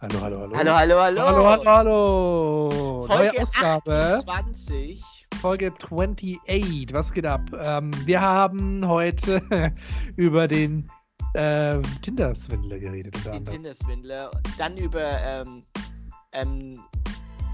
[0.00, 0.56] Hallo, hallo, hallo.
[0.56, 1.20] Hallo, hallo, hallo.
[1.26, 3.06] Hallo, hallo, hallo.
[3.08, 4.22] Folge Neue Ausgabe.
[4.28, 5.02] 28.
[5.40, 6.92] Folge 28.
[6.92, 7.40] Was geht ab?
[7.60, 9.42] Ähm, wir haben heute
[10.16, 10.88] über den
[11.34, 13.16] äh, Tinder-Swindler geredet.
[13.16, 13.44] Unter Den.
[13.44, 14.30] Tinder-Swindler.
[14.56, 15.62] Dann über, ähm,
[16.30, 16.80] ähm,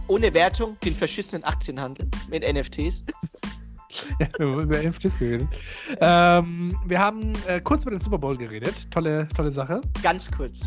[0.09, 3.05] ohne Wertung, den verschissenen Aktienhandel mit NFTs.
[4.19, 5.49] Ja, wir haben über NFTs geredet.
[6.01, 8.91] Ähm, wir haben äh, kurz über den Super Bowl geredet.
[8.91, 9.81] Tolle, tolle Sache.
[10.03, 10.63] Ganz kurz.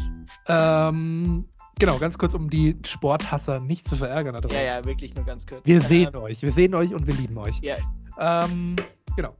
[0.48, 1.45] Ähm,
[1.80, 4.34] genau, ganz kurz, um die Sporthasser nicht zu verärgern.
[4.35, 4.58] da draußen.
[4.58, 5.62] Ja, ja, wirklich nur ganz kurz.
[5.66, 6.41] Wir sehen Ähm, euch.
[6.41, 7.59] Wir sehen euch und wir lieben euch.
[7.62, 7.76] Ja.
[8.20, 8.76] Ähm,
[9.16, 9.35] genau.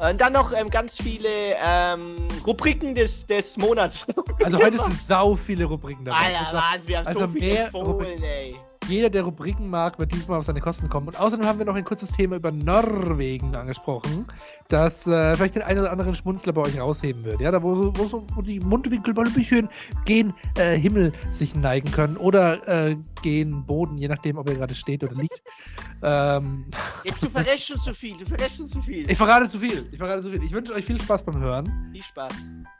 [0.00, 1.28] Und dann noch ähm, ganz viele
[1.64, 4.06] ähm, Rubriken des, des Monats.
[4.42, 6.18] Also heute sind sau viele Rubriken dabei.
[6.18, 8.56] Alter, was, wir haben also so viele empfohlen, ey.
[8.88, 11.08] Jeder, der Rubriken mag, wird diesmal auf seine Kosten kommen.
[11.08, 14.26] Und außerdem haben wir noch ein kurzes Thema über Norwegen angesprochen,
[14.68, 17.40] das äh, vielleicht den einen oder anderen Schmunzler bei euch rausheben wird.
[17.40, 19.68] Ja, da wo, so- wo, so- wo die Mundwinkel mal ein bisschen
[20.04, 24.74] gen äh, Himmel sich neigen können oder äh, gen Boden, je nachdem, ob ihr gerade
[24.74, 25.42] steht oder liegt.
[26.02, 26.66] ähm,
[27.04, 29.10] Jetzt, du verrätst schon zu viel, du verrätst schon zu viel.
[29.10, 29.88] ich verrate zu viel.
[29.92, 30.42] Ich verrate zu viel.
[30.42, 31.90] Ich wünsche euch viel Spaß beim Hören.
[31.92, 32.32] Viel Spaß.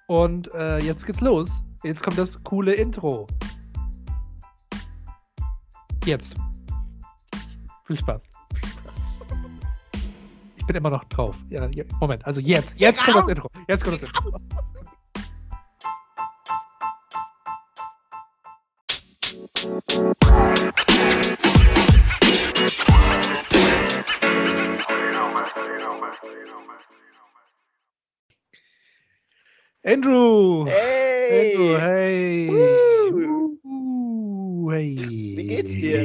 [0.06, 1.62] Und äh, jetzt geht's los.
[1.82, 3.26] Jetzt kommt das coole Intro.
[6.04, 6.34] Jetzt.
[7.86, 8.28] Viel Spaß.
[10.56, 11.34] Ich bin immer noch drauf.
[11.48, 12.78] Ja, ja, Moment, also jetzt.
[12.78, 13.50] Jetzt kommt das Intro.
[13.68, 14.32] Jetzt kommt das Intro.
[29.86, 30.64] Andrew!
[30.64, 31.52] Hey!
[31.52, 32.48] Andrew, hey!
[33.12, 34.70] Woo!
[34.70, 34.96] Hey!
[34.96, 36.00] Wie geht's dir?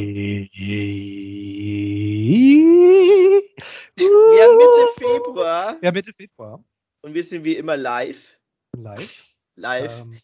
[3.95, 6.61] Wir haben Mitte Februar Ja, Mitte Februar.
[7.03, 8.37] und wir sind wie immer live.
[8.75, 9.33] Live.
[9.55, 10.01] Live.
[10.01, 10.19] Ähm,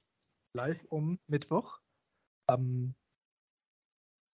[0.53, 1.79] live um Mittwoch.
[2.47, 2.93] Am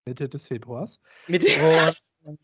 [0.07, 1.01] Mitte des Februars.
[1.27, 1.43] Mit
[2.23, 2.39] Und,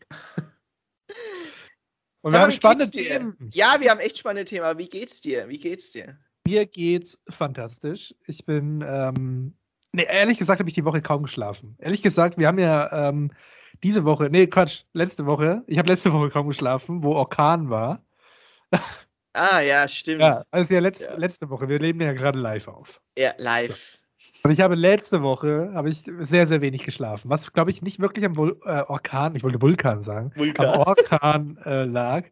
[2.20, 2.90] und wir haben spannende?
[2.90, 3.48] Themen.
[3.54, 4.66] Ja, wir haben echt spannende Themen.
[4.66, 5.48] Aber wie geht's dir?
[5.48, 6.18] Wie geht's dir?
[6.46, 8.14] Mir geht's fantastisch.
[8.26, 9.54] Ich bin, ähm,
[9.92, 11.74] nee, ehrlich gesagt habe ich die Woche kaum geschlafen.
[11.78, 13.32] Ehrlich gesagt, wir haben ja ähm,
[13.82, 18.02] diese Woche, nee, Quatsch, letzte Woche, ich habe letzte Woche kaum geschlafen, wo Orkan war.
[19.38, 20.22] Ah, ja, stimmt.
[20.22, 21.14] Ja, Ja, also ja, letz, Ja.
[21.16, 23.02] letzte Woche, wir nehmen ja gerade live auf.
[23.36, 23.98] live.
[24.42, 28.00] Und ich habe letzte Woche, habe ich sehr, sehr wenig geschlafen, was, glaube ich, nicht
[28.00, 30.66] wirklich am Vul äh, Orkan, ich wollte Vulkan sagen, Vulkan.
[30.66, 32.24] am Orkan äh, lag,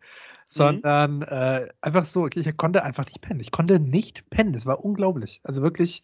[0.47, 3.41] sondern äh, einfach so, ich, ich konnte einfach nicht pennen.
[3.41, 4.55] Ich konnte nicht pennen.
[4.55, 5.41] Es war unglaublich.
[5.45, 6.03] Also wirklich,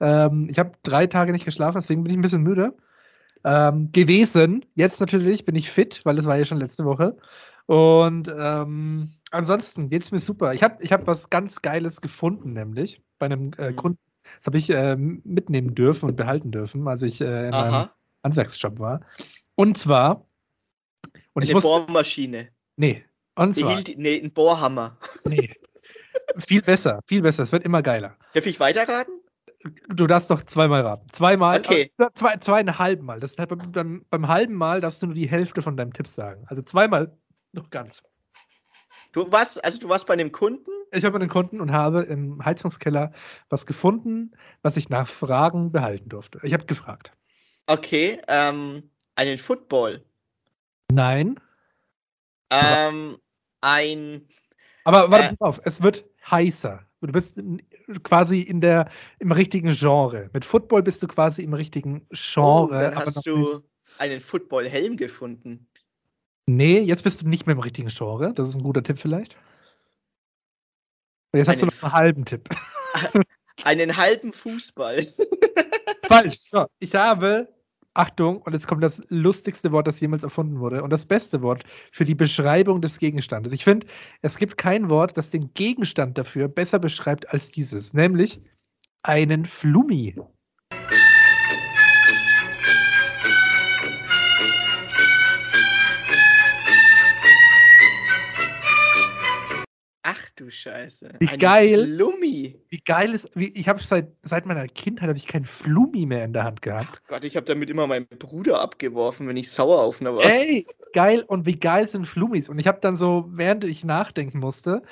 [0.00, 2.74] ähm, ich habe drei Tage nicht geschlafen, deswegen bin ich ein bisschen müde
[3.44, 4.64] ähm, gewesen.
[4.74, 7.16] Jetzt natürlich bin ich fit, weil es war ja schon letzte Woche.
[7.66, 10.52] Und ähm, ansonsten geht's mir super.
[10.54, 13.76] Ich habe ich hab was ganz Geiles gefunden, nämlich bei einem äh, Mhm.
[13.76, 13.98] Kunden.
[14.38, 17.94] Das habe ich äh, mitnehmen dürfen und behalten dürfen, als ich äh, in meinem Aha.
[18.24, 19.00] Handwerksjob war.
[19.54, 20.26] Und zwar,
[21.32, 22.48] und ich Eine muss, Bohrmaschine.
[22.76, 23.04] nee,
[23.40, 24.96] und zwar, hielt, nee, ein Bohrhammer.
[25.24, 25.50] nee,
[26.36, 27.42] viel besser, viel besser.
[27.42, 28.16] Es wird immer geiler.
[28.34, 29.14] Darf ich weiterraten?
[29.88, 31.06] Du darfst doch zweimal raten.
[31.12, 31.92] Zweimal, Okay.
[31.98, 33.20] äh, zwei, zweieinhalb Mal.
[33.20, 36.06] Das heißt, beim, beim, beim halben Mal darfst du nur die Hälfte von deinem Tipp
[36.06, 36.44] sagen.
[36.48, 37.16] Also zweimal
[37.52, 38.02] noch ganz.
[39.12, 40.70] Du warst, also du warst bei einem Kunden?
[40.92, 43.12] Ich habe einen Kunden und habe im Heizungskeller
[43.48, 46.40] was gefunden, was ich nach Fragen behalten durfte.
[46.42, 47.12] Ich habe gefragt.
[47.66, 50.04] Okay, ähm, einen Football.
[50.90, 51.38] Nein.
[52.50, 53.16] Ähm,
[53.60, 54.26] ein,
[54.84, 55.28] Aber warte, Äh.
[55.30, 56.84] pass auf, es wird heißer.
[57.02, 57.36] Du bist
[58.02, 58.90] quasi in der,
[59.20, 60.28] im richtigen Genre.
[60.32, 62.66] Mit Football bist du quasi im richtigen Genre.
[62.66, 63.64] oh, dann hast du nicht-
[63.98, 65.66] einen Football-Helm gefunden.
[66.46, 68.32] Nee, jetzt bist du nicht mehr im richtigen Genre.
[68.34, 69.36] Das ist ein guter Tipp vielleicht.
[71.34, 72.48] Jetzt hast du Einen noch einen halben Tipp.
[73.64, 75.06] Einen halben Fußball.
[76.04, 76.38] Falsch.
[76.40, 77.46] So, ich habe,
[77.94, 81.64] Achtung, und jetzt kommt das lustigste Wort, das jemals erfunden wurde und das beste Wort
[81.90, 83.52] für die Beschreibung des Gegenstandes.
[83.52, 83.86] Ich finde,
[84.22, 88.40] es gibt kein Wort, das den Gegenstand dafür besser beschreibt als dieses, nämlich
[89.02, 90.16] einen Flummi.
[100.50, 101.12] Du Scheiße.
[101.18, 101.84] Wie Ein geil.
[101.84, 102.60] Flummi.
[102.68, 106.24] Wie geil ist, wie, ich habe seit, seit meiner Kindheit habe ich kein Flummi mehr
[106.24, 107.02] in der Hand gehabt.
[107.08, 110.24] Gott, ich habe damit immer meinen Bruder abgeworfen, wenn ich sauer auf einer war.
[110.24, 112.48] Ey, geil und wie geil sind Flummis.
[112.48, 114.82] Und ich habe dann so, während ich nachdenken musste,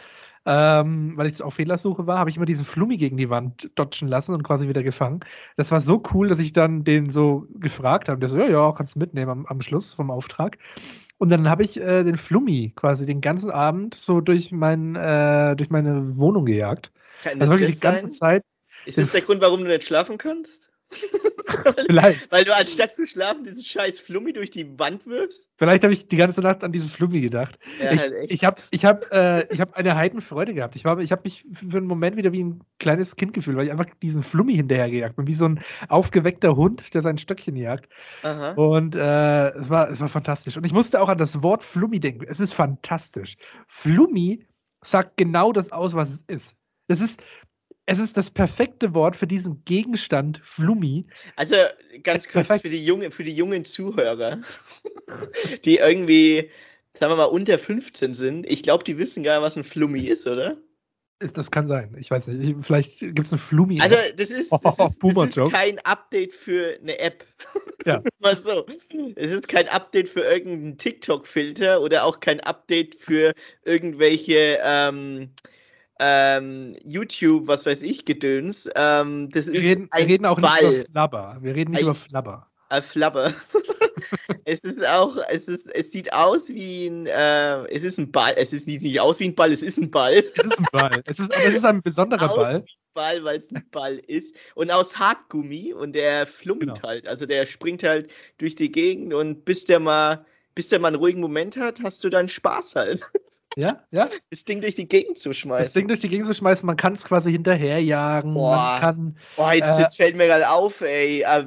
[0.46, 4.08] ähm, weil ich auf Fehlersuche war, habe ich immer diesen Flummi gegen die Wand dodgen
[4.08, 5.20] lassen und quasi wieder gefangen.
[5.56, 8.20] Das war so cool, dass ich dann den so gefragt habe.
[8.20, 10.58] Der so, ja, ja, kannst du mitnehmen am, am Schluss vom Auftrag.
[11.18, 15.56] Und dann habe ich äh, den Flummi quasi den ganzen Abend so durch, mein, äh,
[15.56, 16.92] durch meine Wohnung gejagt.
[17.22, 18.12] Kann Also wirklich die ganze sein?
[18.12, 18.44] Zeit.
[18.84, 20.67] Ist das der Grund, warum du nicht schlafen kannst?
[21.87, 22.31] Vielleicht.
[22.32, 25.50] Weil du anstatt zu schlafen diesen scheiß Flummi durch die Wand wirfst?
[25.56, 27.58] Vielleicht habe ich die ganze Nacht an diesen Flummi gedacht.
[27.81, 30.76] Ja, ich halt ich habe ich hab, äh, ich hab eine Heidenfreude gehabt.
[30.76, 33.67] Ich, war- ich habe mich für einen Moment wieder wie ein kleines Kind gefühlt, weil
[33.67, 37.88] ich einfach diesen Flummi hinterhergejagt bin, wie so ein aufgeweckter Hund, der sein Stöckchen jagt.
[38.23, 38.52] Aha.
[38.52, 40.56] Und äh, es, war, es war fantastisch.
[40.56, 42.25] Und ich musste auch an das Wort Flummi denken.
[42.29, 43.37] Es ist fantastisch.
[43.67, 44.46] Flummi
[44.82, 46.58] sagt genau das aus, was es ist.
[46.87, 47.23] Es ist,
[47.88, 51.06] es ist das perfekte Wort für diesen Gegenstand Flummi.
[51.37, 51.56] Also
[52.02, 54.43] ganz kurz für die, junge, für die jungen Zuhörer,
[55.64, 56.50] die irgendwie,
[56.93, 58.44] sagen wir mal, unter 15 sind.
[58.44, 60.58] Ich glaube, die wissen gar nicht, was ein Flummi ist, oder?
[61.19, 61.96] Das kann sein.
[61.99, 62.58] Ich weiß nicht.
[62.58, 63.81] Ich, vielleicht gibt es eine Flummi.
[63.81, 67.25] Also das ist, das ist, das ist kein Update für eine App.
[67.87, 68.02] Ja.
[68.19, 68.67] Mal so.
[69.14, 73.32] Es ist kein Update für irgendeinen TikTok-Filter oder auch kein Update für
[73.64, 75.31] irgendwelche ähm,
[76.00, 78.68] ähm, YouTube, was weiß ich, Gedöns.
[78.76, 80.74] Ähm, das wir ist reden, wir ein reden auch nicht Ball.
[80.74, 81.36] über Flabber.
[81.40, 82.46] Wir reden nicht Ein- über Flabber.
[82.70, 83.32] Ein Flabber.
[84.44, 88.34] es ist auch, es ist, es sieht aus wie ein, äh, es ist ein Ball.
[88.36, 90.22] Es sieht nicht aus wie ein Ball, es ist ein Ball.
[90.36, 91.02] Es ist ein Ball.
[91.06, 92.54] Es ist, es ist ein besonderer aus Ball.
[92.56, 94.34] wie ein Ball, weil es ein Ball ist.
[94.54, 96.82] Und aus Hartgummi und der flummt Genau.
[96.82, 97.06] halt.
[97.08, 100.96] Also der springt halt durch die Gegend und bis der mal, bis der mal einen
[100.96, 103.02] ruhigen Moment hat, hast du dann Spaß halt.
[103.56, 104.08] Ja, ja.
[104.30, 105.72] Das Ding durch die Gegend zu Das schmeißen.
[105.74, 108.34] Ding durch die Gegend zu schmeißen, man kann es quasi hinterherjagen.
[108.34, 108.56] Boah.
[108.56, 109.18] Man kann.
[109.36, 111.22] Boah, jetzt, Äh, jetzt fällt mir gerade auf, ey.
[111.22, 111.46] Äh,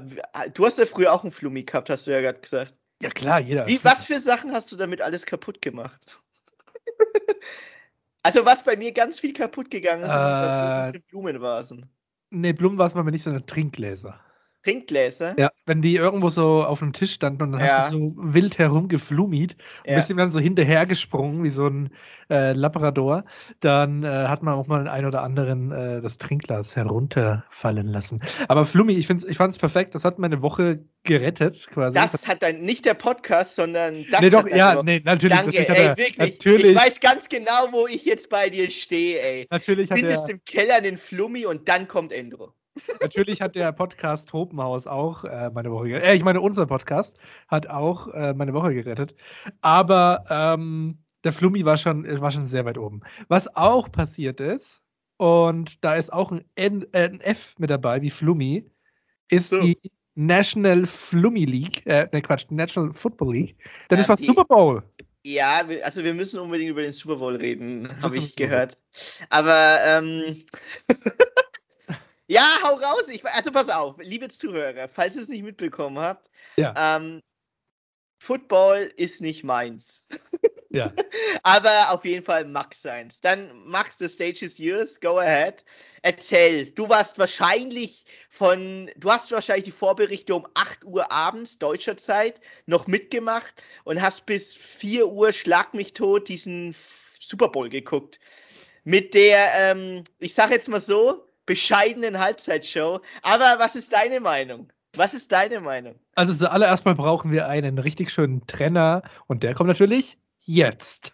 [0.53, 2.75] Du hast ja früher auch einen Flummi gehabt, hast du ja gerade gesagt.
[3.01, 3.68] Ja, klar, jeder.
[3.68, 6.21] Wie, was für Sachen hast du damit alles kaputt gemacht?
[8.24, 11.86] also was bei mir ganz viel kaputt gegangen ist, Äh, sind Blumenvasen.
[12.30, 14.19] Nee, Blumen war es mal nicht so eine Trinkgläser.
[14.63, 15.36] Trinkgläser.
[15.40, 17.68] Ja, wenn die irgendwo so auf dem Tisch standen und dann Ja.
[17.86, 19.96] hast du so wild herumgeflummied und Ja.
[19.96, 21.90] bist ihm dann so hinterhergesprungen wie so ein
[22.30, 23.25] äh, Labrador,
[23.60, 28.22] dann äh, hat man auch mal den einen oder anderen äh, das Trinkglas herunterfallen lassen.
[28.48, 31.96] Aber Flummi, ich, find's, ich fand es perfekt, das hat meine Woche gerettet quasi.
[31.96, 35.36] Das hat dann nicht der Podcast, sondern das nee, doch, ja, Woche- nee, natürlich.
[35.38, 36.18] Danke, natürlich, ey, er, wirklich.
[36.18, 39.48] natürlich, Ich weiß ganz genau, wo ich jetzt bei dir stehe, ey.
[39.50, 42.54] natürlich, hat Findest er, im Keller den Flummi und dann kommt Endro.
[43.01, 46.10] Natürlich hat der Podcast Tropenhaus auch äh, meine Woche gerettet.
[46.10, 49.16] Äh, ich meine, unser Podcast hat auch äh, meine Woche gerettet.
[49.62, 53.01] Aber ähm, der Flummi war schon, äh, war schon sehr weit oben.
[53.28, 54.83] Was auch passiert ist,
[55.18, 58.66] und da ist auch ein, N, äh, ein F mit dabei, wie Flummi,
[59.30, 59.62] ist So.
[59.62, 59.78] die
[60.16, 63.56] National Flummi League, äh, ne Quatsch, National Football League.
[63.92, 64.83] Ähm, es war die- Super Bowl.
[65.24, 68.81] Ja, also wir müssen unbedingt über den Super Bowl reden, habe ich gehört.
[69.30, 70.42] Aber ähm,
[72.31, 73.07] ja, hau raus.
[73.07, 77.22] Ich, also pass auf, liebe Zuhörer, falls ihr es nicht mitbekommen habt, Ja, ähm,
[78.22, 80.07] Football ist nicht meins.
[80.69, 80.94] ja.
[81.42, 83.19] Aber auf jeden Fall Max seins.
[83.19, 85.00] Dann Max, the stage is yours.
[85.00, 85.63] Go ahead.
[86.04, 86.69] Erzähl.
[86.69, 92.42] Du warst wahrscheinlich von, du hast wahrscheinlich die Vorberichte um 8 Uhr abends deutscher Zeit
[92.68, 96.75] noch mitgemacht und hast bis 4 Uhr Schlag mich tot diesen
[97.19, 98.19] Super Bowl geguckt.
[98.83, 103.02] Mit der, ähm, ich sag jetzt mal so, bescheidenen Halbzeitshow.
[103.22, 104.72] Aber was ist deine Meinung?
[104.96, 105.96] Was ist deine Meinung?
[106.16, 111.14] Also zuallererst mal brauchen wir einen richtig schönen Trenner und der kommt natürlich jetzt.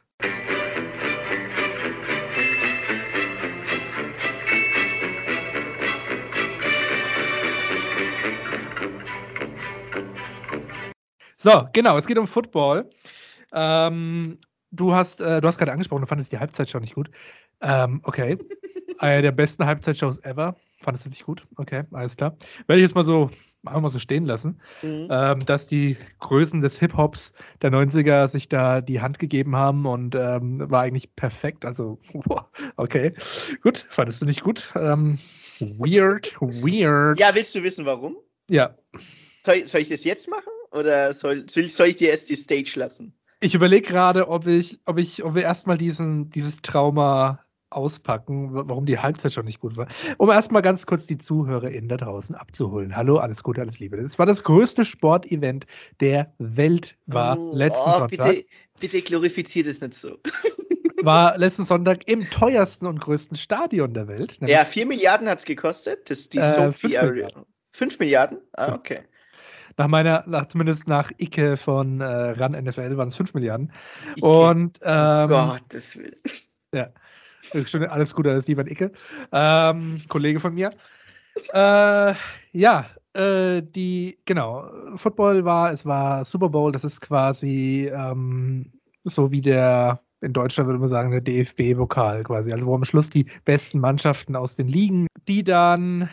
[11.38, 12.90] So, genau, es geht um Football.
[13.54, 14.38] Ähm,
[14.72, 17.10] du hast, äh, du hast gerade angesprochen, du fandest die Halbzeitshow nicht gut.
[17.62, 18.38] Ähm, okay.
[19.00, 20.56] Eine der besten Halbzeitshows ever.
[20.80, 21.46] Fandest du nicht gut?
[21.56, 22.36] Okay, alles klar.
[22.68, 23.30] Werde ich jetzt mal so,
[23.66, 25.08] einfach mal so stehen lassen Mhm.
[25.12, 30.16] ähm, dass die Größen des Hip-Hops der 90er sich da die Hand gegeben haben und
[30.16, 31.66] ähm, war eigentlich perfekt.
[31.66, 32.00] Also,
[32.76, 33.14] okay.
[33.62, 34.72] Gut, fandest du nicht gut?
[34.76, 35.20] Ähm,
[35.60, 37.20] weird, weird.
[37.20, 38.18] Ja, willst du wissen, warum?
[38.50, 38.76] Ja.
[39.44, 40.52] Soll, soll ich das jetzt machen?
[40.72, 43.14] Oder soll, soll, soll ich dir erst die Stage lassen?
[43.40, 48.64] Ich überlege gerade, ob ich, ob ich, ob wir erstmal diesen, dieses Trauma auspacken, wa-
[48.68, 49.88] warum die Halbzeit schon nicht gut war.
[50.18, 52.96] Um erstmal ganz kurz die ZuhörerInnen da draußen abzuholen.
[52.96, 53.98] Hallo, alles Gute, alles Liebe.
[54.02, 55.66] Das war das größte Sportevent
[56.00, 58.28] der Welt, war Oh, letzten oh, Sonntag.
[58.30, 58.46] Bitte,
[58.80, 60.18] bitte glorifiziert es nicht so.
[61.04, 64.40] war letzten Sonntag im teuersten und größten Stadion der Welt.
[64.46, 66.10] Ja, 4 Milliarden hat es gekostet.
[66.10, 67.12] Das ist die Äh, Sophie fünf Area.
[67.12, 67.44] Milliarden.
[67.72, 68.38] 5 Milliarden?
[68.54, 68.76] Ah, Ja.
[68.76, 69.00] okay.
[69.80, 73.72] Nach meiner, nach, zumindest nach Icke von äh, RAN NFL waren es 5 Milliarden.
[74.16, 74.26] Icke.
[74.26, 76.16] Und Oh ähm, Gottes Willen.
[76.74, 76.86] schon
[77.90, 78.92] alles Gute, alles Liebe an Icke.
[79.32, 80.72] Ähm, Kollege von mir.
[81.54, 82.14] Äh,
[82.52, 88.72] ja, äh, die, genau, Football war, es war Super Bowl, das ist quasi ähm,
[89.04, 92.52] so wie der, in Deutschland würde man sagen, der DFB-Pokal quasi.
[92.52, 96.10] Also wo am Schluss die besten Mannschaften aus den Ligen, die dann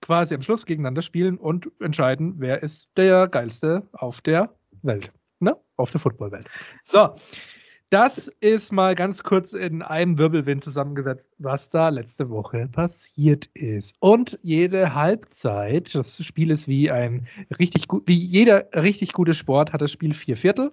[0.00, 5.12] quasi am Schluss gegeneinander spielen und entscheiden, wer ist der geilste auf der Welt.
[5.40, 5.56] Ne?
[5.76, 6.46] Auf der Footballwelt.
[6.82, 7.14] So,
[7.90, 13.96] das ist mal ganz kurz in einem Wirbelwind zusammengesetzt, was da letzte Woche passiert ist.
[14.00, 17.26] Und jede Halbzeit, das Spiel ist wie ein
[17.58, 20.72] richtig gut, wie jeder richtig gute Sport, hat das Spiel vier Viertel.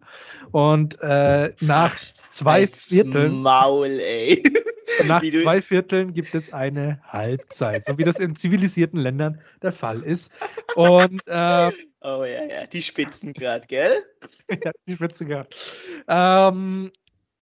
[0.52, 1.96] Und äh, nach
[2.30, 3.42] zwei Als Vierteln.
[3.42, 4.44] Maul, ey.
[5.08, 10.04] Nach zwei Vierteln gibt es eine Halbzeit, so wie das in zivilisierten Ländern der Fall
[10.04, 10.32] ist.
[10.76, 11.74] Und ähm,
[12.08, 14.04] Oh ja, ja, die Spitzen gerade, gell?
[14.64, 15.76] ja, die Spitze gehabt.
[16.08, 16.92] Ähm,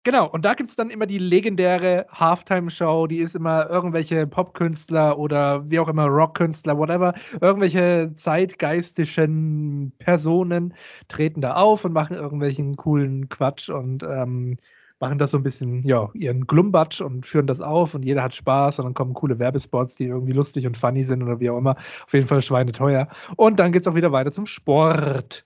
[0.03, 5.19] genau, und da gibt es dann immer die legendäre Halftime-Show, die ist immer irgendwelche Popkünstler
[5.19, 10.75] oder wie auch immer, Rockkünstler, whatever, irgendwelche zeitgeistischen Personen
[11.09, 14.57] treten da auf und machen irgendwelchen coolen Quatsch und ähm,
[15.01, 18.35] machen das so ein bisschen, ja, ihren Glumbatsch und führen das auf und jeder hat
[18.35, 21.59] Spaß und dann kommen coole Werbespots, die irgendwie lustig und funny sind oder wie auch
[21.59, 21.77] immer.
[22.05, 23.09] Auf jeden Fall schweineteuer.
[23.37, 25.45] Und dann geht es auch wieder weiter zum Sport.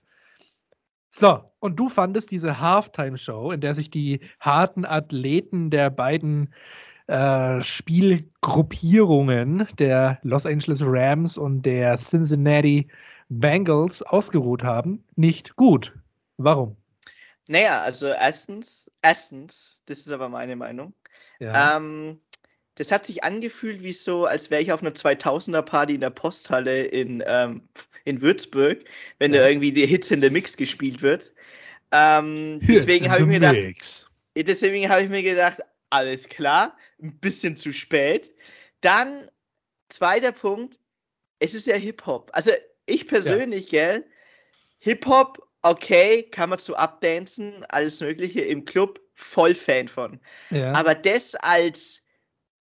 [1.17, 6.53] So, und du fandest diese Halftime-Show, in der sich die harten Athleten der beiden
[7.07, 12.89] äh, Spielgruppierungen der Los Angeles Rams und der Cincinnati
[13.29, 15.93] Bengals ausgeruht haben, nicht gut.
[16.35, 16.75] Warum?
[17.47, 20.93] Naja, also erstens, erstens, das ist aber meine Meinung.
[21.39, 21.77] Ja.
[21.77, 22.19] Ähm,
[22.75, 26.09] das hat sich angefühlt wie so, als wäre ich auf einer 2000er Party in der
[26.09, 27.67] Posthalle in, ähm,
[28.03, 28.83] in Würzburg,
[29.17, 29.41] wenn Ja.
[29.41, 31.31] da irgendwie die Hits in der Mix gespielt wird.
[31.91, 34.07] Ähm, deswegen habe ich mir gedacht, Mix.
[34.35, 38.31] deswegen habe ich mir gedacht, alles klar, ein bisschen zu spät.
[38.81, 39.27] Dann
[39.89, 40.79] zweiter Punkt,
[41.39, 42.31] es ist ja Hip-Hop.
[42.33, 42.51] Also
[42.85, 44.05] ich persönlich, gell,
[44.79, 50.19] Hip-Hop, okay, kann man zu abdancen, alles Mögliche im Club, voll Fan von.
[50.51, 50.73] Ja.
[50.73, 52.03] Aber das als,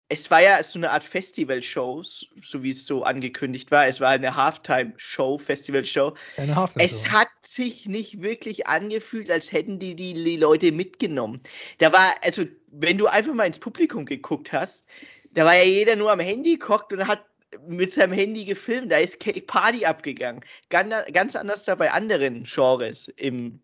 [0.08, 3.87] es war ja so eine Art Festival-Show, so wie es so angekündigt war.
[3.87, 6.14] Es war eine Halftime-Show, Festival-Show.
[6.37, 11.40] Eine Halftime Es hat sich nicht wirklich angefühlt, als hätten die, die die Leute mitgenommen.
[11.78, 14.84] Da war, also, wenn du einfach mal ins Publikum geguckt hast,
[15.32, 17.25] da war ja jeder nur am Handy geguckt und hat
[17.66, 18.92] mit seinem Handy gefilmt.
[18.92, 20.44] Da ist Party abgegangen.
[20.70, 23.61] Ganz, ganz anders da bei anderen Genres im,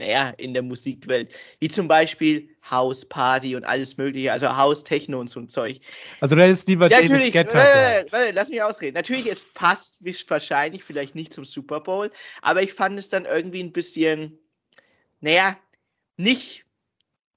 [0.00, 1.32] naja, in der Musikwelt.
[1.60, 5.80] Wie zum Beispiel House Party und alles Mögliche, also House Techno und so ein Zeug.
[6.20, 7.32] Also da ist lieber Ja, David natürlich.
[7.32, 7.54] Guetta.
[7.54, 8.94] Warte, warte, lass mich ausreden.
[8.94, 12.10] Natürlich, es passt wahrscheinlich vielleicht nicht zum Super Bowl,
[12.42, 14.38] aber ich fand es dann irgendwie ein bisschen,
[15.20, 15.56] naja,
[16.16, 16.64] nicht,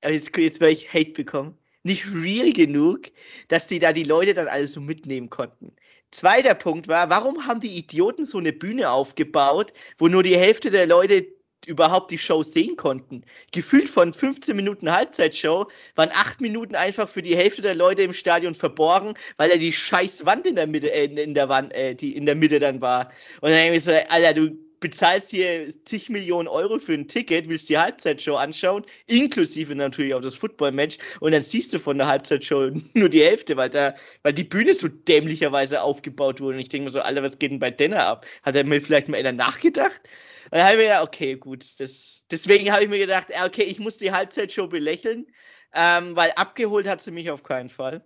[0.02, 3.12] äh, jetzt, jetzt werde ich Hate bekommen, nicht real genug,
[3.50, 5.76] dass die da die Leute dann alles so mitnehmen konnten.
[6.12, 10.70] Zweiter Punkt war, warum haben die Idioten so eine Bühne aufgebaut, wo nur die Hälfte
[10.70, 11.26] der Leute
[11.66, 13.24] überhaupt die Show sehen konnten?
[13.52, 18.14] Gefühlt von 15 Minuten Halbzeitshow waren 8 Minuten einfach für die Hälfte der Leute im
[18.14, 21.96] Stadion verborgen, weil da die scheiß Wand in der Mitte, äh, in der Wand, äh,
[21.96, 23.12] die in der Mitte dann war.
[23.42, 27.48] Und dann habe ich so, Alter, du bezahlst hier zig Millionen Euro für ein Ticket,
[27.48, 32.08] willst die Halbzeitshow anschauen, inklusive natürlich auch das Football-Match, und dann siehst du von der
[32.08, 36.56] Halbzeitshow nur die Hälfte, weil da, weil die Bühne so dämlicherweise aufgebaut wurde.
[36.56, 38.26] Und ich denke mir so, Alter, was geht denn bei Denner ab?
[38.44, 40.02] Hat er mir vielleicht mal einer nachgedacht?
[40.46, 43.64] Und dann habe ich mir gedacht, okay, gut, das, deswegen habe ich mir gedacht, okay,
[43.64, 45.28] ich muss die Halbzeitshow belächeln,
[45.74, 48.06] ähm, weil abgeholt hat sie mich auf keinen Fall.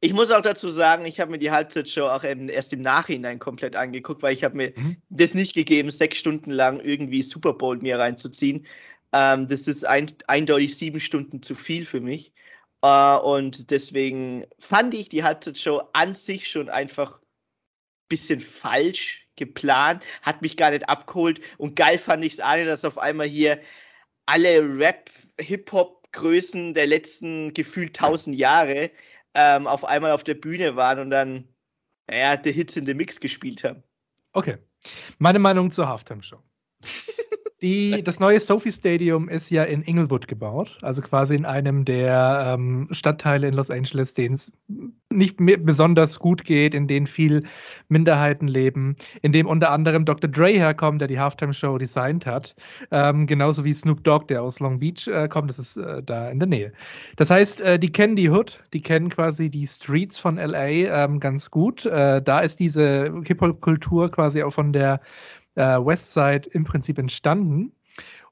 [0.00, 3.74] Ich muss auch dazu sagen, ich habe mir die Halbzeitshow auch erst im Nachhinein komplett
[3.74, 4.96] angeguckt, weil ich habe mir Mhm.
[5.08, 8.66] das nicht gegeben, sechs Stunden lang irgendwie Super Bowl mir reinzuziehen.
[9.12, 12.32] Ähm, das ist ein, eindeutig sieben Stunden zu viel für mich.
[12.82, 17.20] Äh, und deswegen fand ich die Halbzeitshow an sich schon einfach
[18.08, 22.84] bisschen falsch geplant, hat mich gar nicht abgeholt und geil fand ich es nicht, dass
[22.84, 23.60] auf einmal hier
[24.26, 28.90] alle Rap, Hip-Hop-Größen der letzten gefühlt tausend Jahre
[29.34, 31.48] ähm, auf einmal auf der Bühne waren und dann,
[32.08, 33.82] naja, The Hits in the Mix gespielt haben.
[34.32, 34.58] Okay.
[35.18, 36.42] Meine Meinung zur Halftime-Show.
[37.60, 42.54] Die, das neue Sophie Stadium ist ja in Inglewood gebaut, also quasi in einem der
[42.54, 44.52] ähm, Stadtteile in Los Angeles, denen es
[45.10, 47.42] nicht besonders gut geht, in denen viel
[47.88, 50.30] Minderheiten leben, in dem unter anderem Dr.
[50.30, 52.54] Dre herkommt, der die Halftime-Show designt hat,
[52.92, 56.30] ähm, genauso wie Snoop Dogg, der aus Long Beach äh, kommt, das ist äh, da
[56.30, 56.72] in der Nähe.
[57.16, 61.18] Das heißt, äh, die kennen die Hood, die kennen quasi die Streets von LA ähm,
[61.18, 61.86] ganz gut.
[61.86, 65.00] Äh, da ist diese Hip-Hop-Kultur quasi auch von der
[65.58, 67.72] äh, Westside im Prinzip entstanden.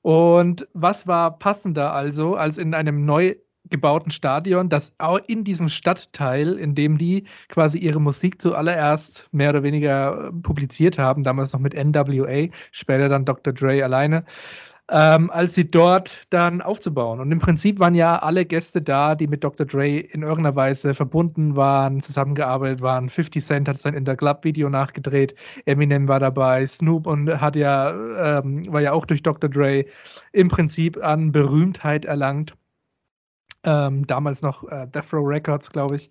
[0.00, 3.34] Und was war passender also, als in einem neu
[3.68, 9.50] gebauten Stadion, das auch in diesem Stadtteil, in dem die quasi ihre Musik zuallererst mehr
[9.50, 13.52] oder weniger äh, publiziert haben, damals noch mit NWA, später dann Dr.
[13.52, 14.24] Dre alleine,
[14.88, 17.18] ähm, als sie dort dann aufzubauen.
[17.20, 19.66] Und im Prinzip waren ja alle Gäste da, die mit Dr.
[19.66, 23.08] Dre in irgendeiner Weise verbunden waren, zusammengearbeitet waren.
[23.08, 27.56] 50 Cent hat sein In the Club Video nachgedreht, Eminem war dabei, Snoop und hat
[27.56, 29.50] ja, ähm, war ja auch durch Dr.
[29.50, 29.86] Dre
[30.32, 32.54] im Prinzip an Berühmtheit erlangt.
[33.64, 36.10] Ähm, damals noch äh, Death Row Records, glaube ich.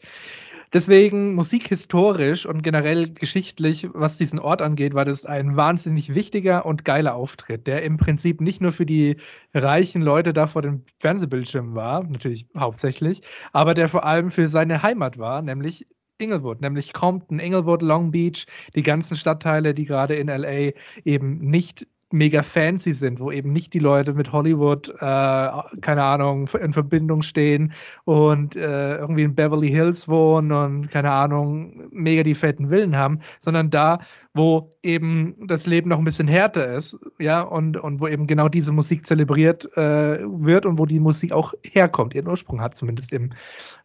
[0.74, 6.86] Deswegen musikhistorisch und generell geschichtlich, was diesen Ort angeht, war das ein wahnsinnig wichtiger und
[6.86, 9.18] geiler Auftritt, der im Prinzip nicht nur für die
[9.54, 13.22] reichen Leute da vor dem Fernsehbildschirm war, natürlich hauptsächlich,
[13.54, 18.46] aber der vor allem für seine Heimat war, nämlich Inglewood, nämlich Compton, Inglewood, Long Beach,
[18.74, 20.72] die ganzen Stadtteile, die gerade in LA
[21.04, 25.50] eben nicht mega fancy sind, wo eben nicht die Leute mit Hollywood, äh,
[25.82, 27.74] keine Ahnung, in Verbindung stehen
[28.06, 33.20] und äh, irgendwie in Beverly Hills wohnen und keine Ahnung, mega die fetten Villen haben,
[33.40, 34.00] sondern da,
[34.34, 38.50] wo eben das Leben noch ein bisschen härter ist, ja, und, und wo eben genau
[38.50, 43.14] diese Musik zelebriert äh, wird und wo die Musik auch herkommt, ihren Ursprung hat, zumindest
[43.14, 43.32] im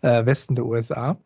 [0.03, 1.17] äh, Westen der USA.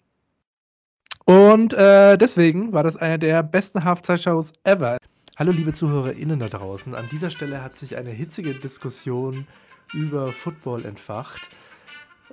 [1.26, 4.98] Und äh, deswegen war das eine der besten Halftime-Shows ever.
[5.36, 6.94] Hallo liebe ZuhörerInnen da draußen.
[6.94, 9.48] An dieser Stelle hat sich eine hitzige Diskussion
[9.92, 11.48] über Football entfacht,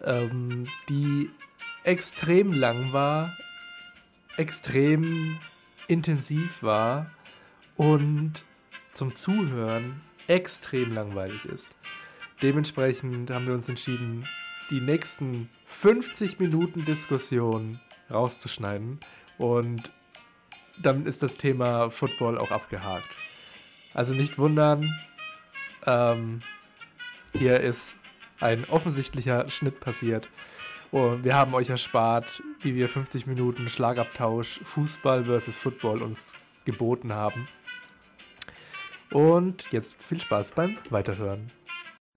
[0.04, 1.32] ähm, die
[1.84, 3.36] extrem lang war,
[4.38, 5.40] extrem
[5.88, 7.10] intensiv war
[7.76, 8.46] und
[8.94, 11.76] zum Zuhören extrem langweilig ist.
[12.44, 14.28] Dementsprechend haben wir uns entschieden,
[14.70, 17.80] die nächsten 50 Minuten Diskussion
[18.12, 19.00] rauszuschneiden
[19.40, 19.92] und
[20.78, 23.10] dann ist das Thema Football auch abgehakt.
[23.94, 24.90] Also nicht wundern,
[25.86, 26.40] ähm,
[27.34, 27.96] hier ist
[28.40, 30.28] ein offensichtlicher Schnitt passiert.
[30.92, 36.36] Und wir haben euch erspart, wie wir 50 Minuten Schlagabtausch Fußball versus Football uns
[36.66, 37.48] geboten haben.
[39.12, 41.48] Und jetzt viel Spaß beim Weiterhören.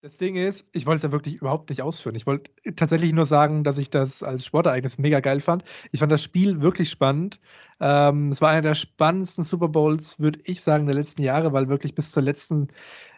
[0.04, 2.14] Das Ding ist, ich wollte es ja wirklich überhaupt nicht ausführen.
[2.14, 5.64] Ich wollte tatsächlich nur sagen, dass ich das als Sportereignis mega geil fand.
[5.92, 7.40] Ich fand das Spiel wirklich spannend.
[7.80, 11.70] Ähm, es war einer der spannendsten Super Bowls, würde ich sagen, der letzten Jahre, weil
[11.70, 12.68] wirklich bis zur letzten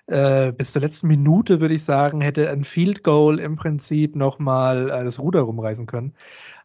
[0.06, 4.90] äh, bis zur letzten Minute, würde ich sagen, hätte ein Field Goal im Prinzip nochmal
[4.90, 6.14] äh, das Ruder rumreißen können.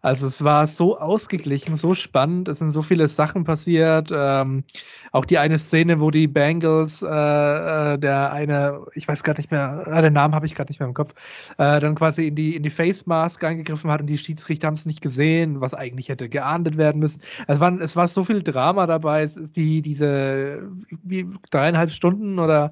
[0.04, 4.10] Also es war so ausgeglichen, so spannend, es sind so viele Sachen passiert.
[4.12, 4.63] Ähm,
[5.12, 9.51] auch die eine Szene, wo die Bengals, äh, äh, der eine, ich weiß gar nicht
[9.51, 11.13] mehr, äh, den Namen habe ich gerade nicht mehr im Kopf,
[11.58, 14.73] äh, dann quasi in die, in die Face Mask eingegriffen hat und die Schiedsrichter haben
[14.73, 17.21] es nicht gesehen, was eigentlich hätte geahndet werden müssen.
[17.47, 20.63] Es war, es war so viel Drama dabei, es ist die, diese
[21.04, 22.71] wie, dreieinhalb Stunden oder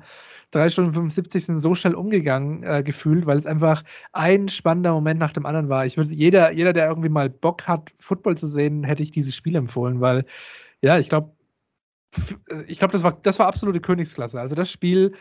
[0.51, 3.83] drei Stunden 75 sind so schnell umgegangen äh, gefühlt, weil es einfach
[4.13, 5.85] ein spannender Moment nach dem anderen war.
[5.85, 9.35] Ich würde jeder, jeder, der irgendwie mal Bock hat, Football zu sehen, hätte ich dieses
[9.35, 10.25] Spiel empfohlen, weil
[10.81, 11.31] ja, ich glaube,
[12.67, 14.39] ich glaube, das war, das war absolute Königsklasse.
[14.39, 15.13] Also das Spiel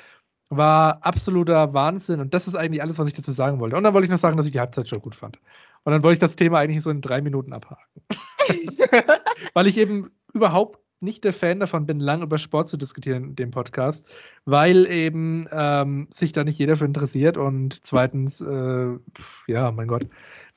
[0.51, 3.77] war absoluter Wahnsinn und das ist eigentlich alles, was ich dazu sagen wollte.
[3.77, 5.39] Und dann wollte ich noch sagen, dass ich die Halbzeit schon gut fand.
[5.85, 7.85] Und dann wollte ich das Thema eigentlich so in drei Minuten abhaken.
[9.55, 13.37] Weil ich eben überhaupt nicht der Fan davon bin, lang über Sport zu diskutieren in
[13.37, 14.07] dem Podcast,
[14.45, 18.99] weil eben ähm, sich da nicht jeder für interessiert und zweitens, äh,
[19.47, 20.07] ja, mein Gott,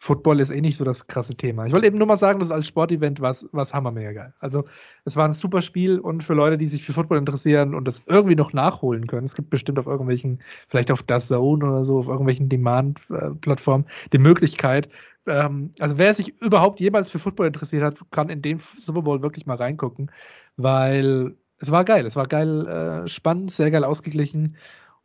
[0.03, 1.67] Football ist eh nicht so das krasse Thema.
[1.67, 4.33] Ich wollte eben nur mal sagen, dass als Sportevent war es hammermega geil.
[4.39, 4.65] Also
[5.05, 8.01] es war ein super Spiel und für Leute, die sich für Football interessieren und das
[8.07, 11.99] irgendwie noch nachholen können, es gibt bestimmt auf irgendwelchen, vielleicht auf Das Zone oder so,
[11.99, 14.89] auf irgendwelchen Demand-Plattformen die Möglichkeit,
[15.27, 19.21] ähm, also wer sich überhaupt jemals für Football interessiert hat, kann in den Super Bowl
[19.21, 20.09] wirklich mal reingucken,
[20.57, 22.07] weil es war geil.
[22.07, 24.57] Es war geil, äh, spannend, sehr geil ausgeglichen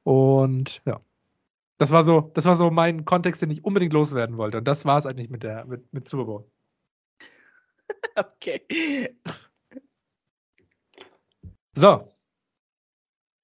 [0.04, 1.00] und ja.
[1.78, 4.58] Das war so, das war so mein Kontext, den ich unbedingt loswerden wollte.
[4.58, 6.50] Und das war es eigentlich mit der, mit, mit Super Bowl.
[8.18, 9.14] Okay.
[11.74, 12.08] So.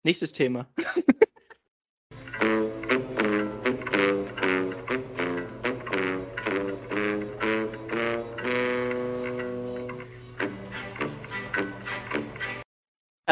[0.03, 0.67] Nächstes Thema.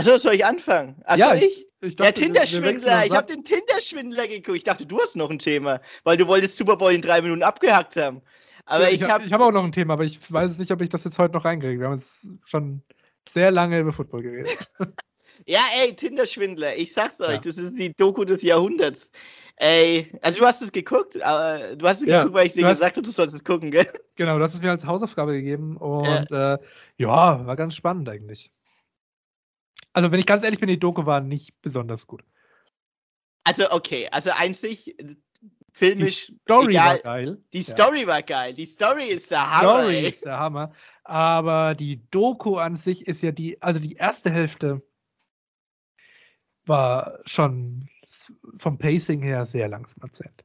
[0.01, 1.01] Achso, soll ich anfangen?
[1.05, 1.67] Achso, Ja, ich?
[1.83, 3.05] Ich Der dachte, wechseln Tinder-Schwindler.
[3.07, 3.17] Ich ab.
[3.19, 4.57] habe den Tinder-Schwindler geguckt.
[4.59, 7.43] Ich dachte, du hast noch ein Thema, weil du wolltest Super Bowl in drei Minuten
[7.43, 8.21] abgehackt haben.
[8.67, 9.25] Aber Ja, ich ich habe.
[9.31, 11.45] hab auch noch ein Thema, aber ich weiß nicht, ob ich das jetzt heute noch
[11.47, 11.81] reinkriege.
[11.81, 12.83] Wir haben jetzt schon
[13.29, 14.71] sehr lange über Football geredet.
[15.47, 16.77] Ja, ey, Tinder-Schwindler.
[16.77, 17.39] Ich sag's euch, Ja.
[17.39, 19.11] das ist die Doku des Jahrhunderts.
[19.57, 22.67] Ey, also du hast es geguckt, aber du hast es Ja, geguckt, weil ich dir
[22.67, 23.91] hast- gesagt habe, du sollst es gucken, gell?
[24.17, 26.55] Genau, das ist mir als Hausaufgabe gegeben und ja.
[26.55, 26.59] Äh,
[26.99, 28.53] ja, war ganz spannend eigentlich.
[29.93, 32.23] Also, wenn ich ganz ehrlich bin, die Doku war nicht besonders gut.
[33.45, 35.17] Also, okay, also einzig, Die
[35.73, 37.39] filmisch, Story egal, war geil.
[37.53, 37.75] die Ja.
[37.75, 38.55] Story war geil.
[38.55, 40.09] Die Story ist der Hammer, Story ey.
[40.09, 40.73] ist der Hammer.
[41.05, 44.83] Aber die Doku an sich ist ja die, also die erste Hälfte
[46.67, 47.89] war schon
[48.57, 50.45] vom Pacing her sehr langsam erzählt.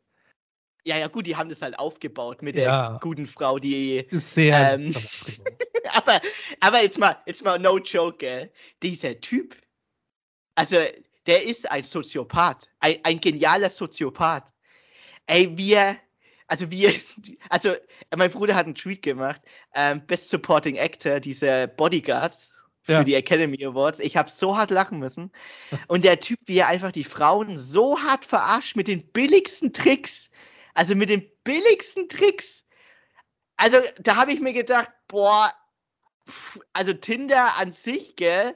[0.86, 2.90] Ja, ja, gut, die haben das halt aufgebaut mit ja.
[2.90, 4.08] der guten Frau, die.
[4.12, 4.74] Sehr.
[4.74, 4.96] Ähm,
[5.94, 6.22] aber,
[6.60, 8.52] aber jetzt mal, jetzt mal no joke, gell?
[8.84, 9.58] Dieser Typ,
[10.54, 10.78] also
[11.26, 14.54] der ist ein Soziopath, ein, ein genialer Soziopath.
[15.26, 15.98] Ey, wir,
[16.48, 16.94] also wir,
[17.50, 17.74] also
[18.16, 19.42] mein Bruder hat einen Tweet gemacht,
[19.74, 22.52] ähm, Best Supporting Actor, diese Bodyguards
[22.84, 23.04] für ja.
[23.04, 24.00] die Academy Awards.
[24.00, 25.32] Ich habe so hart lachen müssen.
[25.88, 30.30] Und der Typ, wie er einfach die Frauen so hart verarscht mit den billigsten Tricks.
[30.76, 32.66] Also mit den billigsten Tricks.
[33.58, 35.52] Also da habe ich mir gedacht, boah,
[36.74, 38.56] also Tinder an sich, gell?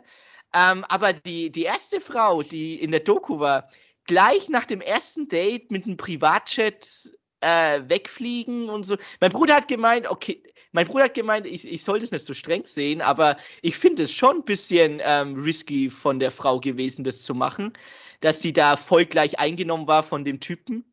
[0.54, 3.70] Ähm, aber die, die erste Frau, die in der Doku war,
[4.06, 8.98] gleich nach dem ersten Date mit einem Privatchat äh, wegfliegen und so.
[9.20, 12.34] Mein Bruder hat gemeint, okay, mein Bruder hat gemeint, ich, ich sollte es nicht so
[12.34, 17.04] streng sehen, aber ich finde es schon ein bisschen ähm, risky von der Frau gewesen,
[17.04, 17.74] das zu machen,
[18.20, 20.89] dass sie da voll gleich eingenommen war von dem Typen.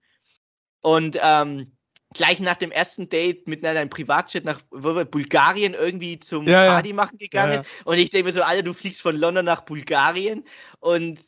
[0.87, 1.73] Und ähm,
[2.15, 7.19] gleich nach dem ersten Date mit einem Privatjet nach Bulgarien irgendwie zum ja, Party machen
[7.19, 7.55] gegangen.
[7.55, 7.67] Ja, ja.
[7.85, 10.45] Und ich denke mir so, Alter, du fliegst von London nach Bulgarien.
[10.79, 11.19] Und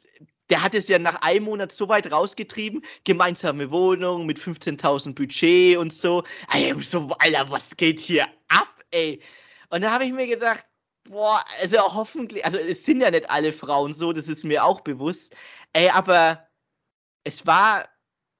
[0.49, 5.77] der hat es ja nach einem Monat so weit rausgetrieben, gemeinsame Wohnung mit 15.000 Budget
[5.77, 6.23] und so.
[6.47, 9.21] Alter, so, Alter, was geht hier ab, ey?
[9.71, 10.65] Und da habe ich mir gedacht,
[11.03, 14.83] boah, also hoffentlich, also es sind ja nicht alle Frauen so, das ist mir auch
[14.83, 15.35] bewusst.
[15.73, 16.47] Ey, aber
[17.25, 17.89] es war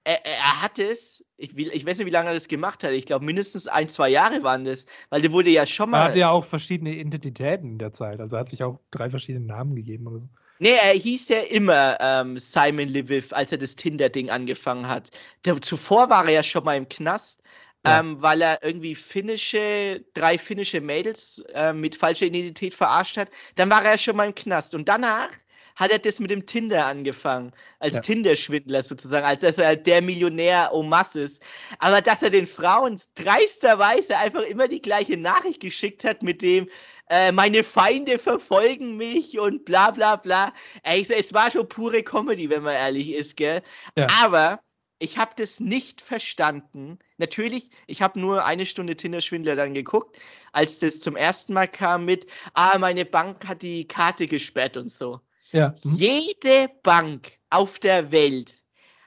[0.05, 2.93] er, er hat es, ich, ich, weiß nicht, wie lange er das gemacht hat.
[2.93, 6.01] Ich glaube, mindestens ein, zwei Jahre waren das, weil der wurde ja schon mal.
[6.01, 8.21] Er hatte ja auch verschiedene Identitäten in der Zeit.
[8.21, 10.29] Also er hat sich auch drei verschiedene Namen gegeben oder so.
[10.61, 15.11] Nee, er hieß ja immer ähm, Simon Lviv, als er das Tinder-Ding angefangen hat.
[15.45, 17.41] Der, zuvor war er ja schon mal im Knast,
[17.87, 18.01] ja.
[18.01, 23.31] ähm, weil er irgendwie finnische, drei finnische Mädels äh, mit falscher Identität verarscht hat.
[23.55, 24.75] Dann war er ja schon mal im Knast.
[24.75, 25.31] Und danach
[25.79, 27.53] hat er das mit dem Tinder angefangen.
[27.79, 28.01] Als ja.
[28.01, 31.41] Tinder-Schwindler sozusagen, als dass er halt der Millionär masse ist.
[31.79, 36.69] Aber dass er den Frauen dreisterweise einfach immer die gleiche Nachricht geschickt hat mit dem,
[37.09, 40.53] äh, meine Feinde verfolgen mich und bla bla bla.
[40.83, 43.63] Ey, es war schon pure Comedy, wenn man ehrlich ist, gell?
[43.97, 44.09] Ja.
[44.25, 44.61] Aber
[44.99, 46.99] ich habe das nicht verstanden.
[47.19, 50.19] Natürlich, ich habe nur eine Stunde Tinder-Schwindler dann geguckt,
[50.51, 54.91] als das zum ersten Mal kam mit, ah, meine Bank hat die Karte gesperrt und
[54.91, 55.21] so.
[55.53, 55.75] Ja.
[55.85, 55.97] Mhm.
[55.97, 58.55] Jede Bank auf der Welt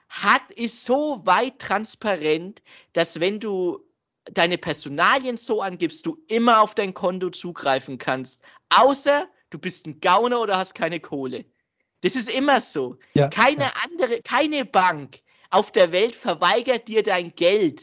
[0.10, 2.62] hat, ist so weit transparent,
[2.94, 3.80] dass wenn du
[4.26, 8.42] deine Personalien so angibst, du immer auf dein Konto zugreifen kannst.
[8.70, 11.46] Außer du bist ein Gauner oder hast keine Kohle.
[12.02, 12.98] Das ist immer so.
[13.14, 13.74] Ja, keine ja.
[13.84, 17.82] andere, keine Bank auf der Welt verweigert dir dein Geld.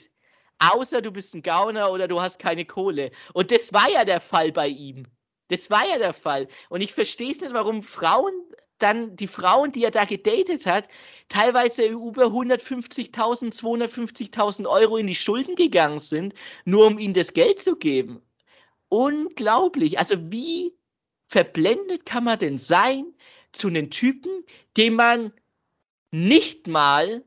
[0.59, 3.11] Außer du bist ein Gauner oder du hast keine Kohle.
[3.33, 5.07] Und das war ja der Fall bei ihm.
[5.49, 6.47] Das war ja der Fall.
[6.69, 8.33] Und ich verstehe es nicht, warum Frauen
[8.79, 10.89] dann, die Frauen, die er da gedatet hat,
[11.29, 16.35] teilweise über 150.000, 250.000 Euro in die Schulden gegangen sind,
[16.65, 18.23] nur um ihnen das Geld zu geben.
[18.89, 19.99] Unglaublich.
[19.99, 20.77] Also wie
[21.27, 23.15] verblendet kann man denn sein
[23.53, 24.45] zu einem Typen,
[24.77, 25.33] den man
[26.11, 27.25] nicht mal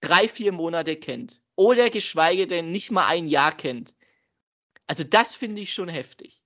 [0.00, 3.94] drei, vier Monate kennt oder geschweige denn nicht mal ein Jahr kennt.
[4.86, 6.39] Also das finde ich schon heftig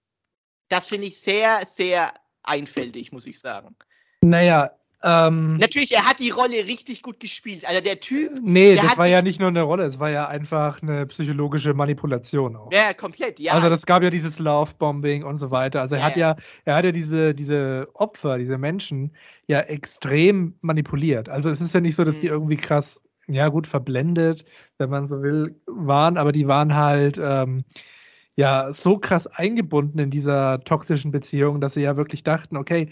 [0.68, 3.76] das finde ich sehr, sehr einfältig, muss ich sagen.
[4.22, 4.70] Naja,
[5.04, 7.68] ähm, Natürlich, er hat die Rolle richtig gut gespielt.
[7.68, 8.32] Also der Typ.
[8.42, 12.56] Nee, das war ja nicht nur eine Rolle, es war ja einfach eine psychologische Manipulation
[12.56, 12.72] auch.
[12.72, 13.52] Ja, komplett, ja.
[13.52, 15.82] Also das gab ja dieses Love-Bombing und so weiter.
[15.82, 19.14] Also er ja, hat ja, er hat ja diese, diese Opfer, diese Menschen
[19.46, 21.28] ja extrem manipuliert.
[21.28, 22.20] Also es ist ja nicht so, dass mhm.
[22.22, 24.46] die irgendwie krass, ja gut, verblendet,
[24.78, 27.20] wenn man so will, waren, aber die waren halt.
[27.22, 27.64] Ähm,
[28.36, 32.88] ja so krass eingebunden in dieser toxischen Beziehung, dass sie ja wirklich dachten, okay,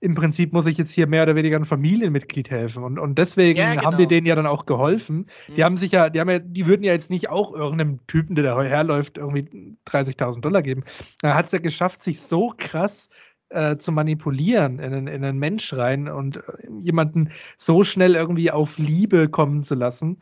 [0.00, 2.84] im Prinzip muss ich jetzt hier mehr oder weniger ein Familienmitglied helfen.
[2.84, 3.84] Und, und deswegen ja, genau.
[3.84, 5.26] haben die denen ja dann auch geholfen.
[5.48, 5.54] Mhm.
[5.54, 8.34] Die haben sich ja, die haben ja, die würden ja jetzt nicht auch irgendeinem Typen,
[8.34, 10.84] der da herläuft, irgendwie 30.000 Dollar geben.
[11.22, 13.08] Er hat es ja geschafft, sich so krass
[13.48, 16.42] äh, zu manipulieren in, in, in einen Mensch rein und äh,
[16.82, 20.18] jemanden so schnell irgendwie auf Liebe kommen zu lassen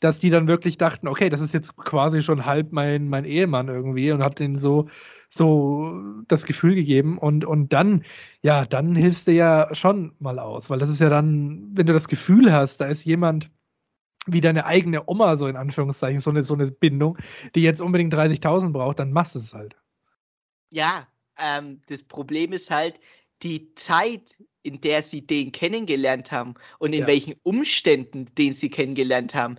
[0.00, 3.68] dass die dann wirklich dachten, okay, das ist jetzt quasi schon halb mein, mein Ehemann
[3.68, 4.88] irgendwie und hat denen so,
[5.28, 8.04] so das Gefühl gegeben und, und dann,
[8.42, 11.92] ja, dann hilfst du ja schon mal aus, weil das ist ja dann, wenn du
[11.92, 13.50] das Gefühl hast, da ist jemand,
[14.26, 17.18] wie deine eigene Oma, so in Anführungszeichen, so eine, so eine Bindung,
[17.54, 19.76] die jetzt unbedingt 30.000 braucht, dann machst du es halt.
[20.70, 21.06] Ja,
[21.38, 23.00] ähm, das Problem ist halt,
[23.42, 27.06] die Zeit, in der sie den kennengelernt haben und in ja.
[27.06, 29.56] welchen Umständen den sie kennengelernt haben.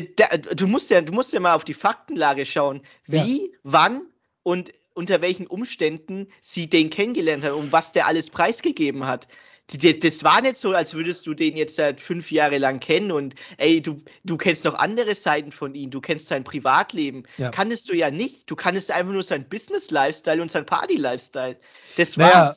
[0.00, 3.58] Du musst, ja, du musst ja mal auf die Faktenlage schauen, wie, ja.
[3.62, 4.02] wann
[4.42, 9.26] und unter welchen Umständen sie den kennengelernt haben und was der alles preisgegeben hat.
[9.68, 13.34] das war nicht so, als würdest du den jetzt seit fünf Jahre lang kennen und
[13.56, 17.24] ey, du, du kennst noch andere Seiten von ihm, du kennst sein Privatleben.
[17.38, 17.50] Ja.
[17.50, 18.50] Kannst du ja nicht.
[18.50, 21.58] Du kannst einfach nur sein Business-Lifestyle und sein Party-Lifestyle.
[21.96, 22.32] Das war's.
[22.32, 22.54] Naja,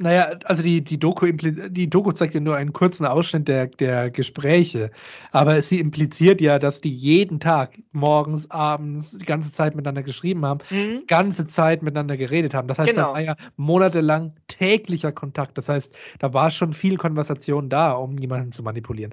[0.00, 4.10] naja, also die, die, Doku, die Doku zeigt ja nur einen kurzen Ausschnitt der, der
[4.10, 4.90] Gespräche,
[5.30, 10.46] aber sie impliziert ja, dass die jeden Tag, morgens, abends, die ganze Zeit miteinander geschrieben
[10.46, 11.02] haben, mhm.
[11.06, 12.66] ganze Zeit miteinander geredet haben.
[12.66, 13.08] Das heißt, genau.
[13.08, 15.58] da war ja monatelang täglicher Kontakt.
[15.58, 19.12] Das heißt, da war schon viel Konversation da, um jemanden zu manipulieren.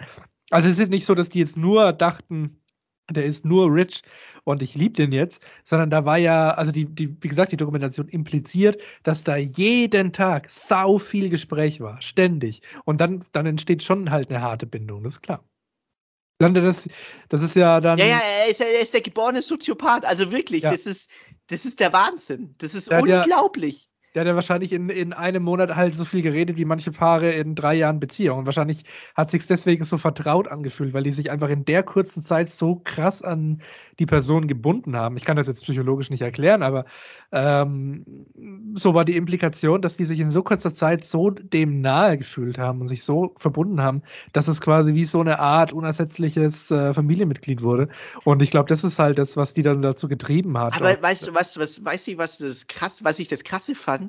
[0.52, 2.62] Also es ist nicht so, dass die jetzt nur dachten,
[3.09, 4.01] der ist nur rich
[4.43, 7.57] und ich liebe den jetzt, sondern da war ja, also die, die, wie gesagt, die
[7.57, 12.61] Dokumentation impliziert, dass da jeden Tag sau viel Gespräch war, ständig.
[12.85, 15.43] Und dann, dann entsteht schon halt eine harte Bindung, das ist klar.
[16.39, 16.87] Dann das,
[17.29, 17.97] das ist ja dann.
[17.97, 20.05] Ja, ja, er ist, er ist der geborene Soziopath.
[20.05, 20.71] Also wirklich, ja.
[20.71, 21.09] das ist,
[21.47, 22.53] das ist der Wahnsinn.
[22.59, 23.89] Das ist ja, unglaublich.
[24.17, 27.30] Der hat ja wahrscheinlich in, in einem Monat halt so viel geredet wie manche Paare
[27.34, 28.39] in drei Jahren Beziehung.
[28.39, 32.23] Und wahrscheinlich hat sich deswegen so vertraut angefühlt, weil die sich einfach in der kurzen
[32.23, 33.62] Zeit so krass an
[33.99, 35.17] die Person gebunden haben.
[35.17, 36.86] Ich kann das jetzt psychologisch nicht erklären, aber
[37.32, 38.25] ähm,
[38.75, 42.58] so war die Implikation, dass die sich in so kurzer Zeit so dem nahe gefühlt
[42.58, 44.01] haben und sich so verbunden haben,
[44.34, 47.89] dass es quasi wie so eine Art unersetzliches äh, Familienmitglied wurde.
[48.23, 50.75] Und ich glaube, das ist halt das, was die dann dazu getrieben hat.
[50.75, 54.06] Aber weißt du, was, was, weißt du, was das krass, was ich das krasse fand?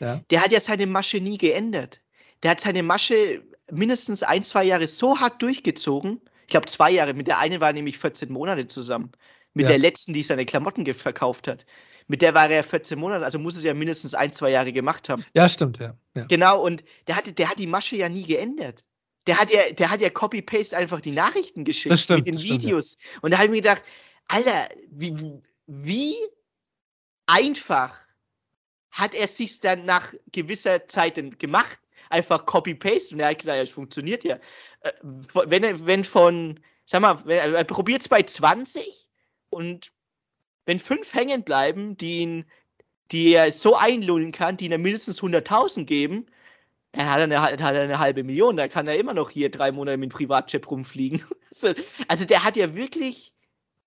[0.00, 0.22] Ja.
[0.30, 2.00] Der hat ja seine Masche nie geändert.
[2.42, 7.14] Der hat seine Masche mindestens ein, zwei Jahre so hart durchgezogen, ich glaube zwei Jahre.
[7.14, 9.12] Mit der einen war nämlich 14 Monate zusammen.
[9.54, 9.70] Mit ja.
[9.70, 11.66] der letzten, die seine Klamotten verkauft hat.
[12.06, 15.08] Mit der war er 14 Monate, also muss es ja mindestens ein, zwei Jahre gemacht
[15.08, 15.24] haben.
[15.34, 15.94] Ja, stimmt, ja.
[16.14, 16.24] ja.
[16.24, 18.84] Genau, und der hat, der hat die Masche ja nie geändert.
[19.26, 22.92] Der hat ja, der hat ja Copy-Paste einfach die Nachrichten geschickt stimmt, mit den Videos.
[22.92, 23.18] Stimmt, ja.
[23.22, 23.82] Und da habe ich mir gedacht,
[24.26, 26.14] Alter, wie, wie
[27.26, 28.07] einfach
[28.98, 31.78] hat er sich dann nach gewisser Zeit gemacht?
[32.10, 33.14] Einfach Copy-Paste.
[33.14, 34.38] Und er hat gesagt, es funktioniert ja.
[34.80, 39.08] Äh, wenn, wenn von, sag mal, er probiert es bei 20
[39.50, 39.92] und
[40.66, 42.44] wenn fünf hängen bleiben, die ihn,
[43.10, 46.26] die er so einlullen kann, die ihm mindestens 100.000 geben,
[46.92, 49.96] er hat eine, hat eine halbe Million, da kann er immer noch hier drei Monate
[49.96, 51.24] mit Privatjet rumfliegen.
[52.08, 53.32] Also der hat ja wirklich,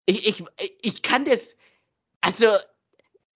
[0.07, 0.43] ich, ich,
[0.81, 1.55] ich kann das,
[2.19, 2.47] also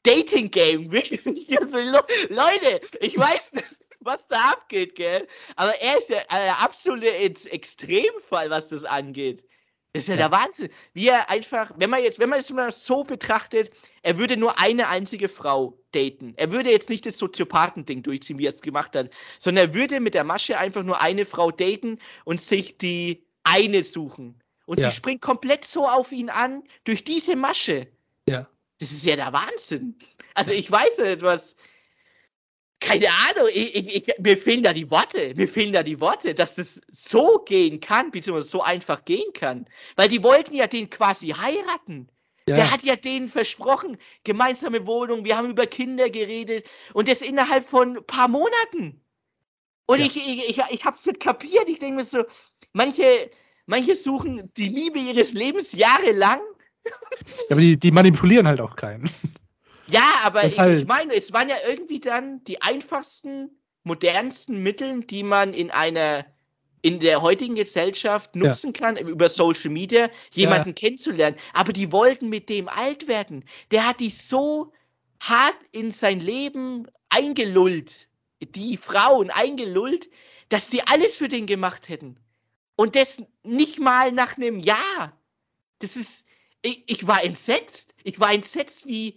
[0.06, 1.60] Dating Game, wirklich.
[1.60, 5.28] Also, Leute, ich weiß nicht, was da abgeht, gell?
[5.56, 9.44] Aber er ist ja der absolute Extremfall, was das angeht.
[9.94, 10.70] Das ist ja, ja, der Wahnsinn.
[10.94, 14.60] Wie er einfach, wenn man jetzt, wenn man es mal so betrachtet, er würde nur
[14.60, 16.34] eine einzige Frau daten.
[16.36, 20.02] Er würde jetzt nicht das Soziopathen-Ding durchziehen, wie er es gemacht hat, sondern er würde
[20.02, 24.41] mit der Masche einfach nur eine Frau daten und sich die eine suchen.
[24.65, 24.89] Und ja.
[24.89, 27.88] sie springt komplett so auf ihn an durch diese Masche.
[28.28, 28.50] Ja.
[28.79, 29.97] Das ist ja der Wahnsinn.
[30.33, 31.55] Also ich weiß nicht, was.
[32.81, 36.35] Keine Ahnung, ich, ich, ich, mir fehlen da die Worte, mir fehlen da die Worte,
[36.35, 39.65] dass das so gehen kann, beziehungsweise so einfach gehen kann.
[39.95, 42.09] Weil die wollten ja den quasi heiraten.
[42.47, 42.55] Ja.
[42.55, 47.67] Der hat ja denen versprochen, gemeinsame Wohnung, wir haben über Kinder geredet und das innerhalb
[47.67, 49.01] von ein paar Monaten.
[49.88, 50.05] Und ja.
[50.05, 51.67] ich, ich, ich, ich habe es nicht kapiert.
[51.69, 52.23] Ich denke mir so,
[52.73, 53.31] manche,
[53.65, 56.41] manche suchen die Liebe ihres Lebens jahrelang
[56.86, 56.91] ja,
[57.50, 59.10] aber die, die manipulieren halt auch keinen.
[59.88, 63.52] Ja, aber ich, halt ich meine, es waren ja irgendwie dann die einfachsten,
[63.84, 66.26] modernsten Mittel, die man in einer
[66.82, 68.80] in der heutigen Gesellschaft nutzen ja.
[68.80, 70.74] kann, über Social Media, jemanden ja.
[70.74, 71.36] kennenzulernen.
[71.54, 73.43] Aber die wollten mit dem alt werden.
[73.71, 74.71] Der hat die so
[75.19, 78.08] hart in sein Leben eingelullt,
[78.39, 80.10] die Frauen eingelullt,
[80.50, 82.19] dass sie alles für den gemacht hätten.
[82.76, 85.19] Und das nicht mal nach einem Jahr.
[85.80, 86.24] Das ist,
[86.65, 87.93] ich, ich war entsetzt.
[88.04, 89.15] Ich war entsetzt, wie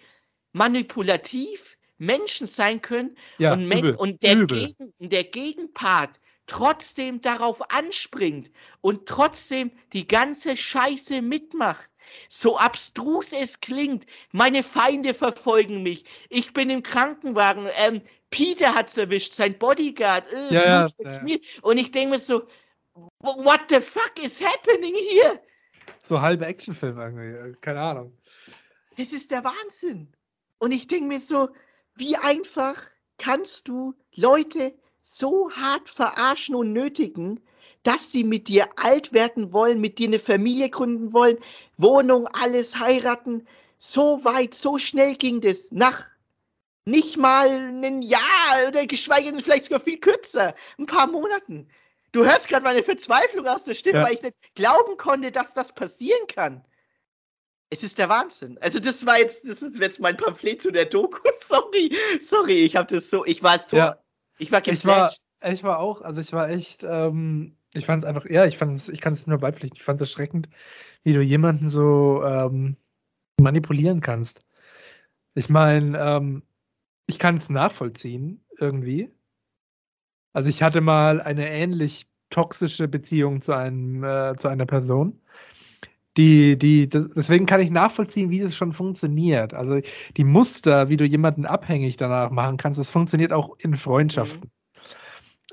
[0.53, 8.51] manipulativ Menschen sein können ja, und, übel, und der, Gegen, der Gegenpart trotzdem darauf anspringt
[8.81, 11.91] und trotzdem die ganze Scheiße mitmacht.
[12.31, 16.05] So abstrus es klingt, meine Feinde verfolgen mich.
[16.31, 17.69] Ich bin im Krankenwagen.
[17.77, 20.27] Ähm, Peter hat's erwischt, sein Bodyguard.
[20.33, 21.37] Äh, ja, ja.
[21.61, 22.47] Und ich denke mir so,
[23.21, 25.41] what the fuck is happening here?
[26.03, 28.13] So halbe Actionfilme irgendwie, äh, keine Ahnung.
[28.97, 30.09] Das ist der Wahnsinn.
[30.59, 31.49] Und ich denke mir so,
[31.95, 32.81] wie einfach
[33.17, 37.41] kannst du Leute so hart verarschen und nötigen,
[37.83, 41.39] dass sie mit dir alt werden wollen, mit dir eine Familie gründen wollen,
[41.77, 43.47] Wohnung, alles heiraten.
[43.77, 45.71] So weit, so schnell ging das.
[45.71, 46.07] Nach
[46.85, 51.69] nicht mal ein Jahr oder geschweige denn vielleicht sogar viel kürzer, ein paar Monaten.
[52.19, 54.05] Du hörst gerade meine Verzweiflung aus der Stimme, ja.
[54.05, 56.65] weil ich nicht glauben konnte, dass das passieren kann.
[57.71, 58.59] Es ist der Wahnsinn.
[58.61, 61.21] Also das war jetzt, das ist jetzt mein Pamphlet zu der Doku.
[61.41, 63.99] Sorry, sorry, ich habe das so, ich war so, ja.
[64.39, 65.21] ich war geflasht.
[65.45, 68.73] Ich war auch, also ich war echt, ähm, ich fand es einfach, ja, ich fand
[68.73, 70.49] es, ich kann es nur beipflichten, ich fand es erschreckend,
[71.05, 72.77] wie du jemanden so ähm,
[73.41, 74.45] manipulieren kannst.
[75.35, 76.43] Ich meine, ähm,
[77.07, 79.13] ich kann es nachvollziehen, irgendwie.
[80.33, 85.21] Also ich hatte mal eine ähnlich toxische Beziehung zu einem, äh, zu einer Person.
[86.17, 89.55] Die, die, das, deswegen kann ich nachvollziehen, wie das schon funktioniert.
[89.55, 89.81] Also
[90.17, 94.51] die Muster, wie du jemanden abhängig danach machen kannst, das funktioniert auch in Freundschaften.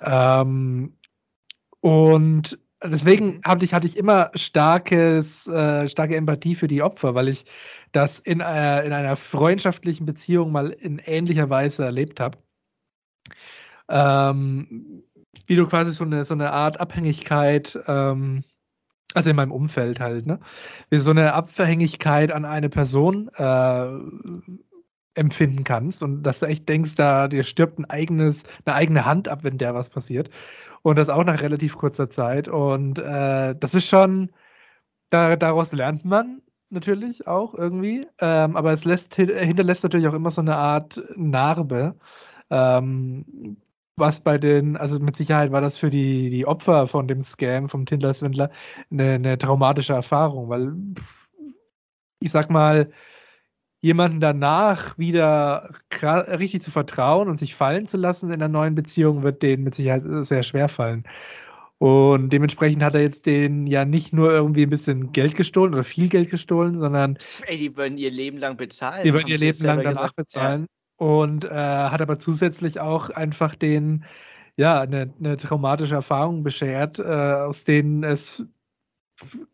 [0.01, 0.07] Mhm.
[0.07, 0.97] Ähm,
[1.81, 7.29] und deswegen hatte ich, hatte ich immer starkes, äh, starke Empathie für die Opfer, weil
[7.29, 7.45] ich
[7.91, 12.39] das in, äh, in einer freundschaftlichen Beziehung mal in ähnlicher Weise erlebt habe.
[13.89, 15.04] Ähm,
[15.48, 18.43] wie du quasi so eine, so eine Art Abhängigkeit, ähm,
[19.13, 20.39] also in meinem Umfeld halt, ne?
[20.89, 23.88] Wie so eine Abhängigkeit an eine Person äh,
[25.15, 29.28] empfinden kannst und dass du echt denkst, da dir stirbt ein eigenes, eine eigene Hand
[29.28, 30.30] ab, wenn der was passiert.
[30.82, 32.48] Und das auch nach relativ kurzer Zeit.
[32.48, 34.32] Und äh, das ist schon,
[35.10, 38.02] da, daraus lernt man natürlich auch irgendwie.
[38.19, 41.95] Ähm, aber es lässt, hinterlässt natürlich auch immer so eine Art Narbe.
[42.52, 43.58] Ähm,
[43.97, 47.69] was bei den, also mit Sicherheit war das für die, die Opfer von dem Scam,
[47.69, 48.51] vom Tinder-Swindler,
[48.91, 50.73] eine, eine traumatische Erfahrung, weil
[52.19, 52.91] ich sag mal,
[53.81, 55.69] jemanden danach wieder
[56.01, 59.75] richtig zu vertrauen und sich fallen zu lassen in einer neuen Beziehung, wird denen mit
[59.75, 61.03] Sicherheit sehr schwer fallen.
[61.77, 65.84] Und dementsprechend hat er jetzt den ja nicht nur irgendwie ein bisschen Geld gestohlen oder
[65.84, 67.17] viel Geld gestohlen, sondern.
[67.45, 69.03] Ey, die würden ihr Leben lang bezahlen.
[69.03, 70.15] Die würden ihr Leben lang danach gesagt.
[70.15, 70.62] bezahlen.
[70.62, 70.67] Ja.
[70.97, 74.05] Und äh, hat aber zusätzlich auch einfach den,
[74.55, 78.43] ja, eine, eine traumatische Erfahrung beschert, äh, aus denen es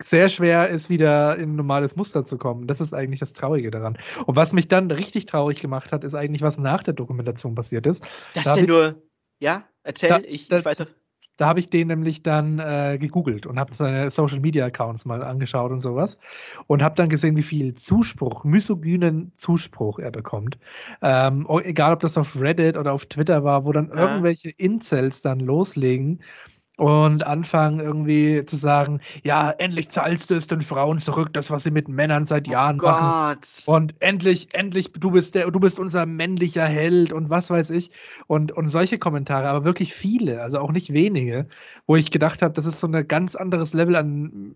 [0.02, 2.68] sehr schwer ist, wieder in ein normales Muster zu kommen.
[2.68, 3.98] Das ist eigentlich das Traurige daran.
[4.26, 7.86] Und was mich dann richtig traurig gemacht hat, ist eigentlich, was nach der Dokumentation passiert
[7.86, 8.08] ist.
[8.34, 9.02] Das da ist ja nur,
[9.40, 10.88] ja, erzähl, da, ich, da, ich weiß noch.
[11.42, 15.24] Da habe ich den nämlich dann äh, gegoogelt und habe seine Social Media Accounts mal
[15.24, 16.20] angeschaut und sowas
[16.68, 20.60] und habe dann gesehen, wie viel Zuspruch, misogynen Zuspruch er bekommt.
[21.02, 23.96] Ähm, egal, ob das auf Reddit oder auf Twitter war, wo dann ja.
[23.96, 26.20] irgendwelche Incels dann loslegen
[26.78, 31.64] und anfangen irgendwie zu sagen, ja, endlich zahlst du es den Frauen zurück, das, was
[31.64, 33.40] sie mit Männern seit oh Jahren oh machen.
[33.68, 37.92] Und endlich, endlich, du bist der, du bist unser männlicher Held und was weiß ich.
[38.28, 41.48] Und, und solche Kommentare, aber wirklich viele, also auch nicht wenige,
[41.86, 44.56] wo ich gedacht habe, das ist so ein ganz anderes Level an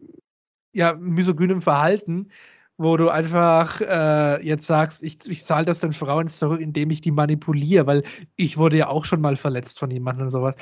[0.73, 2.29] ja, misogynem Verhalten,
[2.77, 6.99] wo du einfach äh, jetzt sagst, ich, ich zahle das den Frauen zurück, indem ich
[6.99, 8.03] die manipuliere, weil
[8.35, 10.55] ich wurde ja auch schon mal verletzt von jemandem und sowas.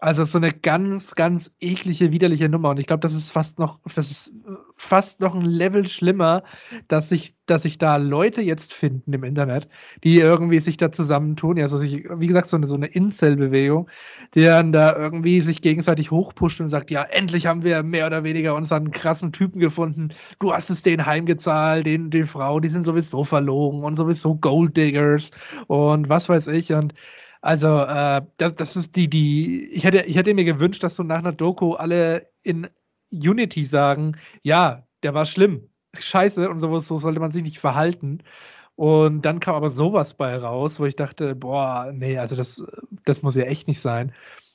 [0.00, 2.70] Also so eine ganz, ganz eklige, widerliche Nummer.
[2.70, 4.34] Und ich glaube, das ist fast noch, das ist
[4.74, 6.42] fast noch ein Level schlimmer,
[6.88, 9.68] dass sich, dass sich da Leute jetzt finden im Internet,
[10.02, 11.56] die irgendwie sich da zusammentun.
[11.56, 13.88] Ja, also sich, wie gesagt, so eine, so eine Incel-Bewegung,
[14.34, 18.24] die dann da irgendwie sich gegenseitig hochpusht und sagt, ja, endlich haben wir mehr oder
[18.24, 20.08] weniger unseren krassen Typen gefunden.
[20.40, 25.30] Du hast es denen heimgezahlt, den, den Frauen, die sind sowieso verlogen und sowieso Golddiggers
[25.68, 26.72] und was weiß ich.
[26.72, 26.94] Und
[27.44, 31.02] also, äh, das, das, ist die, die, ich hätte, ich hätte mir gewünscht, dass so
[31.02, 32.68] nach einer Doku alle in
[33.12, 38.22] Unity sagen, ja, der war schlimm, scheiße und sowas, so sollte man sich nicht verhalten.
[38.76, 42.64] Und dann kam aber sowas bei raus, wo ich dachte, boah, nee, also das,
[43.04, 44.14] das muss ja echt nicht sein.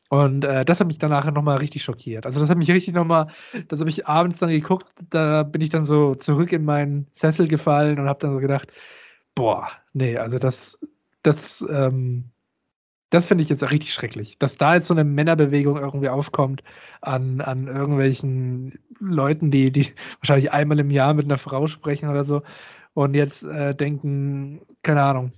[0.10, 2.25] Und äh, das hat mich danach nochmal richtig schockiert.
[2.25, 3.28] Also das hat mich richtig nochmal,
[3.67, 7.47] das habe ich abends dann geguckt, da bin ich dann so zurück in meinen Sessel
[7.47, 8.71] gefallen und habe dann so gedacht,
[9.36, 10.80] boah, nee, also das,
[11.21, 12.32] das, ähm,
[13.10, 16.63] das finde ich jetzt richtig schrecklich, dass da jetzt so eine Männerbewegung irgendwie aufkommt
[17.02, 22.24] an, an irgendwelchen Leuten, die, die wahrscheinlich einmal im Jahr mit einer Frau sprechen oder
[22.24, 22.41] so
[22.93, 25.32] und jetzt äh, denken, keine Ahnung.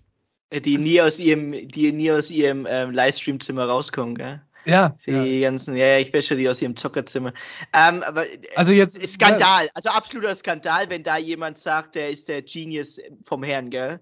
[0.51, 4.41] Die nie aus ihrem, die nie aus ihrem ähm, Livestream-Zimmer rauskommen, gell?
[4.65, 4.95] Ja.
[5.05, 5.49] Die ja.
[5.49, 7.33] ganzen, ja, ja, ich wäsche die aus ihrem Zockerzimmer.
[7.73, 9.71] Ähm, aber also jetzt Skandal, ja.
[9.73, 13.99] also absoluter Skandal, wenn da jemand sagt, der ist der Genius vom Herrn, gell?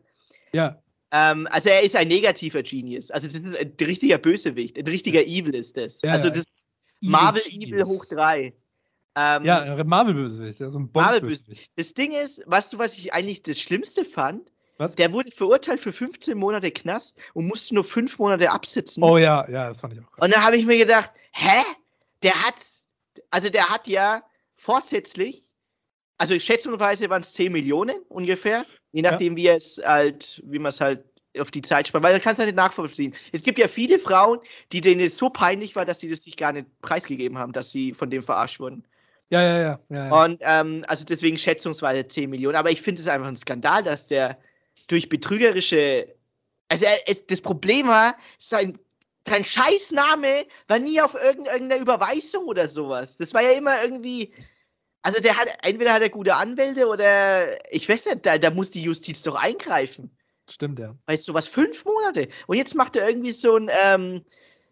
[0.51, 0.81] Ja.
[1.11, 3.11] Ähm, also er ist ein negativer Genius.
[3.11, 6.01] Also ein, richtiger Bösewicht, ein richtiger Evil ist das.
[6.03, 6.69] Ja, also das
[7.01, 8.53] Marvel Evil hoch drei.
[9.15, 11.71] Ähm, ja, Marvel-Bösewicht, also ein Marvel-Bösewicht.
[11.75, 14.51] Das Ding ist, weißt du, was ich eigentlich das Schlimmste fand?
[14.77, 14.95] Was?
[14.95, 19.03] Der wurde verurteilt für 15 Monate Knast und musste nur 5 Monate absitzen.
[19.03, 20.23] Oh ja, ja, das fand ich auch krass.
[20.23, 21.61] Und dann habe ich mir gedacht, hä?
[22.23, 22.55] Der hat,
[23.29, 24.23] also der hat ja
[24.55, 25.49] vorsätzlich,
[26.17, 29.43] also schätzungsweise waren es 10 Millionen ungefähr, Je nachdem, ja.
[29.43, 31.03] wie es halt, wie man es halt
[31.37, 33.13] auf die Zeit spart, weil dann kannst du halt nicht nachvollziehen.
[33.31, 34.39] Es gibt ja viele Frauen,
[34.71, 37.71] die denen es so peinlich war, dass sie das sich gar nicht preisgegeben haben, dass
[37.71, 38.83] sie von dem verarscht wurden.
[39.29, 39.79] Ja, ja, ja.
[39.89, 40.25] ja, ja.
[40.25, 42.55] Und ähm, also deswegen schätzungsweise 10 Millionen.
[42.55, 44.39] Aber ich finde es einfach ein Skandal, dass der
[44.87, 46.07] durch betrügerische,
[46.67, 48.77] also er, es, das Problem war, sein,
[49.25, 53.17] Dein Scheißname war nie auf irgendeiner Überweisung oder sowas.
[53.17, 54.31] Das war ja immer irgendwie.
[55.01, 58.71] Also der hat, entweder hat er gute Anwälte oder ich weiß nicht, da, da muss
[58.71, 60.11] die Justiz doch eingreifen.
[60.49, 60.95] Stimmt, ja.
[61.05, 62.27] Weißt du was, fünf Monate.
[62.47, 64.21] Und jetzt macht er irgendwie so ein, ähm,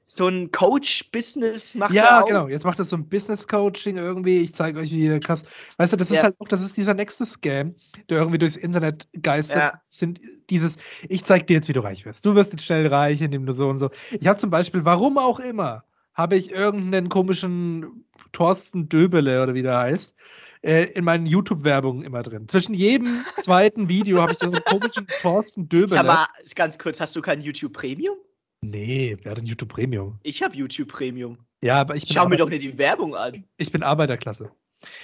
[0.07, 2.47] so ein Coach-Business macht Ja, genau.
[2.47, 4.39] Jetzt macht er so ein Business-Coaching irgendwie.
[4.39, 5.43] Ich zeige euch, wie krass.
[5.77, 6.15] Weißt du, das Ja.
[6.17, 7.75] ist halt auch, das ist dieser nächste Scam,
[8.09, 9.73] der irgendwie durchs Internet geistert.
[9.73, 9.81] Ja.
[9.89, 10.77] Sind dieses,
[11.09, 12.25] ich zeig dir jetzt, wie du reich wirst.
[12.25, 13.89] Du wirst jetzt schnell reich, indem du so und so.
[14.19, 19.61] Ich habe zum Beispiel, warum auch immer, habe ich irgendeinen komischen Thorsten Döbele oder wie
[19.63, 20.15] der heißt,
[20.63, 22.47] äh, in meinen YouTube-Werbungen immer drin.
[22.47, 25.89] Zwischen jedem zweiten Video habe ich so einen komischen Thorsten Döbele.
[25.89, 28.17] Sag mal, ganz kurz, hast du kein YouTube Premium?
[28.61, 30.19] Nee, wer hat denn YouTube Premium?
[30.23, 31.37] Ich habe YouTube Premium.
[31.61, 33.45] Ja, aber ich Schau mir doch nicht die Werbung an.
[33.57, 34.51] ich bin Arbeiterklasse.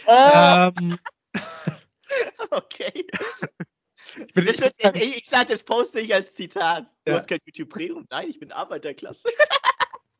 [0.06, 0.98] Oh, Ähm,
[2.52, 3.06] okay.
[4.28, 6.88] ich bin, Das wird, ich, ich sag, das poste ich als Zitat.
[7.06, 7.18] Du Ja.
[7.18, 8.06] hast kein YouTube Premium.
[8.10, 9.28] Nein, ich bin Arbeiterklasse.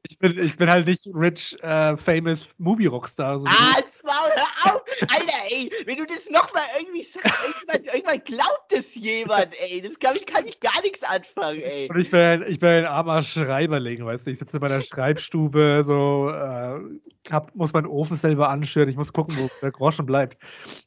[0.04, 3.40] ich, bin, ich bin halt nicht rich, äh, famous Movie Rockstar.
[3.40, 4.82] So Ah, als Maul, hör auf!
[5.02, 9.82] Alter, ey, wenn du das nochmal irgendwie sagst, irgendwann, irgendwann glaubt das jemand, ey.
[9.82, 11.88] Das kann ich, kann ich gar nichts anfangen, ey.
[11.90, 14.32] Und ich bin, ich bin ein armer Schreiberling, weißt du.
[14.32, 16.80] Ich sitze in meiner Schreibstube, so, äh,
[17.32, 18.90] hab, muss meinen Ofen selber anschüren.
[18.90, 20.38] Ich muss gucken, wo der Groschen bleibt.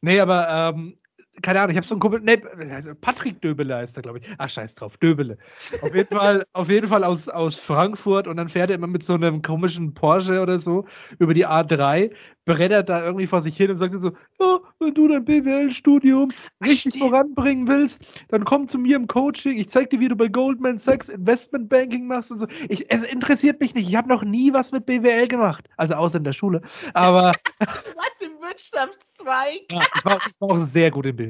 [0.03, 0.99] Nee, aber, ähm,
[1.43, 2.41] keine Ahnung, ich habe so einen Kumpel, nee,
[2.73, 4.29] also Patrick Döbele heißt er, glaube ich.
[4.39, 5.39] Ach, scheiß drauf, Döbele.
[5.83, 9.03] Auf jeden Fall, auf jeden Fall aus, aus Frankfurt und dann fährt er immer mit
[9.03, 10.87] so einem komischen Porsche oder so
[11.19, 12.13] über die A3,
[12.45, 16.33] brettert da irgendwie vor sich hin und sagt dann so, ja, wenn du dein BWL-Studium
[16.65, 20.29] richtig voranbringen willst, dann komm zu mir im Coaching, ich zeig dir, wie du bei
[20.29, 22.47] Goldman Sachs Investment Banking machst und so.
[22.69, 26.19] Ich, es interessiert mich nicht, ich habe noch nie was mit BWL gemacht, also außer
[26.19, 26.63] in der Schule,
[26.95, 29.63] aber Was im Wirtschaftszweig?
[29.71, 31.26] ja, ich, war, ich war auch sehr gut in BWL,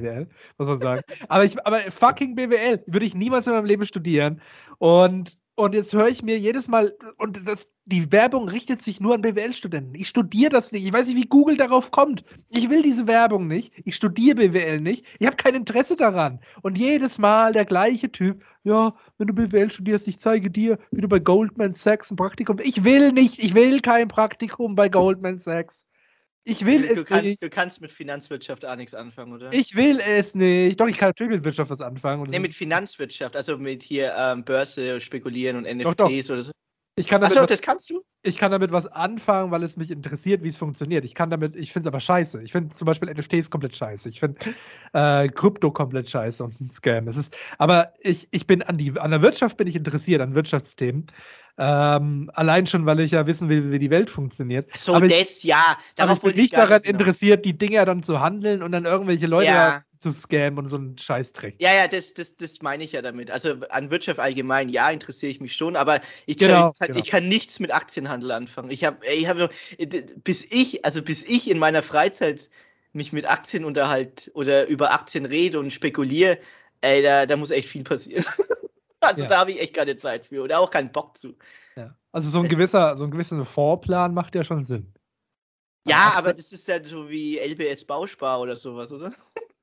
[0.58, 1.02] muss man sagen.
[1.28, 4.40] Aber, ich, aber fucking BWL würde ich niemals in meinem Leben studieren.
[4.78, 9.14] Und, und jetzt höre ich mir jedes Mal, und das, die Werbung richtet sich nur
[9.14, 9.94] an BWL-Studenten.
[9.94, 10.84] Ich studiere das nicht.
[10.84, 12.24] Ich weiß nicht, wie Google darauf kommt.
[12.48, 13.72] Ich will diese Werbung nicht.
[13.84, 15.06] Ich studiere BWL nicht.
[15.18, 16.40] Ich habe kein Interesse daran.
[16.62, 18.44] Und jedes Mal der gleiche Typ.
[18.64, 22.58] Ja, wenn du BWL studierst, ich zeige dir, wie du bei Goldman Sachs ein Praktikum.
[22.62, 23.38] Ich will nicht.
[23.42, 25.86] Ich will kein Praktikum bei Goldman Sachs.
[26.48, 27.08] Ich will Du es nicht.
[27.08, 29.52] kannst, du kannst mit Finanzwirtschaft auch nichts anfangen, oder?
[29.52, 30.78] Ich will es nicht.
[30.78, 32.22] Doch, ich kann natürlich mit Wirtschaft was anfangen.
[32.30, 36.08] Nee, mit Finanzwirtschaft, also mit hier ähm, Börse spekulieren und Doch, doch.
[36.08, 36.52] NFTs oder so.
[36.96, 38.02] Ich, kann damit Achso, was, das kannst du?
[38.22, 41.04] ich kann damit was anfangen, weil es mich interessiert, wie es funktioniert.
[41.04, 42.42] Ich kann damit, ich finde es aber scheiße.
[42.42, 44.08] Ich finde zum Beispiel NFTs komplett scheiße.
[44.08, 44.40] Ich finde
[44.92, 47.06] äh, Krypto komplett scheiße und ein Scam.
[47.06, 50.34] Es ist, aber ich, ich bin an die, an der Wirtschaft bin ich interessiert, an
[50.34, 51.06] Wirtschaftsthemen.
[51.58, 54.76] Ähm, allein schon, weil ich ja wissen will, wie die Welt funktioniert.
[54.76, 55.62] So, aber ich, das, ja.
[55.64, 57.00] aber Darauf ich bin ich nicht daran hinaus.
[57.00, 59.82] interessiert, die Dinger dann zu handeln und dann irgendwelche Leute Ja.
[60.12, 61.56] Zu scammen und so einen Scheißdreck.
[61.58, 63.30] Ja, ja, das, das, das meine ich ja damit.
[63.30, 67.00] Also an Wirtschaft allgemein, ja, interessiere ich mich schon, aber ich, Genau, ich, kann, genau.
[67.00, 68.70] ich kann nichts mit Aktienhandel anfangen.
[68.70, 69.50] Ich habe, ich habe,
[70.22, 72.48] bis ich, also bis ich in meiner Freizeit
[72.92, 76.38] mich mit Aktien unterhalte oder über Aktien rede und spekuliere,
[76.80, 78.24] ey, da, da muss echt viel passieren.
[78.98, 79.28] Also Ja.
[79.28, 81.36] da habe ich echt keine Zeit für oder auch keinen Bock zu.
[81.76, 81.96] Ja.
[82.10, 84.92] Also so ein gewisser, so ein gewisser Vorplan macht ja schon Sinn.
[85.86, 89.12] Ja, aber das ist ja so wie LBS Bauspar oder sowas, oder?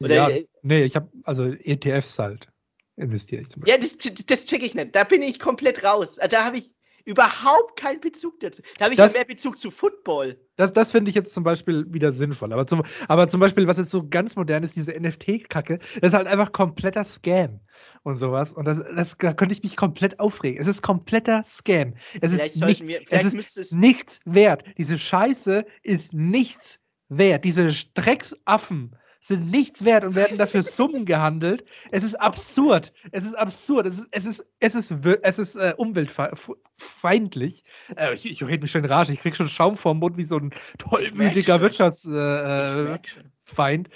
[0.00, 0.28] Oder- ja,
[0.62, 2.48] nee, ich habe also ETFs halt
[2.96, 3.82] investiere ich zum Beispiel.
[3.84, 4.94] Ja, das, das check ich nicht.
[4.94, 6.16] Da bin ich komplett raus.
[6.30, 6.74] Da habe ich
[7.04, 8.62] überhaupt keinen Bezug dazu.
[8.78, 10.40] Da habe ich Das- ja mehr Bezug zu Football.
[10.56, 12.52] Das, das finde ich jetzt zum Beispiel wieder sinnvoll.
[12.52, 16.14] Aber zum, aber zum Beispiel, was jetzt so ganz modern ist, diese NFT-Kacke, das ist
[16.14, 17.60] halt einfach kompletter Scam
[18.02, 18.52] und sowas.
[18.52, 20.60] Und das, das, da könnte ich mich komplett aufregen.
[20.60, 21.94] Es ist kompletter Scam.
[22.20, 23.72] Es Vielleicht ist, nichts, wir, es ist es.
[23.72, 24.64] nichts wert.
[24.78, 27.44] Diese Scheiße ist nichts wert.
[27.44, 28.96] Diese Drecksaffen
[29.26, 31.64] sind nichts wert und werden dafür Summen gehandelt.
[31.90, 32.92] Es ist absurd.
[33.10, 33.86] Es ist absurd.
[33.86, 34.90] Es ist, es ist, es ist,
[35.22, 37.64] es ist äh, umweltfeindlich.
[37.96, 39.12] Äh, ich, ich rede mich schon in Rage.
[39.12, 41.60] Ich krieg schon Schaum vorm Mund wie so ein tollwütiger schon.
[41.62, 43.06] Wirtschaftsfeind.
[43.06, 43.20] Äh.
[43.44, 43.88] Feind.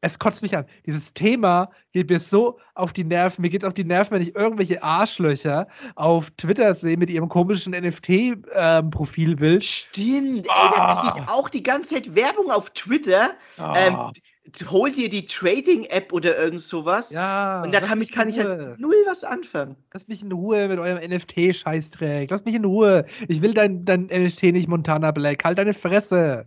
[0.00, 0.66] es kotzt mich an.
[0.86, 3.40] Dieses Thema geht mir so auf die Nerven.
[3.42, 7.72] Mir geht auf die Nerven, wenn ich irgendwelche Arschlöcher auf Twitter sehe mit ihrem komischen
[7.74, 9.64] NFT-Profilbild.
[9.64, 10.70] Stimmt, ey, Ah.
[11.04, 13.32] da krieg ich auch die ganze Zeit Werbung auf Twitter.
[13.58, 14.20] Ähm, Ah, d-
[14.70, 17.10] hol dir die Trading-App oder irgend sowas.
[17.10, 17.62] ja.
[17.62, 19.76] Und damit kann ich halt null was anfangen.
[19.92, 22.30] Lass mich in Ruhe mit eurem NFT-Scheißdreck.
[22.30, 23.06] Lass mich in Ruhe.
[23.28, 25.44] Ich will dein, dein NFT nicht Montana Black.
[25.44, 26.46] Halt deine Fresse.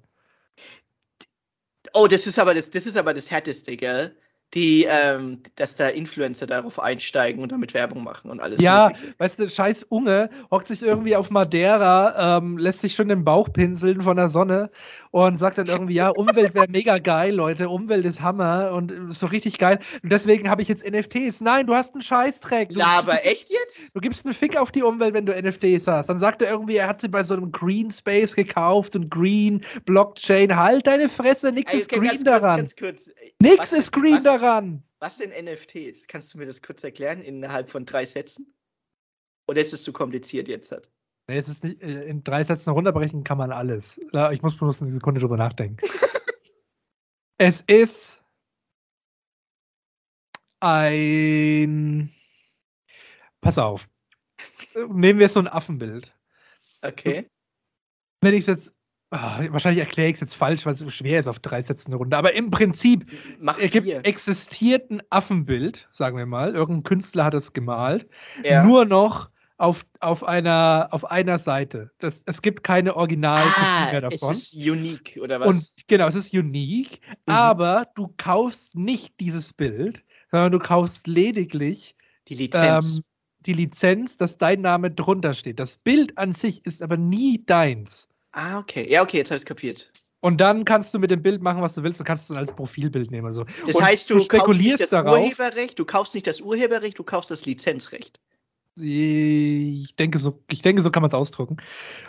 [1.93, 4.15] Oh, das ist aber das, das ist aber das härteste, gell?
[4.53, 8.61] Die, ähm, dass da Influencer darauf einsteigen und damit Werbung machen und alles.
[8.61, 9.13] Ja, mögliche.
[9.17, 13.51] weißt du, scheiß Unge hockt sich irgendwie auf Madeira, ähm, lässt sich schon den Bauch
[13.51, 14.71] pinseln von der Sonne
[15.11, 19.27] und sagt dann irgendwie, ja, Umwelt wäre mega geil, Leute, Umwelt ist Hammer und so
[19.27, 19.79] richtig geil.
[20.01, 21.41] Und deswegen habe ich jetzt NFTs.
[21.41, 22.71] Nein, du hast einen Scheißdreck.
[22.71, 23.89] ja, aber echt jetzt?
[23.93, 26.07] Du gibst einen Fick auf die Umwelt, wenn du NFTs hast.
[26.07, 29.61] Dann sagt er irgendwie, er hat sie bei so einem Green Space gekauft und Green
[29.85, 30.55] Blockchain.
[30.55, 32.57] Halt deine Fresse, nix okay, ist green ganz daran.
[32.57, 33.11] Ganz kurz.
[33.39, 34.36] Nix was, ist green was, daran.
[34.99, 36.07] Was sind NFTs?
[36.07, 38.53] Kannst du mir das kurz erklären innerhalb von drei Sätzen?
[39.47, 40.71] Oder ist es zu kompliziert jetzt?
[40.71, 40.89] Hat?
[41.27, 43.99] Nee, es ist nicht, äh, in drei Sätzen runterbrechen kann man alles.
[44.31, 45.77] Ich muss bloß eine Sekunde drüber nachdenken.
[47.37, 48.21] es ist
[50.59, 52.13] ein.
[53.41, 53.87] Pass auf.
[54.75, 56.13] Nehmen wir so ein Affenbild.
[56.81, 57.29] Okay.
[58.21, 58.76] Wenn ich es jetzt
[59.09, 61.97] wahrscheinlich erkläre ich es jetzt falsch, weil es so schwer ist auf drei Sätzen eine
[61.97, 62.17] Runde.
[62.17, 66.55] Aber im Prinzip Mach äh, gibt, existiert ein Affenbild, sagen wir mal.
[66.55, 68.07] Irgendein Künstler hat es gemalt.
[68.43, 68.63] Ja.
[68.63, 71.91] Nur noch auf, auf, einer, auf einer Seite.
[71.99, 74.31] Das, es gibt keine original ah, mehr davon.
[74.31, 75.47] Es ist unique, oder was?
[75.47, 77.33] Und genau, es ist unique, mhm.
[77.33, 81.95] aber du kaufst nicht dieses Bild, sondern du kaufst lediglich
[82.27, 82.97] die Lizenz.
[82.97, 83.03] Ähm,
[83.45, 85.59] die Lizenz, dass dein Name drunter steht.
[85.59, 88.09] Das Bild an sich ist aber nie deins.
[88.31, 88.89] Ah, okay.
[88.89, 89.91] Ja, okay, jetzt habe ich kapiert.
[90.19, 91.99] Und dann kannst du mit dem Bild machen, was du willst.
[91.99, 93.27] Du kannst es dann als Profilbild nehmen.
[93.27, 93.45] Also.
[93.65, 95.19] Das und heißt, du, du spekulierst kaufst nicht das darauf.
[95.19, 98.19] Urheberrecht, du kaufst nicht das Urheberrecht, du kaufst das Lizenzrecht.
[98.79, 101.57] Ich denke, so, ich denke, so kann man es ausdrücken.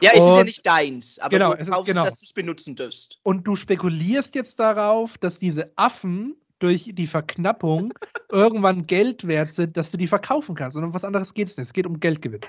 [0.01, 2.05] Ja, es und, ist ja nicht deins, aber genau, du kaufst, genau.
[2.05, 3.21] dass du es benutzen dürst.
[3.23, 7.95] Und du spekulierst jetzt darauf, dass diese Affen durch die Verknappung
[8.31, 10.77] irgendwann Geld wert sind, dass du die verkaufen kannst.
[10.77, 11.69] Und um was anderes geht es nicht.
[11.69, 12.41] Es geht um Geldgewinn.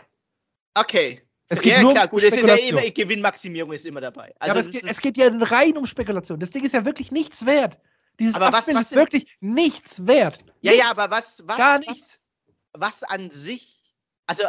[0.73, 2.77] Okay, es geht ja, nur klar, um gut, Spekulation.
[2.77, 4.33] Ja immer, Gewinnmaximierung ist immer dabei.
[4.39, 6.39] Also ja, aber es geht, es geht, ja rein um Spekulation.
[6.39, 7.79] Das Ding ist ja wirklich nichts wert.
[8.19, 10.39] Dieses aber was, was ist wirklich nichts wert.
[10.61, 10.85] Ja, nichts.
[10.85, 12.31] ja, aber was, was, Gar nichts.
[12.73, 13.95] Was, was an sich,
[14.27, 14.43] also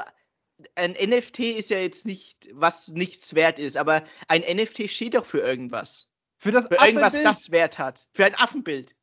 [0.75, 5.25] ein NFT ist ja jetzt nicht, was nichts wert ist, aber ein NFT steht doch
[5.25, 6.09] für irgendwas.
[6.37, 8.07] Für das Für irgendwas, das Wert hat.
[8.13, 8.95] Für ein Affenbild.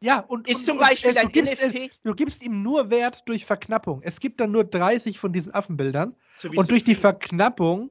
[0.00, 1.90] Ja, und, ist und, zum Beispiel und, ein gibst, NFT.
[2.04, 4.02] Du gibst ihm nur Wert durch Verknappung.
[4.02, 6.14] Es gibt dann nur 30 von diesen Affenbildern.
[6.54, 7.90] Und durch die Verknappung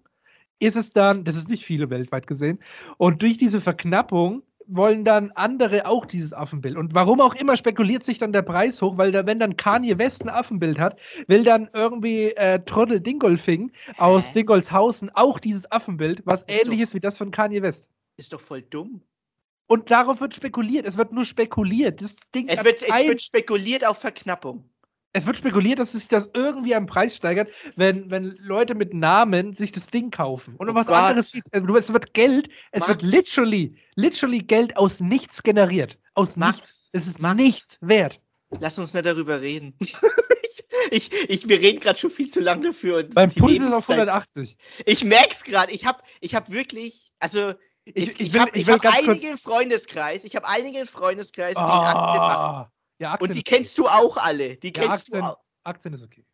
[0.60, 2.60] ist es dann, das ist nicht viele weltweit gesehen,
[2.98, 6.78] und durch diese Verknappung wollen dann andere auch dieses Affenbild.
[6.78, 9.98] Und warum auch immer spekuliert sich dann der Preis hoch, weil da, wenn dann Kanye
[9.98, 16.24] West ein Affenbild hat, will dann irgendwie äh, Trottel Dingolfing aus Dingolshausen auch dieses Affenbild,
[16.26, 17.90] was ist ähnlich ist wie das von Kanye West.
[18.18, 19.02] Ist doch voll dumm.
[19.68, 20.86] Und darauf wird spekuliert.
[20.86, 22.02] Es wird nur spekuliert.
[22.02, 24.70] Das Ding es, wird, es wird spekuliert auf Verknappung.
[25.16, 29.56] Es wird spekuliert, dass sich das irgendwie am Preis steigert, wenn, wenn Leute mit Namen
[29.56, 30.58] sich das Ding kaufen.
[30.58, 30.98] Und oh was Gott.
[30.98, 32.90] anderes, also es wird Geld, es Max.
[32.90, 35.98] wird literally, literally Geld aus nichts generiert.
[36.16, 36.58] Aus Max.
[36.58, 36.90] nichts.
[36.92, 37.38] Es ist Max.
[37.38, 38.20] nichts wert.
[38.60, 39.74] Lass uns nicht darüber reden.
[40.92, 43.04] ich, ich, wir reden gerade schon viel zu lange dafür.
[43.04, 44.58] Beim Puls ist auf 180.
[44.86, 45.72] Ich merk's gerade.
[45.72, 47.54] Ich habe ich hab wirklich, also
[47.86, 51.62] ich, ich, ich, ich, habe hab einige im Freundeskreis, ich habe einige im Freundeskreis, die
[51.62, 52.72] oh, Aktien machen.
[53.00, 53.90] Ja, Aktien Und die kennst okay.
[53.90, 54.58] du auch alle.
[54.58, 55.38] Die kennst Aktien, du auch.
[55.64, 56.26] Aktien ist okay.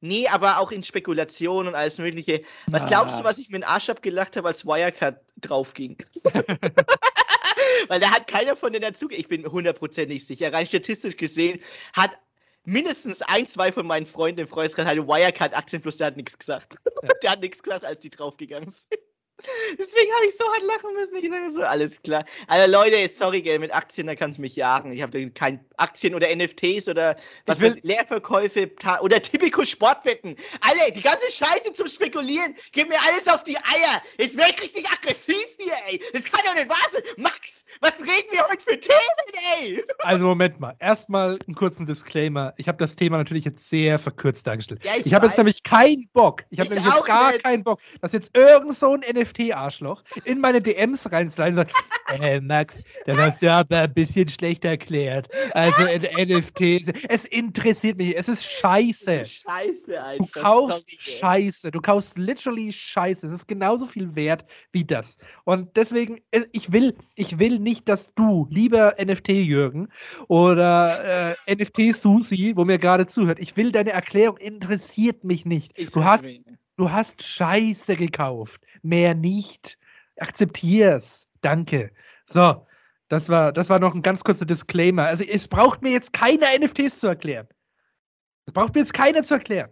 [0.00, 2.42] Nee, aber auch in Spekulation und alles Mögliche.
[2.66, 2.86] Was ah.
[2.86, 5.96] glaubst du, was ich mir in den Arsch abgelacht habe, als Wirecard draufging?
[7.88, 9.08] Weil da hat keiner von denen dazu.
[9.10, 10.52] Ich bin hundertprozentig sicher.
[10.52, 11.60] Rein statistisch gesehen
[11.94, 12.18] hat
[12.64, 16.76] mindestens ein, zwei von meinen Freunden im Freundeskreis halt Wirecard-Aktien, plus der hat nichts gesagt.
[17.02, 17.08] Ja.
[17.22, 19.00] der hat nichts gesagt, als die draufgegangen sind.
[19.78, 21.16] Deswegen habe ich so hart lachen müssen.
[21.16, 22.24] Ich sage so, alles klar.
[22.46, 24.92] Also Leute, sorry, gell, mit Aktien, da kannst du mich jagen.
[24.92, 28.70] Ich habe kein Aktien oder NFTs oder was weiß, Leerverkäufe
[29.00, 30.36] oder typico Sportwetten.
[30.60, 34.02] Alle, die ganze Scheiße zum Spekulieren, gib mir alles auf die Eier.
[34.18, 36.00] Jetzt werde ich richtig aggressiv hier, ey.
[36.12, 37.02] Das kann doch nicht wahr sein.
[37.18, 38.96] Max, was reden wir heute für Themen,
[39.60, 39.84] ey?
[39.98, 42.54] Also Moment mal, erstmal einen kurzen Disclaimer.
[42.58, 44.84] Ich habe das Thema natürlich jetzt sehr verkürzt dargestellt.
[44.84, 46.44] Ja, ich ich habe jetzt nämlich keinen Bock.
[46.50, 47.42] Ich habe nämlich jetzt gar nicht.
[47.42, 51.74] keinen Bock, dass jetzt irgend so ein NFT NFT-Arschloch in meine DMs reinsliden und sagt,
[52.20, 55.28] äh, Max, das hast du aber ein bisschen schlecht erklärt.
[55.52, 56.92] Also in NFTs.
[57.08, 58.16] Es interessiert mich.
[58.16, 59.24] Es ist scheiße.
[59.24, 60.26] scheiße, einfach.
[60.26, 61.70] Du kaufst Scheiße.
[61.70, 63.26] Du kaufst literally Scheiße.
[63.26, 65.18] Es ist genauso viel wert wie das.
[65.44, 69.88] Und deswegen, äh, ich will, ich will nicht, dass du, lieber NFT-Jürgen
[70.28, 75.72] oder äh, NFT-Susi, wo mir gerade zuhört, ich will deine Erklärung, interessiert mich nicht.
[75.76, 76.28] Ich du hast,
[76.76, 79.78] du hast Scheiße gekauft mehr nicht.
[80.18, 81.28] Akzeptier's.
[81.40, 81.92] Danke.
[82.24, 82.66] So,
[83.08, 85.04] das war, das war noch ein ganz kurzer Disclaimer.
[85.04, 87.48] Also es braucht mir jetzt keiner NFTs zu erklären.
[88.46, 89.70] Es braucht mir jetzt keiner zu erklären.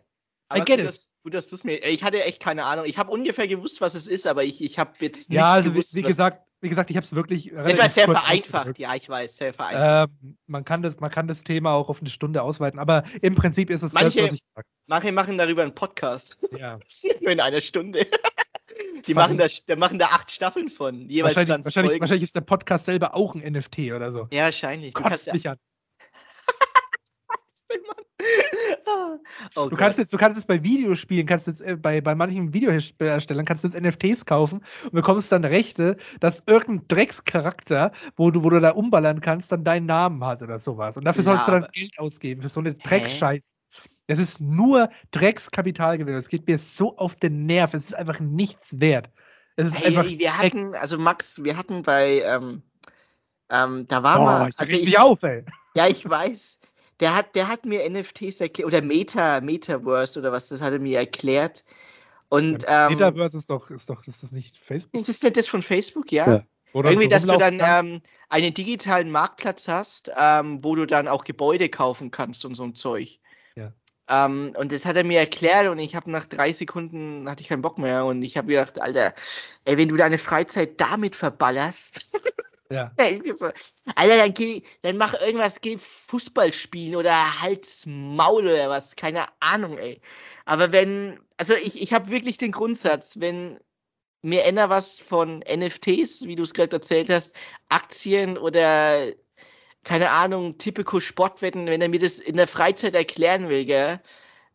[0.49, 0.87] Aber I get gut, it.
[0.89, 1.83] Dass, gut, dass du es mir.
[1.85, 2.85] Ich hatte echt keine Ahnung.
[2.87, 5.39] Ich habe ungefähr gewusst, was es ist, aber ich, ich habe jetzt nicht.
[5.39, 7.53] Ja, also gewusst, wie, wie gesagt, wie gesagt, ich habe es wirklich.
[7.55, 10.11] Das war sehr vereinfacht, ja, ich weiß, sehr vereinfacht.
[10.23, 13.35] Ähm, man, kann das, man kann das Thema auch auf eine Stunde ausweiten, aber im
[13.35, 14.67] Prinzip ist es manche, das, was ich sage.
[14.87, 16.39] Manche machen darüber einen Podcast.
[16.59, 16.79] Ja.
[16.85, 18.07] Das ist nur in einer Stunde.
[19.07, 19.47] Die machen da,
[19.77, 23.53] machen da acht Staffeln von, jeweils wahrscheinlich, wahrscheinlich, wahrscheinlich, ist der Podcast selber auch ein
[23.53, 24.29] NFT oder so.
[24.33, 24.95] Ja, wahrscheinlich.
[24.95, 25.59] Kotzt dich an.
[29.57, 32.53] Oh du, kannst jetzt, du kannst jetzt bei Videospielen, kannst jetzt äh, bei, bei manchen
[32.53, 38.45] Videoherstellern kannst du jetzt NFTs kaufen und bekommst dann Rechte, dass irgendein Dreckscharakter, wo du,
[38.45, 40.97] wo du da umballern kannst, dann deinen Namen hat oder sowas.
[40.97, 43.57] Und dafür ja, sollst du dann Geld ausgeben für so eine Dreckscheiße.
[44.07, 46.15] Es ist nur Dreckskapitalgewinn.
[46.15, 47.75] Es geht mir so auf den Nerv.
[47.75, 49.11] Es ist einfach nichts wert.
[49.57, 52.63] Es ist hey, einfach wir hatten, also Max, wir hatten bei, ähm,
[53.51, 54.49] ähm, da war oh, mal.
[54.49, 55.45] Ich also ich, auf, ey.
[55.75, 56.59] Ja, ich weiß.
[57.01, 60.79] Der hat, der hat mir NFTs erklärt, oder Meta, Metaverse oder was, das hat er
[60.79, 61.65] mir erklärt.
[62.29, 64.95] Und, ja, ähm, Metaverse ist doch, ist doch, ist das nicht Facebook?
[64.95, 66.29] Ist das nicht das von Facebook, ja?
[66.29, 66.47] ja.
[66.73, 71.23] Oder Irgendwie, dass du dann ähm, einen digitalen Marktplatz hast, ähm, wo du dann auch
[71.23, 73.21] Gebäude kaufen kannst und so ein Zeug.
[73.55, 73.73] Ja.
[74.09, 77.49] Ähm, und das hat er mir erklärt und ich habe nach drei Sekunden hatte ich
[77.49, 79.15] keinen Bock mehr und ich habe gedacht, Alter,
[79.65, 82.11] ey, wenn du deine Freizeit damit verballerst,
[82.71, 82.93] ja.
[83.97, 89.27] Alter, dann geh, dann mach irgendwas, geh Fußball spielen oder halt's Maul oder was, keine
[89.41, 90.01] Ahnung, ey.
[90.45, 93.59] Aber wenn, also ich, ich habe wirklich den Grundsatz, wenn
[94.23, 97.35] mir einer was von NFTs, wie du es gerade erzählt hast,
[97.69, 99.13] Aktien oder
[99.85, 104.01] keine Ahnung, typico Sportwetten, wenn er mir das in der Freizeit erklären will, gell?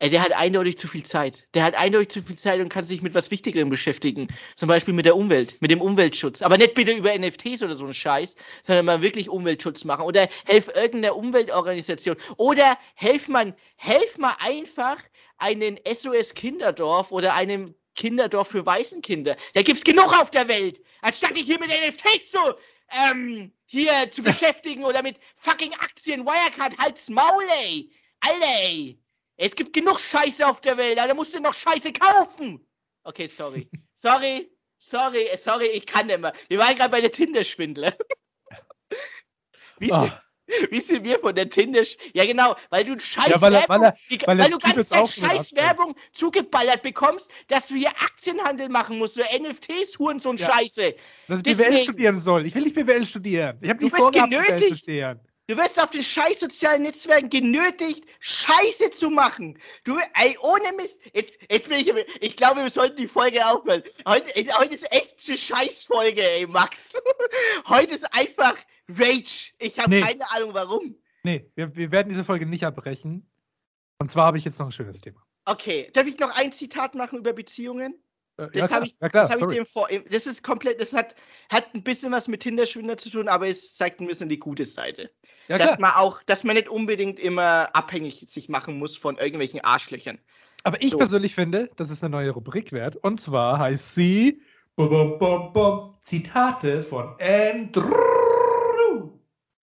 [0.02, 1.45] Ey, der hat eindeutig zu viel Zeit.
[1.54, 4.30] Der hat eindeutig zu viel Zeit und kann sich mit was Wichtigerem beschäftigen.
[4.56, 6.41] Zum Beispiel mit der Umwelt, mit dem Umweltschutz.
[6.41, 10.06] Aber nicht bitte über NFTs oder so einen Scheiß, sondern mal wirklich Umweltschutz machen.
[10.06, 12.16] Oder helf irgendeiner Umweltorganisation.
[12.38, 15.04] Oder helf man, helf mal einfach
[15.38, 19.36] einen SOS Kinderdorf oder einem Kinderdorf für Waisenkinder.
[19.54, 20.80] Da gibt's genug auf der Welt.
[21.02, 22.39] Anstatt dich hier mit NFTs zu,
[23.12, 27.91] ähm, hier zu beschäftigen oder mit fucking Aktien, Wirecard, halt's Maul, ey.
[28.22, 28.97] Alter, ey.
[29.42, 32.60] Es gibt genug Scheiße auf der Welt, da musst du noch Scheiße kaufen.
[33.04, 33.70] Okay, sorry.
[33.94, 36.34] Sorry, sorry, sorry, ich kann nicht mehr.
[36.48, 37.94] Wir waren gerade bei der Tinder-Schwindler.
[39.80, 40.10] Wie, oh.
[40.70, 41.82] wie sind wir von der Tinder?
[42.14, 45.56] Ja, genau, weil du Scheiß ja, weil, Werbung, weil, er, weil, weil du ganz Scheiß
[45.56, 50.52] Werbung zugeballert bekommst, dass du hier Aktienhandel machen musst oder NFTs, Huren, so ein ja.
[50.52, 50.96] Scheiße.
[51.28, 52.46] Dass ich Deswegen, BWL studieren soll.
[52.46, 53.58] Ich will nicht BWL studieren.
[53.62, 54.70] Ich habe nicht vor, genötigt.
[54.70, 55.20] zu studieren.
[55.50, 59.58] Du wirst auf den scheiß sozialen Netzwerken genötigt, Scheiße zu machen.
[59.84, 61.02] Du, ey, ohne Mist.
[61.12, 61.91] Jetzt, jetzt bin ich,
[62.22, 63.82] ich glaube, wir sollten die Folge aufhören.
[64.08, 66.93] Heute, heute ist echt eine Scheißfolge, ey, Max.
[67.68, 68.56] Heute ist einfach
[68.88, 69.50] Rage.
[69.58, 70.02] Ich habe nee.
[70.02, 70.95] keine Ahnung, warum.
[71.24, 73.28] Nee, wir, wir werden diese Folge nicht abbrechen.
[73.97, 75.20] Und zwar habe ich jetzt noch ein schönes Thema.
[75.45, 78.00] Okay, darf ich noch ein Zitat machen über Beziehungen?
[78.40, 79.90] Äh, das ja, habe ich, ja, das hab ich dem vor.
[80.10, 81.16] Das ist komplett, das hat,
[81.52, 84.66] hat ein bisschen was mit Hinterschwinder zu tun, aber es zeigt ein bisschen die gute
[84.66, 85.12] Seite.
[85.48, 89.62] Ja, dass man auch, dass man nicht unbedingt immer abhängig sich machen muss von irgendwelchen
[89.62, 90.20] Arschlöchern.
[90.64, 90.98] Aber ich so.
[90.98, 92.96] persönlich finde, das ist eine neue Rubrik wert.
[92.98, 94.42] Und zwar heißt sie
[94.76, 97.90] bum, bum, bum, Zitate von Andrew.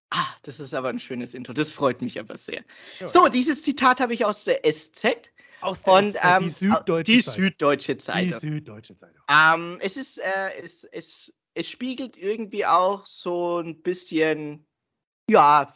[0.09, 1.53] Ah, das ist aber ein schönes Intro.
[1.53, 2.63] Das freut mich aber sehr.
[3.05, 5.31] So, dieses Zitat habe ich aus der SZ.
[5.61, 7.33] Aus der und, ähm, die Süddeutsche die Zeitung.
[7.33, 8.31] Süddeutsche Zeitung.
[8.31, 9.21] Die Süddeutsche Zeitung.
[9.29, 14.67] Ähm, es ist, äh, es, es, es spiegelt irgendwie auch so ein bisschen,
[15.29, 15.67] ja,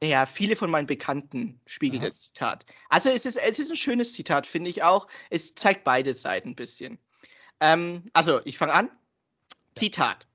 [0.00, 2.08] naja, viele von meinen Bekannten spiegelt Aha.
[2.08, 2.66] das Zitat.
[2.88, 5.08] Also es ist, es ist ein schönes Zitat, finde ich auch.
[5.30, 6.98] Es zeigt beide Seiten ein bisschen.
[7.60, 8.86] Ähm, also, ich fange an.
[8.86, 8.92] Ja.
[9.76, 10.26] Zitat.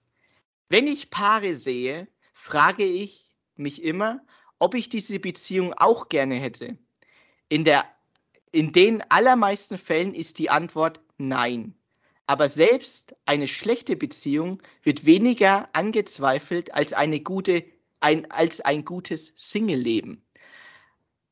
[0.70, 4.26] Wenn ich Paare sehe, frage ich mich immer,
[4.60, 6.78] ob ich diese Beziehung auch gerne hätte.
[7.50, 7.86] In der
[8.54, 11.76] in den allermeisten Fällen ist die Antwort nein.
[12.28, 17.66] Aber selbst eine schlechte Beziehung wird weniger angezweifelt als, eine gute,
[18.00, 20.24] ein, als ein gutes Single-Leben.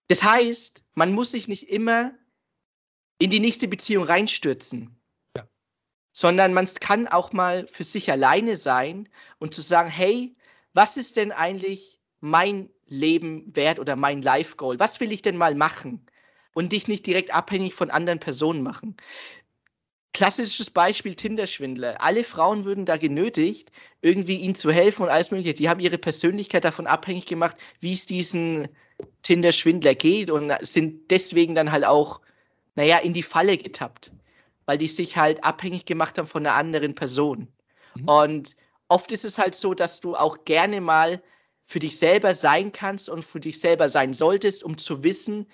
[0.08, 2.12] Das heißt, man muss sich nicht immer
[3.20, 5.00] in die nächste Beziehung reinstürzen,
[5.38, 5.48] ja.
[6.12, 9.08] sondern man kann auch mal für sich alleine sein
[9.38, 10.36] und zu sagen, hey,
[10.74, 14.80] was ist denn eigentlich mein Leben wert oder mein Life Goal?
[14.80, 16.08] Was will ich denn mal machen?
[16.54, 18.96] Und dich nicht direkt abhängig von anderen Personen machen.
[20.14, 22.02] Klassisches Beispiel Tinder-Schwindler.
[22.02, 23.72] Alle Frauen würden da genötigt,
[24.02, 25.54] irgendwie ihnen zu helfen und alles Mögliche.
[25.54, 28.68] Die haben ihre Persönlichkeit davon abhängig gemacht, wie es diesen
[29.22, 32.20] Tinder-Schwindler geht und sind deswegen dann halt auch,
[32.76, 34.12] naja, in die Falle getappt,
[34.66, 37.48] weil die sich halt abhängig gemacht haben von einer anderen Person.
[37.96, 38.10] Mhm.
[38.10, 38.56] Und
[38.90, 41.22] oft ist es halt so, dass du auch gerne mal
[41.66, 45.48] für dich selber sein kannst und für dich selber sein solltest, um zu wissen,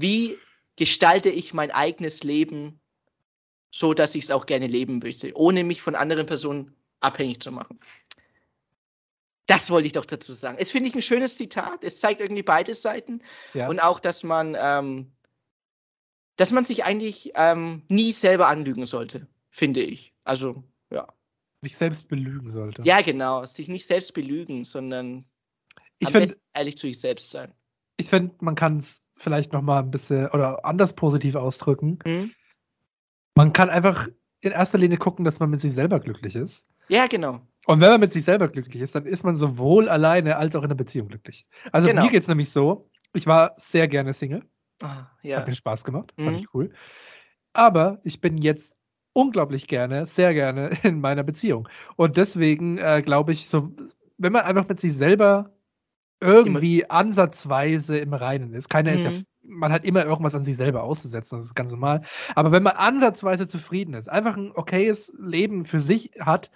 [0.00, 0.38] wie
[0.76, 2.80] gestalte ich mein eigenes Leben
[3.70, 7.52] so, dass ich es auch gerne leben möchte, ohne mich von anderen Personen abhängig zu
[7.52, 7.78] machen.
[9.46, 10.58] Das wollte ich doch dazu sagen.
[10.60, 11.82] Es finde ich ein schönes Zitat.
[11.82, 13.20] Es zeigt irgendwie beide Seiten.
[13.52, 13.68] Ja.
[13.68, 15.12] Und auch, dass man, ähm,
[16.36, 20.14] dass man sich eigentlich ähm, nie selber anlügen sollte, finde ich.
[20.24, 21.12] Also, ja.
[21.62, 22.82] Sich selbst belügen sollte.
[22.84, 23.44] Ja, genau.
[23.44, 25.24] Sich nicht selbst belügen, sondern
[25.98, 27.52] ich am find, ehrlich zu sich selbst sein.
[27.96, 31.98] Ich finde, man kann es vielleicht noch mal ein bisschen oder anders positiv ausdrücken.
[32.04, 32.30] Mhm.
[33.34, 34.08] Man kann einfach
[34.40, 36.66] in erster Linie gucken, dass man mit sich selber glücklich ist.
[36.88, 37.40] Ja, genau.
[37.66, 40.62] Und wenn man mit sich selber glücklich ist, dann ist man sowohl alleine als auch
[40.62, 41.46] in der Beziehung glücklich.
[41.70, 42.02] Also genau.
[42.02, 44.42] mir geht es nämlich so, ich war sehr gerne Single.
[44.82, 45.36] Ah, ja.
[45.36, 46.38] Hat mir Spaß gemacht, fand mhm.
[46.38, 46.72] ich cool.
[47.52, 48.76] Aber ich bin jetzt
[49.12, 51.68] unglaublich gerne, sehr gerne in meiner Beziehung.
[51.96, 53.70] Und deswegen äh, glaube ich, so,
[54.18, 55.52] wenn man einfach mit sich selber
[56.20, 56.90] irgendwie immer.
[56.90, 58.96] ansatzweise im Reinen ist, keiner mhm.
[58.96, 62.02] ist ja mhm man hat immer irgendwas an sich selber auszusetzen, das ist ganz normal.
[62.34, 66.50] Aber wenn man ansatzweise zufrieden ist, einfach ein okayes Leben für sich hat,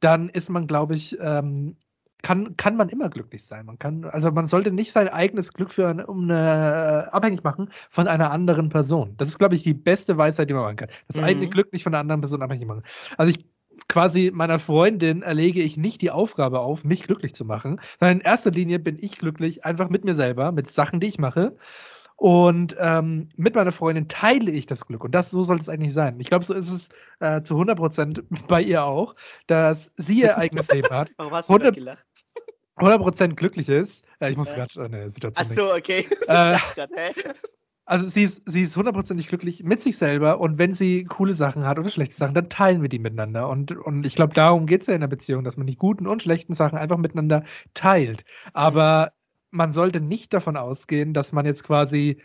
[0.00, 1.76] dann ist man, glaube ich, ähm,
[2.22, 3.66] kann, kann man immer glücklich sein.
[3.66, 7.44] Man kann, also man sollte nicht sein eigenes Glück für eine, um eine, äh, abhängig
[7.44, 9.14] machen von einer anderen Person.
[9.18, 10.88] Das ist, glaube ich, die beste Weisheit, die man machen kann.
[11.06, 11.24] Das mhm.
[11.24, 12.82] eigene Glück nicht von einer anderen Person abhängig machen.
[13.16, 13.46] Also ich
[13.88, 18.24] quasi meiner Freundin erlege ich nicht die Aufgabe auf, mich glücklich zu machen, sondern in
[18.24, 21.56] erster Linie bin ich glücklich einfach mit mir selber, mit Sachen, die ich mache.
[22.16, 25.04] Und ähm, mit meiner Freundin teile ich das Glück.
[25.04, 26.18] Und das so soll es eigentlich sein.
[26.18, 26.88] Ich glaube, so ist es
[27.20, 29.14] äh, zu 100 Prozent bei ihr auch,
[29.46, 31.12] dass sie ihr eigenes Leben hat.
[31.16, 32.04] Warum hast du 100, gelacht?
[32.78, 34.04] 100% glücklich ist.
[34.18, 35.46] Äh, ich muss gerade eine Situation.
[35.48, 36.08] Ach so, okay.
[36.22, 36.90] Äh, grad,
[37.88, 41.64] also sie ist, sie ist hundertprozentig glücklich mit sich selber und wenn sie coole Sachen
[41.64, 43.48] hat oder schlechte Sachen, dann teilen wir die miteinander.
[43.48, 46.06] Und, und ich glaube, darum geht es ja in der Beziehung, dass man die guten
[46.06, 48.24] und schlechten Sachen einfach miteinander teilt.
[48.52, 49.12] Aber
[49.50, 52.20] man sollte nicht davon ausgehen, dass man jetzt quasi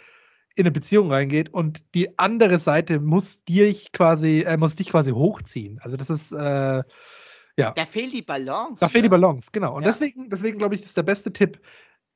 [0.55, 5.11] in eine Beziehung reingeht und die andere Seite muss dich quasi, äh, muss dich quasi
[5.11, 5.79] hochziehen.
[5.81, 6.83] Also das ist äh,
[7.55, 7.71] ja.
[7.71, 8.79] Da fehlt die Balance.
[8.79, 9.75] Da fehlt die Balance, genau.
[9.77, 9.89] Und ja.
[9.89, 11.61] deswegen, deswegen glaube ich, ist der beste Tipp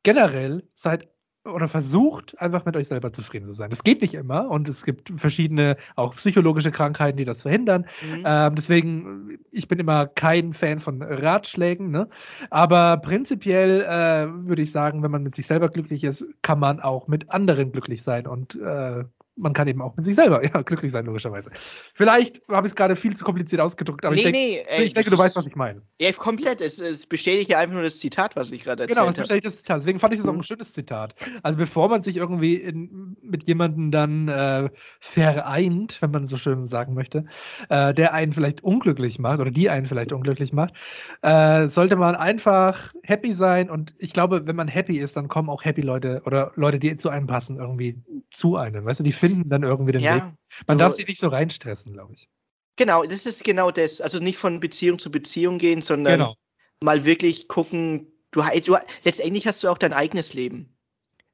[0.03, 1.07] generell, seid
[1.47, 3.69] oder versucht einfach mit euch selber zufrieden zu sein.
[3.69, 7.85] Das geht nicht immer und es gibt verschiedene auch psychologische Krankheiten, die das verhindern.
[8.01, 8.23] Mhm.
[8.25, 12.09] Ähm, deswegen, ich bin immer kein Fan von Ratschlägen, ne?
[12.49, 16.79] aber prinzipiell äh, würde ich sagen, wenn man mit sich selber glücklich ist, kann man
[16.79, 19.03] auch mit anderen glücklich sein und äh,
[19.37, 21.51] man kann eben auch mit sich selber ja, glücklich sein, logischerweise.
[21.93, 24.83] Vielleicht habe ich es gerade viel zu kompliziert ausgedrückt, aber nee, ich, denk, nee, ey,
[24.85, 25.81] ich denke, du weißt, was ich meine.
[25.99, 26.61] Ja, komplett.
[26.61, 29.07] Es, es bestätigt ja einfach nur das Zitat, was ich gerade erzählt habe.
[29.07, 29.77] Genau, es bestätigt das Zitat.
[29.79, 30.43] Deswegen fand ich das auch ein mhm.
[30.43, 31.15] schönes Zitat.
[31.43, 34.69] Also bevor man sich irgendwie in, mit jemandem dann äh,
[34.99, 37.25] vereint, wenn man so schön sagen möchte,
[37.69, 40.73] äh, der einen vielleicht unglücklich macht oder die einen vielleicht unglücklich macht,
[41.21, 45.49] äh, sollte man einfach happy sein und ich glaube, wenn man happy ist, dann kommen
[45.49, 48.85] auch happy Leute oder Leute, die zu einem passen, irgendwie zu einem.
[48.85, 50.23] Weißt du, die finden dann irgendwie den ja, Weg.
[50.67, 52.29] Man so, darf sich nicht so reinstressen, glaube ich.
[52.75, 54.01] Genau, das ist genau das.
[54.01, 56.35] Also nicht von Beziehung zu Beziehung gehen, sondern genau.
[56.81, 58.11] mal wirklich gucken.
[58.31, 60.77] Du, du, letztendlich hast du auch dein eigenes Leben.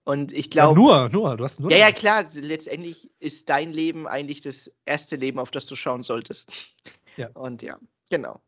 [0.05, 0.79] Und ich glaube.
[0.79, 1.71] Ja, nur, nur, du hast nur.
[1.71, 2.25] Ja, ja, klar.
[2.33, 6.73] Letztendlich ist dein Leben eigentlich das erste Leben, auf das du schauen solltest.
[7.15, 7.29] Ja.
[7.33, 7.77] Und ja,
[8.09, 8.41] genau.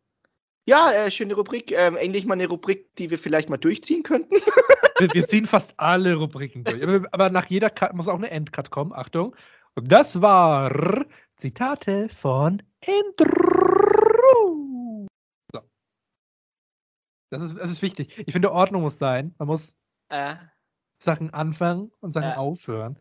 [0.68, 1.72] Ja, äh, schöne Rubrik.
[1.72, 4.36] Ähm, endlich mal eine Rubrik, die wir vielleicht mal durchziehen könnten.
[4.98, 6.82] wir, wir, ziehen fast alle Rubriken durch.
[6.82, 8.92] Aber, aber nach jeder Cut muss auch eine Endcut kommen.
[8.92, 9.36] Achtung.
[9.76, 11.06] Und das war
[11.36, 13.46] Zitate von Andrew.
[15.52, 15.62] So.
[17.30, 18.18] Das ist, das ist wichtig.
[18.26, 19.36] Ich finde, Ordnung muss sein.
[19.38, 19.76] Man muss
[20.10, 20.36] äh.
[20.98, 22.36] Sachen anfangen und Sachen äh.
[22.36, 22.98] aufhören.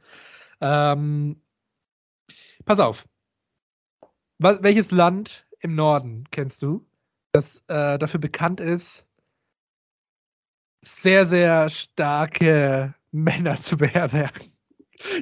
[0.60, 1.40] Ähm,
[2.66, 3.06] pass auf.
[4.38, 6.84] Was, welches Land im Norden kennst du?
[7.34, 9.06] Das äh, dafür bekannt ist,
[10.80, 14.52] sehr, sehr starke Männer zu beherbergen.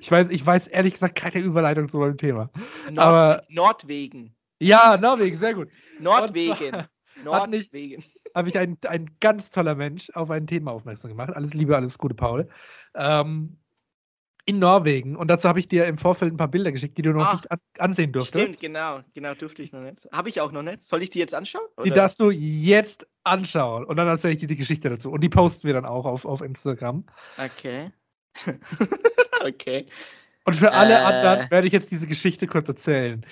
[0.01, 2.51] Ich weiß, ich weiß ehrlich gesagt keine Überleitung zu meinem Thema.
[2.91, 4.37] Nord aber, Nordwegen.
[4.61, 5.71] Ja, Norwegen, sehr gut.
[5.99, 6.87] Nordwegen.
[7.25, 8.05] Nordwegen.
[8.35, 11.35] Habe ich ein, ein ganz toller Mensch auf ein Thema aufmerksam gemacht.
[11.35, 12.49] Alles Liebe, alles Gute, Paul.
[12.95, 13.59] Ähm,
[14.45, 15.17] in Norwegen.
[15.17, 17.35] Und dazu habe ich dir im Vorfeld ein paar Bilder geschickt, die du noch Ach,
[17.35, 18.45] nicht an ansehen durftest.
[18.45, 19.01] Stimmt, genau.
[19.15, 20.09] Genau, durfte ich noch nicht.
[20.13, 20.83] Habe ich auch noch nicht.
[20.83, 21.67] Soll ich die jetzt anschauen?
[21.77, 21.85] Oder?
[21.85, 23.85] Die darfst du jetzt anschauen.
[23.85, 25.11] Und dann erzähle ich dir die Geschichte dazu.
[25.11, 27.05] Und die posten wir dann auch auf, auf Instagram.
[27.39, 27.91] Okay.
[29.45, 29.87] okay.
[30.45, 30.97] Und für alle äh...
[30.97, 33.25] anderen werde ich jetzt diese Geschichte kurz erzählen.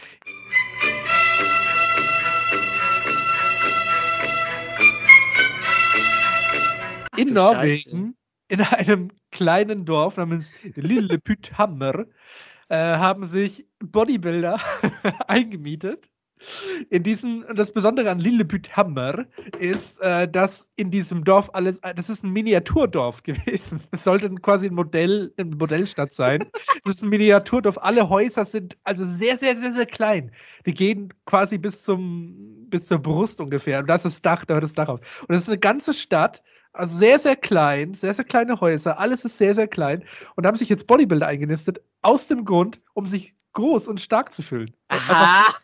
[7.17, 8.15] in Norwegen, Scheiße.
[8.49, 12.07] in einem kleinen Dorf namens Lillepüthammer
[12.68, 14.61] äh, haben sich Bodybuilder
[15.28, 16.11] eingemietet
[16.89, 19.26] in diesem, das Besondere an Lillebüthammer
[19.59, 23.81] ist, äh, dass in diesem Dorf alles, das ist ein Miniaturdorf gewesen.
[23.91, 26.47] Es sollte quasi ein Modell, eine Modellstadt sein.
[26.85, 27.78] Das ist ein Miniaturdorf.
[27.78, 30.33] Alle Häuser sind also sehr, sehr, sehr, sehr klein.
[30.66, 33.81] Die gehen quasi bis zum, bis zur Brust ungefähr.
[33.81, 35.22] Und das ist Dach, da hört das Dach auf.
[35.22, 36.43] Und das ist eine ganze Stadt,
[36.73, 40.05] also sehr, sehr klein, sehr, sehr kleine Häuser, alles ist sehr, sehr klein.
[40.37, 44.33] Und da haben sich jetzt Bodybuilder eingenistet, aus dem Grund, um sich groß und stark
[44.33, 44.75] zu fühlen.
[44.89, 45.55] Aha.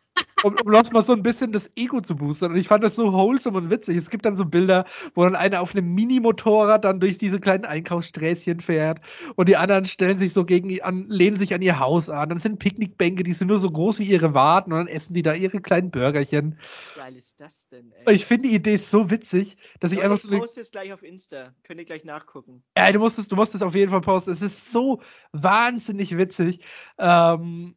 [0.43, 2.53] Um, um noch mal so ein bisschen das Ego zu boostern.
[2.53, 3.97] Und ich fand das so wholesome und witzig.
[3.97, 4.84] Es gibt dann so Bilder,
[5.14, 9.01] wo dann einer auf einem Mini-Motorrad dann durch diese kleinen Einkaufssträßchen fährt
[9.37, 12.28] und die anderen stellen sich so gegen an, lehnen sich an ihr Haus an.
[12.28, 15.22] Dann sind Picknickbänke, die sind nur so groß wie ihre Waden und dann essen die
[15.22, 16.59] da ihre kleinen Burgerchen.
[16.95, 18.14] Wie geil ist das denn, ey?
[18.14, 20.32] Ich finde die Idee so witzig, dass ich Leute, einfach so.
[20.32, 21.55] ich poste es gleich auf Insta.
[21.62, 22.62] Könnt ihr gleich nachgucken.
[22.76, 24.32] Ja, du musst es, du musst es auf jeden Fall posten.
[24.32, 25.01] Es ist so
[25.32, 26.61] wahnsinnig witzig.
[26.99, 27.74] Ähm,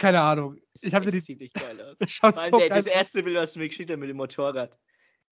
[0.00, 0.56] keine Ahnung.
[0.80, 1.96] Ich habe dir ziemlich geil aus.
[2.10, 4.76] Schaut so der, das erste Bild, was du mir geschickt hast mit dem Motorrad.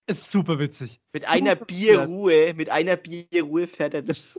[0.07, 1.01] ist super witzig.
[1.13, 1.57] Mit super einer.
[1.57, 4.39] Bierruhe, mit einer Bierruhe fährt er das.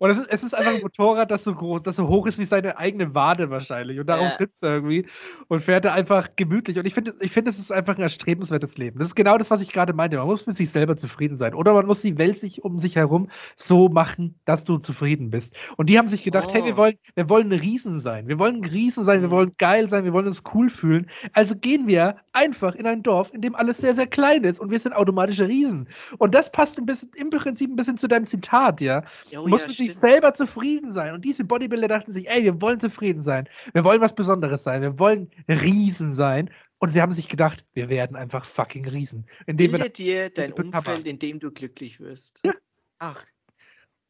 [0.00, 2.38] Und es ist, es ist einfach ein Motorrad, das so groß, das so hoch ist
[2.38, 4.00] wie seine eigene Wade wahrscheinlich.
[4.00, 4.36] Und darauf Ja.
[4.38, 5.06] sitzt er irgendwie
[5.48, 6.78] und fährt er einfach gemütlich.
[6.78, 8.98] Und ich finde, ich finde, es ist einfach ein erstrebenswertes Leben.
[8.98, 10.16] Das ist genau das, was ich gerade meinte.
[10.16, 11.54] Man muss mit sich selber zufrieden sein.
[11.54, 15.56] Oder man muss die Welt sich um sich herum so machen, dass du zufrieden bist.
[15.76, 16.76] Und die haben sich gedacht, hey, wir Oh.
[16.78, 18.28] wollen, wir wollen ein Riesen sein.
[18.28, 19.32] Wir wollen Riesen sein, wir Mhm.
[19.32, 21.06] wollen geil sein, wir wollen uns cool fühlen.
[21.32, 24.70] Also gehen wir einfach in ein Dorf, in dem alles sehr, sehr klein ist und
[24.70, 25.88] wir sind automatische Riesen.
[26.18, 29.04] Und das passt ein bisschen, im Prinzip ein bisschen zu deinem Zitat, ja.
[29.32, 31.14] Oh, Du musst ja, mit sich selber zufrieden sein.
[31.14, 33.48] Und diese Bodybuilder dachten sich, ey, wir wollen zufrieden sein.
[33.72, 34.82] Wir wollen was Besonderes sein.
[34.82, 36.50] Wir wollen Riesen sein.
[36.78, 39.26] Und sie haben sich gedacht, wir werden einfach fucking Riesen.
[39.46, 40.52] Indem wir Bilde dir dein.
[40.52, 42.40] Umfeld, in dem du glücklich wirst.
[42.44, 42.52] Ja.
[42.98, 43.24] Ach,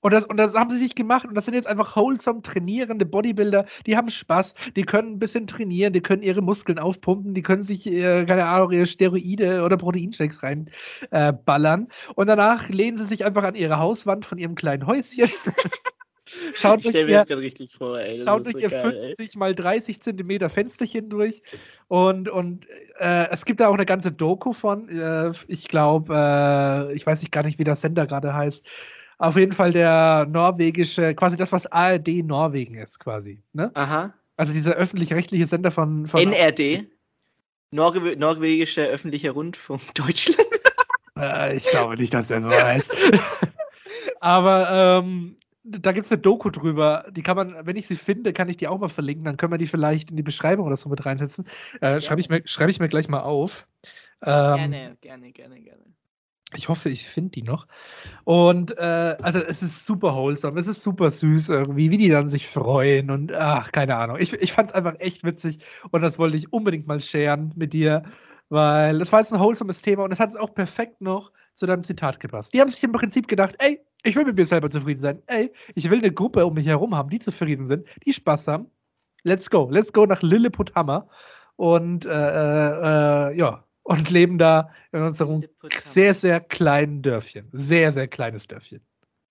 [0.06, 1.26] und, das, und das haben sie sich gemacht.
[1.26, 3.66] Und das sind jetzt einfach wholesome trainierende Bodybuilder.
[3.86, 4.54] Die haben Spaß.
[4.76, 5.92] Die können ein bisschen trainieren.
[5.92, 7.34] Die können ihre Muskeln aufpumpen.
[7.34, 11.88] Die können sich, äh, keine Ahnung, ihre Steroide oder Proteinshakes reinballern.
[11.88, 15.28] Äh, und danach lehnen sie sich einfach an ihre Hauswand von ihrem kleinen Häuschen.
[16.54, 18.14] Schaut ich euch stell mir ihr, das gerade richtig vor, ey.
[18.14, 19.14] Das Schaut euch so ihr geil, ey.
[19.16, 21.42] 50 mal 30 Zentimeter Fensterchen durch.
[21.88, 22.68] Und, und
[23.00, 24.88] äh, es gibt da auch eine ganze Doku von.
[24.88, 28.66] Äh, ich glaube, äh, ich weiß nicht gar nicht, wie der Sender gerade heißt.
[29.18, 33.42] Auf jeden Fall der norwegische, quasi das, was ARD Norwegen ist, quasi.
[33.52, 33.70] Ne?
[33.74, 34.12] Aha.
[34.36, 36.06] Also dieser öffentlich-rechtliche Sender von.
[36.06, 36.86] von NRD.
[37.70, 40.46] Norwe norwegischer öffentlicher Rundfunk Deutschland.
[41.18, 42.94] Äh, ich glaube nicht, dass der so heißt.
[44.20, 47.06] Aber ähm, da gibt es eine Doku drüber.
[47.10, 49.24] Die kann man, wenn ich sie finde, kann ich die auch mal verlinken.
[49.24, 51.46] Dann können wir die vielleicht in die Beschreibung oder so mit reinsetzen.
[51.80, 53.66] Äh, Schreibe ich, mir- schreib ich mir gleich mal auf.
[54.22, 55.82] Ähm, gerne, gerne, gerne, gerne.
[56.54, 57.66] Ich hoffe, ich finde die noch.
[58.24, 62.28] Und äh, also es ist super wholesome, es ist super süß irgendwie, wie die dann
[62.28, 64.18] sich freuen und ach, keine Ahnung.
[64.20, 65.58] Ich, ich fand es einfach echt witzig
[65.90, 68.04] und das wollte ich unbedingt mal sharen mit dir,
[68.48, 71.66] weil das war jetzt ein wholesomes Thema und es hat es auch perfekt noch zu
[71.66, 72.54] deinem Zitat gepasst.
[72.54, 75.22] Die haben sich im Prinzip gedacht, ey, ich will mit mir selber zufrieden sein.
[75.26, 78.66] Ey, ich will eine Gruppe um mich herum haben, die zufrieden sind, die Spaß haben.
[79.24, 79.68] Let's go.
[79.68, 81.08] Let's go nach Lilliputhammer
[81.56, 85.44] und äh, äh, äh, ja, und leben da in unserem
[85.78, 87.48] sehr, sehr kleinen Dörfchen.
[87.52, 88.80] Sehr, sehr kleines Dörfchen.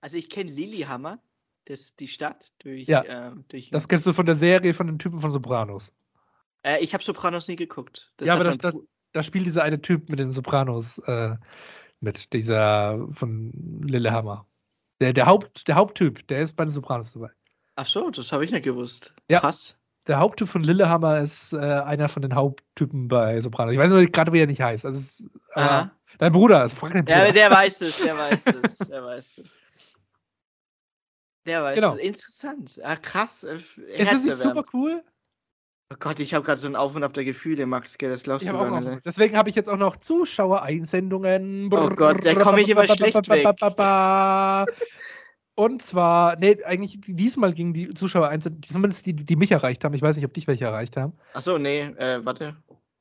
[0.01, 1.19] Also ich kenne Lillehammer,
[1.65, 2.87] das die Stadt durch.
[2.87, 3.03] Ja.
[3.05, 5.91] ähm, durch Das kennst du von der Serie von den Typen von Sopranos.
[6.63, 8.13] äh, ich habe Sopranos nie geguckt.
[8.17, 11.35] Das ja, aber da, Bru- da spielt dieser eine Typ mit den Sopranos äh,
[11.99, 13.51] mit, dieser von
[13.83, 14.47] Lillehammer.
[15.01, 17.31] Der, der, Haupt, der Haupttyp, der ist bei den Sopranos dabei.
[17.75, 19.13] Ach so, das habe ich nicht gewusst.
[19.29, 19.41] Ja.
[19.41, 19.77] Krass.
[20.07, 23.73] Der Haupttyp von Lillehammer ist äh, einer von den Haupttypen bei Sopranos.
[23.73, 24.85] Ich weiß nur gerade, wie er nicht heißt.
[24.85, 25.29] Also ist,
[26.19, 29.59] dein Bruder, also frag deinen Ja, der weiß es, der weiß es, der weiß es.
[31.47, 31.95] Der weiß Genau.
[31.95, 32.01] es.
[32.01, 32.79] Interessant.
[32.83, 33.43] Ah, krass.
[33.43, 35.03] äh, ist das nicht super cool?
[35.93, 38.23] Oh Gott, ich habe gerade so ein Auf und Ab der Gefühle, Max, gell, das
[38.23, 39.05] glaubst Ich du gar nicht.
[39.05, 41.69] deswegen habe ich jetzt auch noch Zuschauereinsendungen.
[41.71, 43.47] Oh Gott, da komm ich immer schlecht weg.
[45.55, 49.93] Und zwar, nee, eigentlich diesmal gingen die Zuschauereinsendungen, zumindest die, die mich erreicht haben.
[49.93, 51.13] Ich weiß nicht, ob dich welche erreicht haben.
[51.33, 52.57] Ach so, nee, äh, warte.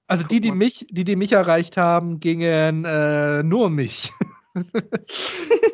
[0.07, 0.57] Also Guck die, die mal.
[0.57, 4.13] mich, die, die mich erreicht haben, gingen äh, nur mich.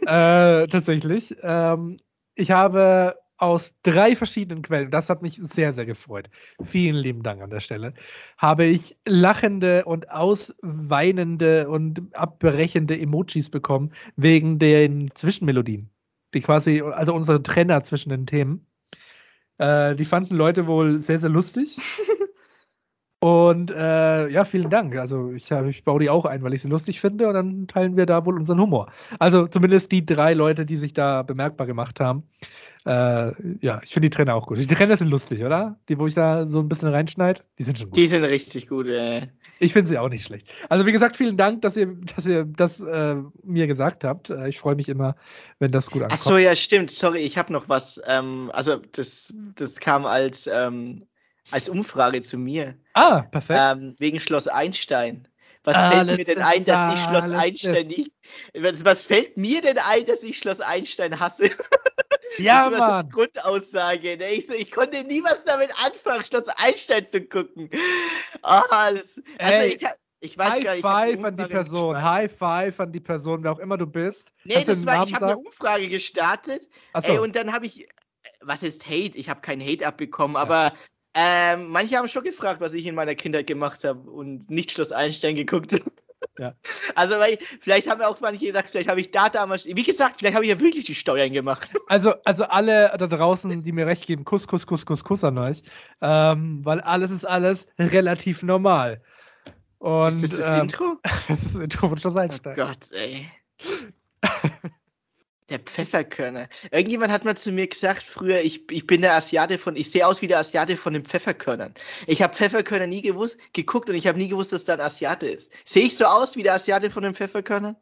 [0.06, 1.36] äh, tatsächlich.
[1.42, 1.98] Ähm,
[2.34, 6.28] ich habe aus drei verschiedenen Quellen, das hat mich sehr, sehr gefreut.
[6.62, 7.94] Vielen lieben Dank an der Stelle.
[8.38, 15.90] Habe ich lachende und ausweinende und abbrechende Emojis bekommen wegen den Zwischenmelodien.
[16.34, 18.66] Die quasi, also unsere Trenner zwischen den Themen.
[19.58, 21.76] Äh, die fanden Leute wohl sehr, sehr lustig.
[23.22, 24.96] Und äh, ja, vielen Dank.
[24.96, 27.94] Also ich, ich baue die auch ein, weil ich sie lustig finde und dann teilen
[27.98, 28.90] wir da wohl unseren Humor.
[29.18, 32.22] Also zumindest die drei Leute, die sich da bemerkbar gemacht haben.
[32.86, 34.58] Äh, ja, ich finde die Trainer auch gut.
[34.58, 35.78] Die Trainer sind lustig, oder?
[35.88, 37.96] Die, wo ich da so ein bisschen reinschneide, die sind schon gut.
[37.96, 39.28] Die sind richtig gut, ey.
[39.58, 40.48] Ich finde sie auch nicht schlecht.
[40.70, 44.30] Also wie gesagt, vielen Dank, dass ihr, dass ihr das äh, mir gesagt habt.
[44.30, 45.16] Äh, ich freue mich immer,
[45.58, 46.20] wenn das gut ankommt.
[46.20, 46.90] Ach so, ja, stimmt.
[46.90, 48.00] Sorry, ich habe noch was.
[48.06, 51.04] Ähm, also das, das kam als ähm,
[51.50, 52.74] als Umfrage zu mir.
[52.94, 53.60] Ah, perfekt.
[53.60, 55.26] Ähm, wegen Schloss Einstein.
[55.64, 58.12] Was fällt mir denn ein, dass ich Schloss Einstein nicht.
[58.54, 61.50] Was, was, fällt mir denn ein, dass ich Schloss Einstein hasse?
[62.38, 63.10] Ja, Mann.
[63.10, 64.16] So Grundaussage.
[64.16, 64.30] Ne?
[64.30, 67.68] Ich, so, ich konnte nie was damit anfangen, Schloss Einstein zu gucken.
[68.42, 69.84] Oh, das, also ich,
[70.20, 70.84] ich weiß High gar nicht.
[70.84, 71.94] High five an die Person.
[71.94, 72.04] Gespannt.
[72.04, 74.30] High five an die Person, wer auch immer du bist.
[74.44, 76.68] Nee, Kannst das war, ich habe eine Umfrage gestartet.
[76.94, 77.12] So.
[77.12, 77.88] Ey, und dann habe ich.
[78.42, 79.18] Was ist Hate?
[79.18, 80.42] Ich habe keinen Hate abbekommen, ja.
[80.42, 80.72] aber
[81.14, 84.92] ähm, manche haben schon gefragt, was ich in meiner Kindheit gemacht habe und nicht Schloss
[84.92, 85.80] Einstein geguckt.
[86.38, 86.54] Ja.
[86.94, 90.34] Also, weil, vielleicht haben auch manche gesagt, vielleicht habe ich da damals, wie gesagt, vielleicht
[90.34, 91.70] habe ich ja wirklich die Steuern gemacht.
[91.88, 95.38] Also, also alle da draußen, die mir recht geben, Kuss, Kuss, Kuss, Kuss, Kuss an
[95.38, 95.62] euch,
[96.00, 99.02] ähm, weil alles ist alles relativ normal.
[99.78, 100.98] Und, ist das das ähm, Intro?
[101.28, 102.52] Das ist das Intro von Schloss Einstein.
[102.58, 103.30] Oh Gott, ey.
[105.50, 106.48] Der Pfefferkörner.
[106.70, 110.06] Irgendjemand hat mal zu mir gesagt, früher, ich, ich bin der Asiate von, ich sehe
[110.06, 111.74] aus wie der Asiate von den Pfefferkörnern.
[112.06, 115.28] Ich habe Pfefferkörner nie gewusst, geguckt und ich habe nie gewusst, dass da ein Asiate
[115.28, 115.50] ist.
[115.64, 117.76] Sehe ich so aus wie der Asiate von den Pfefferkörnern?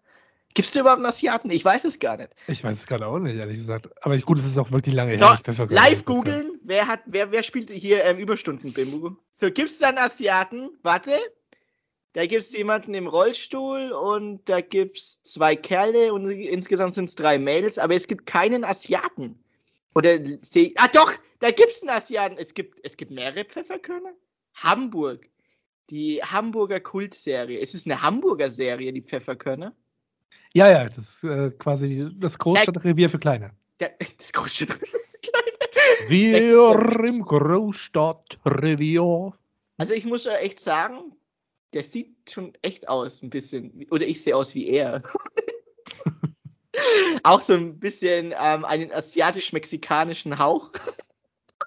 [0.55, 1.51] Gibt es überhaupt einen Asiaten?
[1.51, 2.31] Ich weiß es gar nicht.
[2.47, 3.91] Ich weiß es gerade auch nicht, ehrlich gesagt.
[4.01, 5.67] Aber ich, gut, es ist auch wirklich lange so, her.
[5.69, 6.59] Live googeln.
[6.65, 9.17] Wer hat, wer, wer spielt hier ähm, Überstunden, Bimbo?
[9.35, 10.71] So, gibt es da einen Asiaten?
[10.83, 11.11] Warte.
[12.15, 17.09] Da gibt es jemanden im Rollstuhl und da gibt es zwei Kerle und insgesamt sind
[17.09, 19.43] es drei Mädels, aber es gibt keinen Asiaten.
[19.95, 20.19] Oder
[20.77, 22.37] ah doch, da gibt es einen Asiaten.
[22.39, 24.13] Es gibt, es gibt mehrere Pfefferkörner.
[24.55, 25.29] Hamburg.
[25.91, 27.61] Die Hamburger Kultserie.
[27.61, 29.75] Es ist eine Hamburger Serie, die Pfefferkörner.
[30.55, 33.51] Ja, ja, das ist äh, quasi das Großstadtrevier für Kleine.
[33.81, 35.49] Der, das Großstadtrevier für Kleine.
[36.09, 39.33] Wir im Großstadtrevier.
[39.79, 41.17] Also ich muss ja echt sagen,
[41.73, 43.87] der sieht schon echt aus, ein bisschen.
[43.91, 45.03] Oder ich sehe aus wie er.
[47.23, 50.71] Auch so ein bisschen ähm, einen asiatisch-mexikanischen Hauch.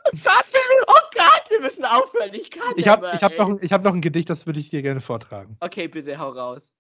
[0.06, 0.46] oh Gott,
[0.88, 2.34] oh Gott, wir müssen aufhören.
[2.34, 5.02] Ich kann Ich habe hab noch, hab noch ein Gedicht, das würde ich dir gerne
[5.02, 5.58] vortragen.
[5.60, 6.72] Okay, bitte, hau raus.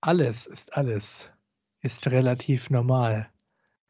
[0.00, 1.30] Alles ist alles,
[1.82, 3.28] ist relativ normal.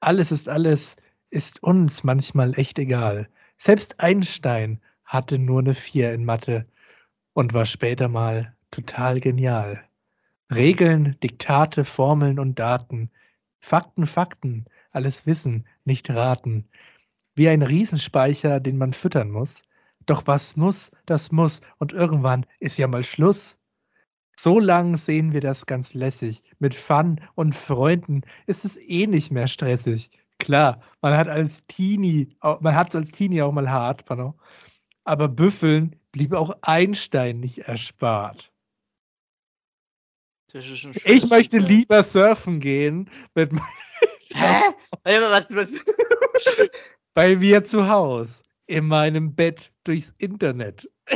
[0.00, 0.96] Alles ist alles,
[1.30, 3.28] ist uns manchmal echt egal.
[3.56, 6.66] Selbst Einstein hatte nur eine Vier in Mathe
[7.32, 9.82] und war später mal total genial.
[10.54, 13.10] Regeln, Diktate, Formeln und Daten.
[13.58, 16.68] Fakten, Fakten, alles Wissen, nicht raten.
[17.34, 19.62] Wie ein Riesenspeicher, den man füttern muss.
[20.06, 23.58] Doch was muss, das muss, und irgendwann ist ja mal Schluss.
[24.36, 26.44] So lang sehen wir das ganz lässig.
[26.60, 30.10] Mit Fun und Freunden ist es eh nicht mehr stressig.
[30.38, 34.34] Klar, man hat als Teenie, man hat es als Teenie auch mal hart, pardon.
[35.02, 38.52] Aber Büffeln blieb auch Einstein nicht erspart
[40.52, 43.50] ich möchte lieber surfen gehen mit
[44.34, 44.62] Hä?
[47.14, 50.90] bei mir zu Hause in meinem Bett durchs Internet.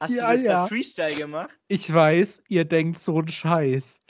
[0.00, 0.66] Hast ja, du das ja.
[0.66, 1.50] Freestyle gemacht?
[1.68, 4.00] Ich weiß, ihr denkt so ein Scheiß.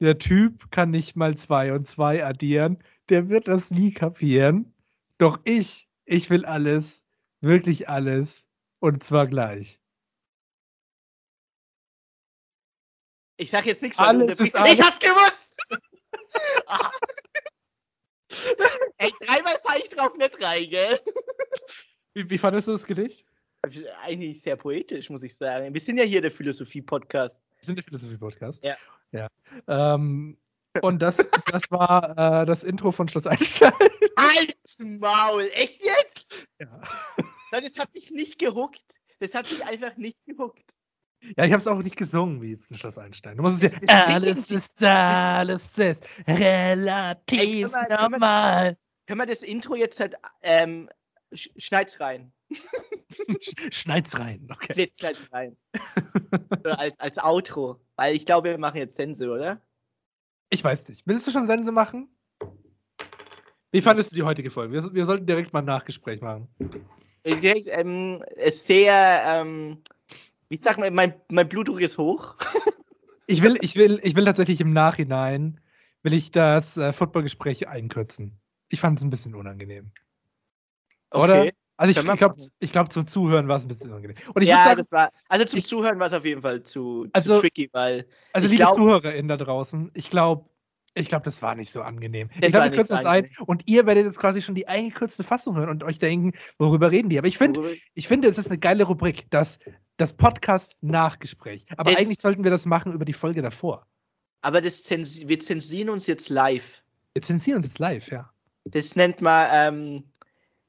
[0.00, 2.82] Der Typ kann nicht mal zwei und zwei addieren.
[3.08, 4.74] Der wird das nie kapieren.
[5.18, 7.04] Doch ich, ich will alles,
[7.40, 8.48] wirklich alles
[8.80, 9.80] und zwar gleich.
[13.38, 14.74] Ich sag jetzt nichts, alles ist alles.
[14.74, 15.54] Ich hab's gewusst!
[18.98, 21.00] Ey, dreimal fall ich drauf nicht rein, gell?
[22.14, 23.26] Wie, wie fandest du das Gedicht?
[24.02, 25.74] Eigentlich sehr poetisch, muss ich sagen.
[25.74, 27.42] Wir sind ja hier der Philosophie-Podcast.
[27.58, 28.64] Wir sind der Philosophie-Podcast?
[28.64, 28.76] Ja.
[29.12, 29.28] ja.
[29.66, 30.38] Ähm,
[30.82, 31.16] und das,
[31.50, 33.72] das war äh, das Intro von Schloss Einstein.
[34.16, 35.48] Halt's Maul!
[35.54, 36.46] Echt jetzt?
[36.58, 36.80] Ja.
[37.50, 38.84] Das hat mich nicht gehuckt.
[39.18, 40.75] Das hat mich einfach nicht gehuckt.
[41.36, 43.36] Ja, ich habe es auch nicht gesungen wie jetzt ein Schloss Einstein.
[43.36, 44.06] Du musst es ja.
[44.06, 48.64] Alles ist, alles ist relativ Ey, können wir, normal.
[48.64, 50.88] Können wir, können wir, das Intro jetzt halt, ähm,
[51.32, 52.32] schneid's rein.
[53.70, 54.88] schneid's rein, okay.
[54.98, 55.56] Schneid's rein.
[56.64, 57.80] als, als Outro.
[57.96, 59.60] Weil ich glaube, wir machen jetzt Sense, oder?
[60.50, 61.02] Ich weiß nicht.
[61.06, 62.08] Willst du schon Sense machen?
[63.72, 64.72] Wie fandest du die heutige Folge?
[64.72, 66.48] Wir, wir sollten direkt mal ein Nachgespräch machen.
[67.24, 69.82] Direkt, ähm, sehr, ähm,
[70.48, 72.36] wie sag mal, mein, mein Blutdruck ist hoch.
[73.26, 75.60] ich will, ich will, ich will tatsächlich im Nachhinein
[76.02, 78.38] will ich das äh, Footballgespräch einkürzen.
[78.68, 79.90] Ich fand es ein bisschen unangenehm.
[81.12, 81.42] Oder?
[81.42, 81.52] Okay.
[81.78, 84.16] Also ich, ich glaube, ich glaub, zum Zuhören war es ein bisschen unangenehm.
[84.32, 85.10] Und ich ja, sagen, das war.
[85.28, 88.06] Also zum ich- Zuhören war es auf jeden Fall zu, Also- zu tricky, weil.
[88.32, 90.48] also ich liebe glaub- ZuhörerInnen da draußen, ich glaube,
[90.94, 92.28] ich glaube, das war nicht so angenehm.
[92.28, 95.22] Das ich glaube, wir kürzen das ein und ihr werdet jetzt quasi schon die eingekürzte
[95.24, 97.18] Fassung hören und euch denken, worüber reden die.
[97.18, 99.58] Aber ich finde, ich finde, es ist eine geile Rubrik, das,
[99.96, 101.66] das Podcast-Nachgespräch.
[101.76, 103.86] Aber Das- eigentlich sollten wir das machen über die Folge davor.
[104.42, 106.82] aber das zensi wir zensieren uns jetzt live.
[107.14, 108.30] Wir zensieren uns jetzt live, ja.
[108.64, 110.04] Das nennt man ähm,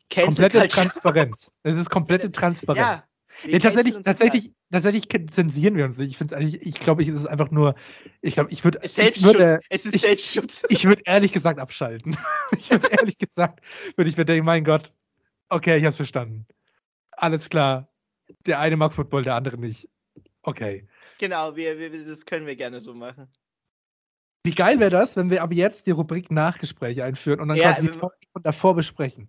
[0.09, 0.67] Cancel Komplette.
[0.69, 1.51] Transparenz.
[1.63, 2.99] Das ist komplette Transparenz.
[2.99, 3.03] Ja,
[3.45, 6.09] Nee, tatsächlich, tatsächlich, tatsächlich zensieren wir uns nicht.
[6.11, 7.75] Ich finde es eigentlich, ich glaube, ich ist es einfach nur,
[8.21, 8.97] ich glaube, ich würde, live.
[8.97, 10.63] ich würde, es ist ich- Selbstschutz.
[10.69, 12.17] ich würde ehrlich gesagt abschalten.
[12.57, 13.59] ich würde ehrlich gesagt,
[13.95, 14.91] würde ich mir denken, mein Gott,
[15.49, 16.47] okay, ich hab's verstanden.
[17.11, 17.89] Alles klar.
[18.45, 19.89] Der eine mag Football, der andere nicht.
[20.41, 20.87] Okay.
[21.19, 23.27] Genau, wir, wir, das können wir gerne so machen.
[24.43, 27.71] Wie geil wäre das, wenn wir ab jetzt die Rubrik Nachgespräche einführen und dann Ja,
[27.71, 29.27] quasi die wenn- Folge von davor besprechen?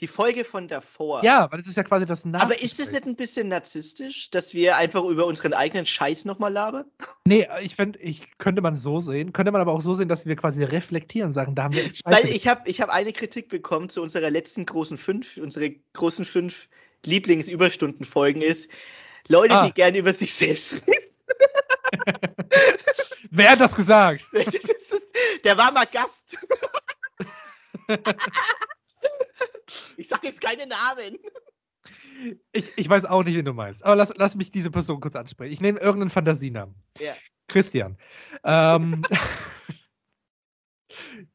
[0.00, 1.24] Die Folge von davor.
[1.24, 2.58] Ja, weil das ist ja quasi das Nachgespräch.
[2.58, 6.52] Aber ist es nicht ein bisschen narzisstisch, dass wir einfach über unseren eigenen Scheiß nochmal
[6.52, 6.84] labern?
[7.26, 10.26] Nee, ich finde, ich könnte man so sehen, könnte man aber auch so sehen, dass
[10.26, 12.90] wir quasi reflektieren und sagen, da haben wir echt Weil Scheiße ich habe ich hab
[12.90, 16.68] eine Kritik bekommen zu unserer letzten großen fünf, unsere großen fünf
[17.04, 18.68] Lieblingsüberstundenfolgen ist,
[19.28, 19.66] Leute, Ah.
[19.66, 21.04] die gerne über sich selbst reden.
[23.30, 24.26] Wer hat das gesagt?
[25.44, 26.36] Der war mal Gast.
[29.96, 31.18] Ich sage jetzt keine Namen.
[32.52, 33.84] Ich, ich weiß auch nicht, wen du meinst.
[33.84, 35.52] Aber lass, lass mich diese Person kurz ansprechen.
[35.52, 36.74] Ich nehme irgendeinen Fantasienamen.
[36.98, 37.14] Ja.
[37.48, 37.98] Christian.
[38.44, 39.02] Ähm,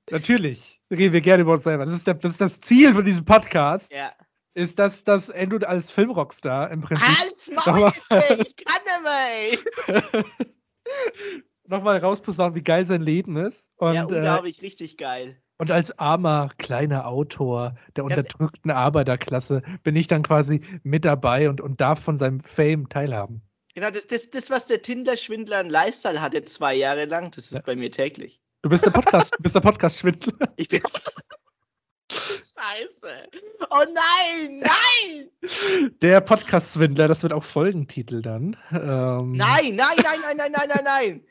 [0.10, 1.86] natürlich reden wir gerne über uns selber.
[1.86, 4.14] Das ist, der, das ist das Ziel von diesem Podcast, Ja.
[4.54, 7.92] Ist, dass, dass Andrew als Filmrockstar im Prinzip Als Maul,
[8.40, 10.02] ich kann mehr.
[10.14, 10.24] ey.
[11.68, 13.70] nochmal rausposaunen, wie geil sein Leben ist.
[13.78, 15.42] Und, ja, äh, unglaublich, richtig geil.
[15.58, 21.50] und als armer kleiner Autor der Das unterdrückten Arbeiterklasse bin ich dann quasi mit dabei
[21.50, 23.42] und, und darf von seinem Fame teilhaben.
[23.74, 27.54] Genau, das, das, das was der Tinder-Schwindler an Lifestyle hatte, zwei Jahre lang, das ist
[27.54, 27.62] Ja.
[27.66, 28.42] bei mir täglich.
[28.64, 30.54] Du bist der Podcast, du bist der Podcast-Schwindler.
[30.58, 30.82] Ich bin.
[32.22, 33.30] Scheiße.
[33.70, 35.92] Oh nein, nein!
[36.02, 38.58] Der Podcast-Swindler, das wird auch Folgentitel dann.
[38.72, 41.24] Ähm, Nein, nein, nein, nein, nein, nein, nein, nein.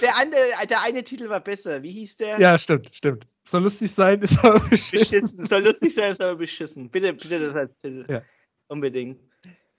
[0.00, 1.82] Der, andere, der eine Titel war besser.
[1.82, 2.38] Wie hieß der?
[2.38, 3.26] Ja, stimmt, stimmt.
[3.44, 4.98] Soll lustig sein, ist aber beschissen.
[4.98, 5.46] Beschissen.
[5.46, 6.90] Soll lustig sein, ist aber beschissen.
[6.90, 8.06] Bitte, bitte das als Titel.
[8.08, 8.22] Ja.
[8.68, 9.20] Unbedingt.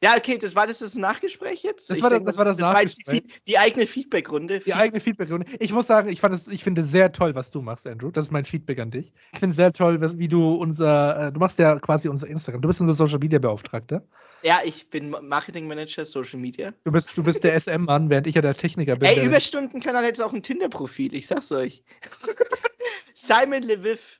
[0.04, 1.90] Ja, okay, das war das, das Nachgespräch jetzt?
[1.90, 3.24] Das Ich war das- denk, das war das war jetzt die, Nachgespräch.
[3.34, 4.60] Feed- die eigene Feedback-Runde.
[4.60, 5.48] Die eigene Feedback-Runde.
[5.60, 8.12] Ich muss sagen, ich, fand es, ich finde sehr toll, was du machst, Andrew.
[8.12, 9.12] Das ist mein Feedback an dich.
[9.34, 12.62] Ich finde sehr toll, wie du unser, äh, du machst ja quasi unser Instagram.
[12.62, 14.04] Du bist unser Social Media Beauftragter.
[14.44, 16.72] Ja, ich bin Marketing Manager Social Media.
[16.84, 19.10] Du bist, du bist der SM-Mann, während ich ja der Techniker bin.
[19.10, 21.82] Ey, Überstundenkanal hat jetzt auch ein Tinder-Profil, ich sag's euch.
[23.16, 24.20] Simon ich,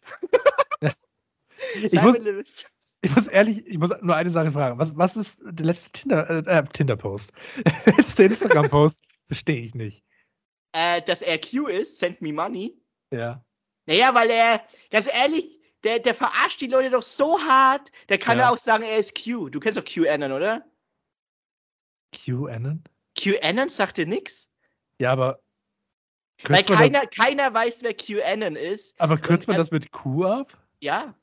[1.92, 2.48] Simon muss, Lviv.
[3.02, 4.80] Ich muss ehrlich, ich muss nur eine Sache fragen.
[4.80, 7.32] Was, was ist der letzte Tinder, äh, äh, Tinder-Post?
[7.86, 9.04] Der letzte Instagram-Post?
[9.28, 10.04] Verstehe ich nicht.
[10.74, 12.80] Äh, dass er Q ist, send me money.
[13.12, 13.44] Ja.
[13.86, 18.38] Naja, weil er, ganz ehrlich, der, der verarscht die Leute doch so hart, der kann
[18.38, 18.46] Ja.
[18.46, 19.50] ja auch sagen, er ist Q.
[19.50, 20.66] Du kennst doch QAnon, oder?
[22.14, 22.84] QAnon?
[23.18, 24.50] QAnon sagt dir nix?
[25.00, 25.42] Ja, aber.
[26.44, 29.00] Weil keiner, das, keiner weiß, wer QAnon ist.
[29.00, 30.58] aber kürzt man das mit Q ab?
[30.80, 31.16] Ja,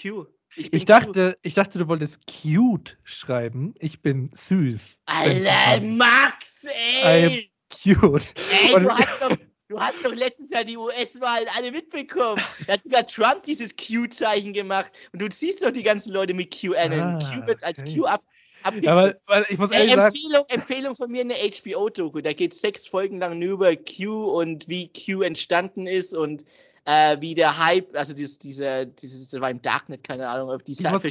[0.00, 0.26] Q.
[0.56, 3.74] Ich, Ich dachte, ich dachte, du wolltest cute schreiben.
[3.78, 4.98] Ich bin süß.
[5.06, 5.12] Q.
[5.14, 7.50] Alter, Max, I ey!
[7.70, 8.34] Cute.
[8.62, 9.36] Ey, Und- du hast, doch,
[9.68, 12.42] du hast doch letztes Jahr die US-Wahlen alle mitbekommen.
[12.66, 14.90] Da hat sogar Trump dieses Q-Zeichen gemacht.
[15.12, 17.00] Und du siehst doch die ganzen Leute mit QAnon.
[17.00, 17.96] Ah, Q wird als okay.
[17.96, 18.24] Q ab,
[18.64, 22.20] weil ich muss Ey, ehrlich sagen, Empfehlung, Empfehlung von mir eine HBO-Doku.
[22.20, 26.44] Da geht sechs Folgen lang nur über Q und wie Q entstanden ist und
[26.84, 30.62] äh, wie der Hype, also dieses, dieser, dieses, das war im Darknet, keine Ahnung, auf
[30.62, 31.04] die Ich muss-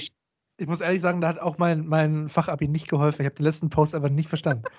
[0.59, 3.22] ich muss ehrlich sagen, da hat auch mein, mein Fachabi nicht geholfen.
[3.22, 4.63] Ich habe den letzten Post einfach nicht verstanden.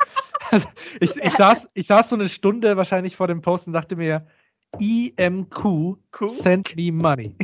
[0.51, 0.67] Also,
[0.99, 4.27] ich, ich, saß, ich saß so eine Stunde wahrscheinlich vor dem Post und dachte mir,
[4.79, 6.29] IMQ, Q?
[6.29, 7.37] send me money.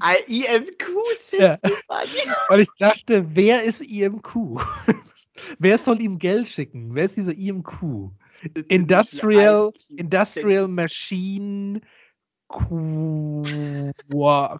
[0.00, 0.82] Ah, IMQ
[1.18, 1.58] sind Ja.
[1.62, 2.34] Money.
[2.48, 4.58] Und ich dachte, wer ist IMQ?
[5.58, 6.94] wer soll ihm Geld schicken?
[6.94, 8.10] Wer ist dieser IMQ?
[8.68, 11.80] Industrial, Industrial Machine
[12.56, 13.92] Qu-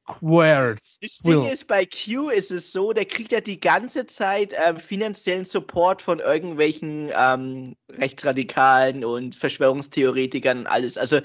[0.05, 0.99] Quartz.
[1.01, 4.76] Das Ding ist, bei Q ist es so, der kriegt ja die ganze Zeit ähm,
[4.76, 10.99] finanziellen Support von irgendwelchen ähm, Rechtsradikalen und Verschwörungstheoretikern und alles.
[10.99, 11.21] Also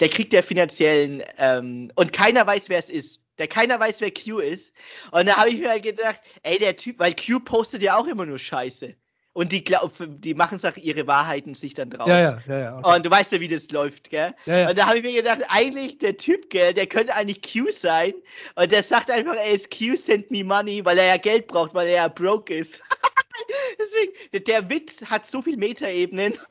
[0.00, 3.22] der kriegt ja finanziellen ähm, und keiner weiß, wer es ist.
[3.38, 4.74] Der keiner weiß, wer Q ist.
[5.12, 8.06] Und da habe ich mir halt gedacht, ey, der Typ, weil Q postet ja auch
[8.06, 8.94] immer nur Scheiße.
[9.36, 12.08] Und die, die machen auch ihre Wahrheiten sich dann draus.
[12.08, 12.78] Ja, ja, ja.
[12.78, 12.94] okay.
[12.96, 14.34] Und du weißt ja, wie das läuft, gell?
[14.46, 14.70] Ja, ja.
[14.70, 18.14] Und da habe ich mir gedacht, eigentlich der Typ, gell, der könnte eigentlich Q sein.
[18.54, 21.86] Und der sagt einfach, ey, Q send me money, weil er ja Geld braucht, weil
[21.88, 22.82] er ja broke ist.
[23.78, 26.32] Deswegen, der Witz hat so viel Metaebenen.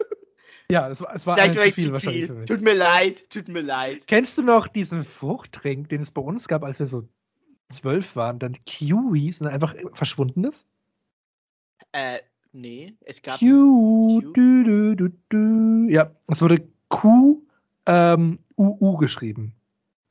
[0.71, 2.47] Ja, es war, es war zu viel, wahrscheinlich für mich.
[2.47, 4.07] Tut mir leid, tut mir leid.
[4.07, 7.07] Kennst du noch diesen Fruchttrink, den es bei uns gab, als wir so
[7.69, 10.65] zwölf waren, dann Q hieß und einfach verschwunden ist?
[11.91, 12.17] Äh,
[12.55, 13.39] nee, es gab.
[13.39, 14.33] Q, Q.
[14.33, 15.89] Du, du, du, du.
[15.89, 17.43] Ja, es wurde Q
[17.85, 19.53] ähm, UU geschrieben.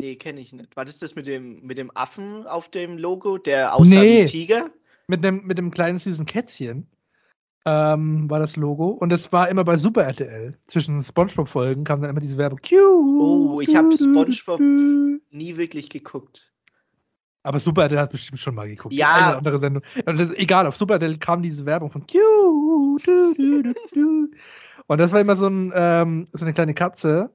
[0.00, 0.76] Nee, kenne ich nicht.
[0.76, 4.20] War das das mit dem, mit dem Affen auf dem Logo, der aussah nee, wie
[4.20, 4.70] ein Tiger?
[5.08, 6.86] Mit dem, mit dem kleinen süßen Kätzchen
[7.64, 8.88] ähm, war das Logo.
[8.88, 10.58] Und es war immer bei Super RTL.
[10.66, 12.60] Zwischen Spongebob-Folgen kam dann immer diese Werbung.
[12.72, 14.60] Oh, ich habe Spongebob
[15.30, 16.53] nie wirklich geguckt.
[17.44, 18.94] Aber Super RTL hat bestimmt schon mal geguckt.
[18.94, 19.28] Ja.
[19.28, 19.82] Eine andere Sendung.
[20.06, 22.98] Und egal, auf Super RTL kam diese Werbung von Q.
[24.86, 27.30] Und das war immer so, ein, ähm, so eine kleine Katze.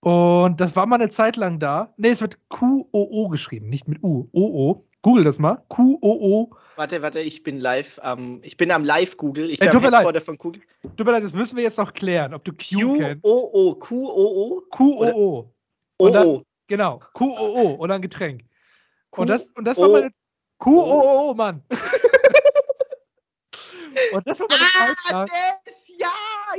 [0.00, 1.92] Und das war mal eine Zeit lang da.
[1.96, 4.28] Ne, es wird Q-O-O geschrieben, nicht mit U.
[4.32, 4.84] O-O.
[5.02, 5.62] Google das mal.
[5.68, 6.50] Q-O-O.
[6.76, 9.50] Warte, warte, ich bin live am, ich bin am Live-Google.
[9.50, 10.62] Ich bin am Headquarter von Google.
[10.96, 13.24] Tut mir leid, das müssen wir jetzt noch klären, ob du Q, kennst.
[13.24, 14.62] O-O, Q-O-O?
[14.70, 15.50] Q-O-O.
[15.98, 16.42] O-O.
[16.68, 18.44] Genau, Q-O-O oder ein Getränk.
[19.22, 20.10] Und das, und das war meine
[20.58, 21.62] Q-O-O, Mann.
[24.12, 24.62] und das war meine
[25.10, 25.26] ah,
[25.64, 26.08] das, ja,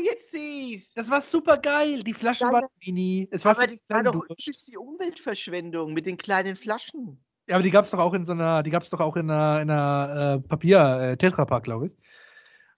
[0.04, 0.94] jetzt seh's.
[0.94, 2.04] Das war super geil.
[2.04, 3.28] Die Flaschen waren mini.
[3.32, 7.24] Es war aber das war doch die Umweltverschwendung mit den kleinen Flaschen.
[7.48, 9.16] Ja, aber die gab es doch auch in so einer, die gab es doch auch
[9.16, 11.94] in einer, in einer äh, Papier-Tetrapack, äh, glaube ich.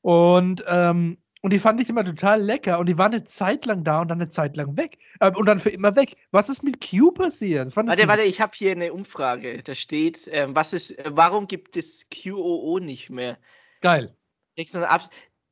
[0.02, 3.84] Und, ähm, und die fand ich immer total lecker und die waren eine Zeit lang
[3.84, 4.98] da und dann eine Zeit lang weg.
[5.20, 6.18] Äh, und dann für immer weg.
[6.32, 7.76] Was ist mit Q passiert?
[7.76, 9.62] warte, warte, ich habe hier eine Umfrage.
[9.64, 13.38] Da steht, äh, was ist, äh, warum gibt es QOO nicht mehr?
[13.82, 14.16] Geil.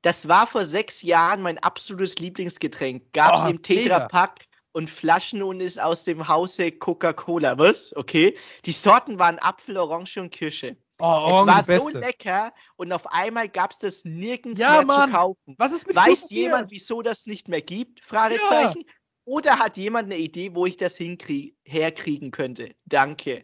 [0.02, 3.12] Das war vor sechs Jahren mein absolutes Lieblingsgetränk.
[3.14, 7.58] Gab es oh, im Tetrapack und Flaschen und ist aus dem Hause Coca-Cola.
[7.58, 7.96] Was?
[7.96, 8.38] Okay.
[8.66, 10.78] Die Sorten waren Apfel, Orange und Kirsche.
[11.00, 15.10] Oh, es war so lecker und auf einmal gab es das nirgends ja, mehr Mann.
[15.10, 15.56] zu kaufen.
[15.58, 18.00] Was ist mit Weiß jemand, wieso das nicht mehr gibt?
[18.00, 18.84] Fragezeichen.
[18.88, 18.94] Ja.
[19.26, 22.76] Oder hat jemand eine Idee, wo ich das herkriegen könnte?
[22.86, 23.44] Danke.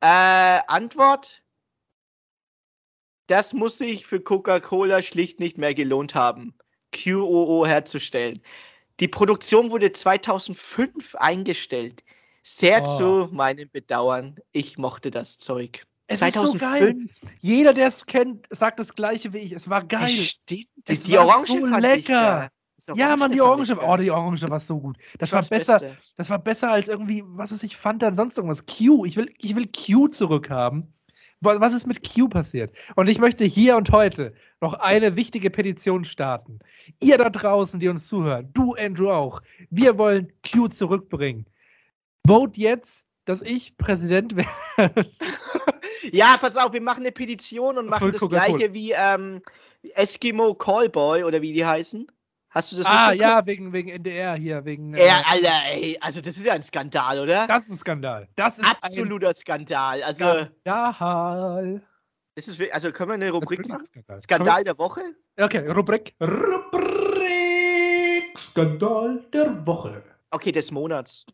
[0.00, 1.42] Äh, Antwort?
[3.26, 6.54] Das muss sich für Coca-Cola schlicht nicht mehr gelohnt haben,
[6.92, 8.42] QOO herzustellen.
[9.00, 12.04] Die Produktion wurde 2005 eingestellt.
[12.42, 12.96] Sehr oh.
[12.96, 14.36] zu meinem Bedauern.
[14.52, 15.86] Ich mochte das Zeug.
[16.06, 16.54] Es 2005.
[16.54, 17.06] ist so geil.
[17.40, 19.52] Jeder, der es kennt, sagt das gleiche wie ich.
[19.52, 20.04] Es war geil.
[20.04, 20.68] Es stimmt.
[20.86, 22.50] Es die war Orange so lecker.
[22.78, 23.76] Ich, ja, man, die Orange.
[23.80, 24.96] Oh, die Orange war so gut.
[25.18, 25.78] Das, das war besser.
[25.78, 25.96] Beste.
[26.16, 28.66] Das war besser als irgendwie, was ist ich fand dann sonst irgendwas.
[28.66, 29.04] Q.
[29.04, 30.92] Ich will, ich will Q zurückhaben
[31.42, 32.74] was ist mit Q passiert?
[32.94, 36.60] Und ich möchte hier und heute noch eine wichtige Petition starten.
[37.00, 41.46] Ihr da draußen, die uns zuhören, du Andrew auch, wir wollen Q zurückbringen.
[42.26, 44.36] Vote jetzt, dass ich Präsident
[44.76, 45.10] werde.
[46.10, 49.42] Ja, pass auf, wir machen eine Petition und machen das gleiche wie ähm,
[49.94, 52.10] Eskimo Callboy oder wie die heißen.
[52.50, 54.94] Hast du das Ah, ja, wegen, wegen NDR hier, wegen.
[54.94, 57.46] Ja, äh, Alter, ey, also das ist ja ein Skandal, oder?
[57.46, 58.28] Das ist ein Skandal.
[58.36, 60.02] Das ist absoluter ein Skandal.
[60.02, 60.46] Also.
[60.60, 61.82] Skandal.
[62.34, 63.86] Das ist, also können wir eine Rubrik machen?
[63.86, 65.00] Skandal, Skandal der Woche?
[65.38, 66.14] Okay, Rubrik.
[66.20, 67.22] Rubrik.
[68.38, 70.02] Skandal der Woche.
[70.30, 71.24] Okay, des Monats.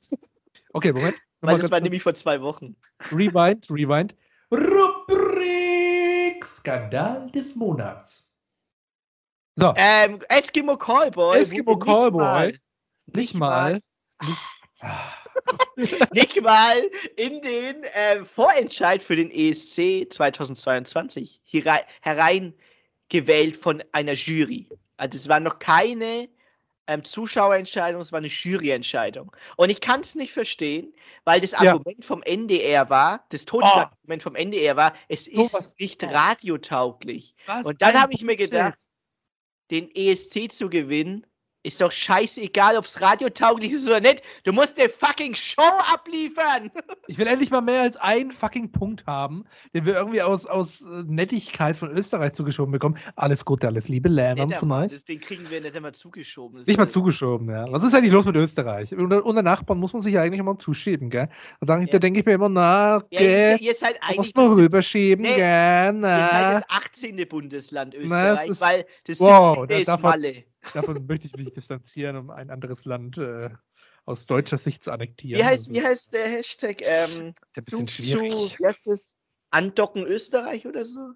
[0.72, 1.16] Okay, Moment.
[1.40, 2.76] Weil das war nämlich vor zwei Wochen.
[3.10, 4.14] Rewind, rewind.
[4.50, 8.34] Rubrik Skandal des Monats.
[9.56, 9.72] So.
[9.76, 11.38] Ähm, Eskimo Callboy.
[11.38, 12.58] Eskimo Callboy.
[13.06, 13.82] Nicht mal.
[14.22, 14.30] Nicht
[14.80, 15.12] mal.
[16.12, 16.76] Nicht mal
[17.16, 21.40] in den äh, Vorentscheid für den ESC 2022
[22.00, 24.68] hereingewählt von einer Jury.
[24.96, 26.28] Also es war noch keine
[26.88, 29.30] ähm, Zuschauerentscheidung, es war eine Juryentscheidung.
[29.56, 30.92] Und ich kann es nicht verstehen,
[31.24, 32.06] weil das Argument ja.
[32.06, 34.24] vom NDR war, das Totschlagargument oh.
[34.24, 37.36] vom NDR war, es so ist nicht radiotauglich.
[37.46, 38.78] Was Und dann habe ich mir gedacht,
[39.70, 41.26] den ESC zu gewinnen,
[41.62, 44.22] ist doch scheißegal, ob es radiotauglich ist oder nicht.
[44.44, 45.62] Du musst eine fucking Show
[45.92, 46.70] abliefern.
[47.10, 50.82] Ich will endlich mal mehr als einen fucking Punkt haben, den wir irgendwie aus, aus
[50.82, 52.98] äh, Nettigkeit von Österreich zugeschoben bekommen.
[53.16, 55.04] Alles Gute, alles Liebe, Lärm von euch.
[55.06, 56.62] Den kriegen wir nicht immer zugeschoben.
[56.66, 57.64] Nicht mal zugeschoben, ja.
[57.70, 58.94] Was ist eigentlich los mit Österreich?
[58.94, 61.30] Unter, unter Nachbarn muss man sich ja eigentlich immer zuschieben, gell?
[61.62, 61.86] Da, ja.
[61.86, 64.18] da denke ich mir immer, na, gell, ja, ihr, ihr seid eigentlich.
[64.18, 66.18] Muss man rüberschieben, nee, gell, na.
[66.18, 67.28] Ihr seid das 18.
[67.28, 69.26] Bundesland Österreich, na, ist, weil das 17.
[69.26, 70.44] Wow, ist Malle.
[70.74, 73.50] Davon möchte ich mich distanzieren, um ein anderes Land äh,
[74.04, 75.40] aus deutscher Sicht zu annektieren.
[75.40, 76.82] Wie heißt, wie heißt der Hashtag?
[76.82, 78.56] Ähm, ein bisschen zu, schwierig.
[78.56, 79.14] Zu, heißt das?
[79.50, 81.12] Andocken Österreich oder so?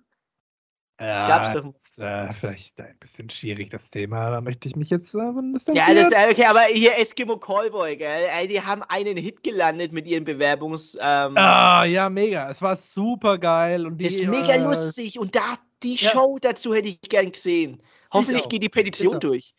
[1.00, 1.74] Ja, gab's doch.
[1.82, 4.30] ist, äh, vielleicht ein bisschen schwierig, das Thema.
[4.30, 8.28] Da möchte ich mich jetzt äh, Ja, das, okay, aber hier Eskimo Callboy, gell?
[8.30, 10.94] Ey, die haben einen Hit gelandet mit ihren Bewerbungs.
[11.00, 12.48] Ähm, Ah, ja, mega.
[12.48, 13.86] Es war super geil.
[13.86, 16.10] Und die, ist mega äh, lustig und da die ja.
[16.10, 17.82] Show dazu hätte ich gern gesehen.
[18.12, 19.54] Hoffentlich geht die Petition Ich durch.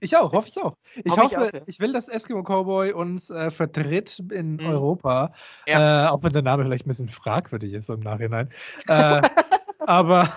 [0.00, 0.76] Ich auch, hoffe ich auch.
[0.94, 1.60] Ich Hoffe ich hoffe, auch, ja.
[1.66, 4.66] ich will, dass Eskimo Cowboy uns äh, vertritt in Mhm.
[4.66, 5.32] Europa.
[5.66, 6.06] Ja.
[6.06, 8.50] Äh, auch wenn der Name vielleicht ein bisschen fragwürdig ist im Nachhinein.
[8.88, 9.22] äh,
[9.86, 10.32] aber,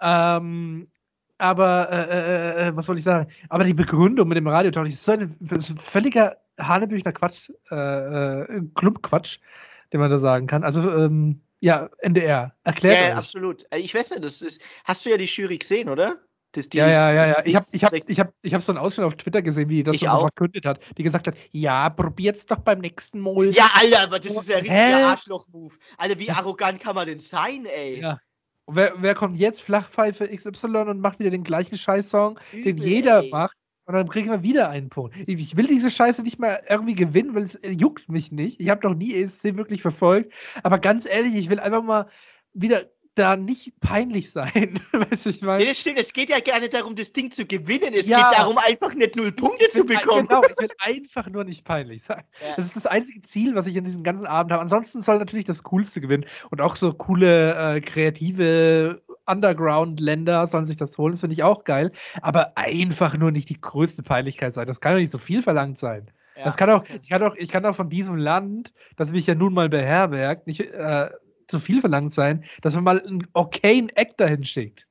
[0.00, 0.88] ähm,
[1.38, 3.30] aber, äh, äh, was wollte ich sagen?
[3.48, 7.50] Aber die Begründung mit dem Radiotalk ist so ein das ist ein völliger Hanebüchner Quatsch,
[7.70, 9.38] äh, äh, Klumpquatsch,
[9.92, 10.64] den man da sagen kann.
[10.64, 13.16] Also, ähm, ja, NDR, erklärt Ja, euch.
[13.16, 13.64] absolut.
[13.70, 14.60] Äh, Ich weiß nicht, das ist.
[14.84, 16.16] Hast du ja die Jury gesehen, oder?
[16.52, 17.34] Das, die Ja, ja, ja, ja.
[17.44, 19.76] Ich habe ich hab, ich hab, ich hab so einen Ausschnitt auf Twitter gesehen, wie
[19.76, 20.20] die das so auch.
[20.20, 23.54] verkündet hat, die gesagt hat, ja, probiert's doch beim nächsten Mal.
[23.54, 25.74] Ja, Alter, aber das ist ja ein richtiger Arschloch-Move.
[25.96, 28.00] Alter, wie arrogant kann man denn sein, ey?
[28.00, 28.20] Ja.
[28.66, 33.22] Und wer, wer kommt jetzt Flachpfeife XY und macht wieder den gleichen Scheißsong, den jeder
[33.22, 33.30] ey.
[33.30, 33.56] macht?
[33.84, 35.16] Und dann kriegen wir wieder einen Punkt.
[35.26, 38.60] Ich ich will diese Scheiße nicht mal irgendwie gewinnen, weil es äh, juckt mich nicht.
[38.60, 40.32] Ich habe noch nie ESC wirklich verfolgt.
[40.62, 42.08] Aber ganz ehrlich, ich will einfach mal
[42.54, 44.80] wieder da nicht peinlich sein.
[44.92, 45.66] weißt du, ich Ja, meine.
[45.66, 47.92] das stimmt, es geht ja gar nicht darum, das Ding zu gewinnen.
[47.94, 48.28] Es Ja.
[48.30, 50.28] geht darum, einfach nicht null Punkte zu bekommen.
[50.28, 52.22] Genau, ich will einfach nur nicht peinlich sein.
[52.40, 52.56] Ja.
[52.56, 54.62] Das ist das einzige Ziel, was ich in diesem ganzen Abend habe.
[54.62, 56.24] Ansonsten soll natürlich das Coolste gewinnen.
[56.50, 61.12] Und auch so coole, äh, kreative Underground-Länder sollen sich das holen.
[61.12, 61.92] Das finde ich auch geil.
[62.22, 64.66] Aber einfach nur nicht die größte Peinlichkeit sein.
[64.66, 66.10] Das kann doch nicht so viel verlangt sein.
[66.36, 66.44] Ja.
[66.44, 69.34] Das kann auch, ich kann auch, ich kann auch von diesem Land, das mich ja
[69.34, 71.10] nun mal beherbergt, nicht äh,
[71.52, 74.88] zu viel verlangt sein, dass man mal einen okayen Act dahin schickt.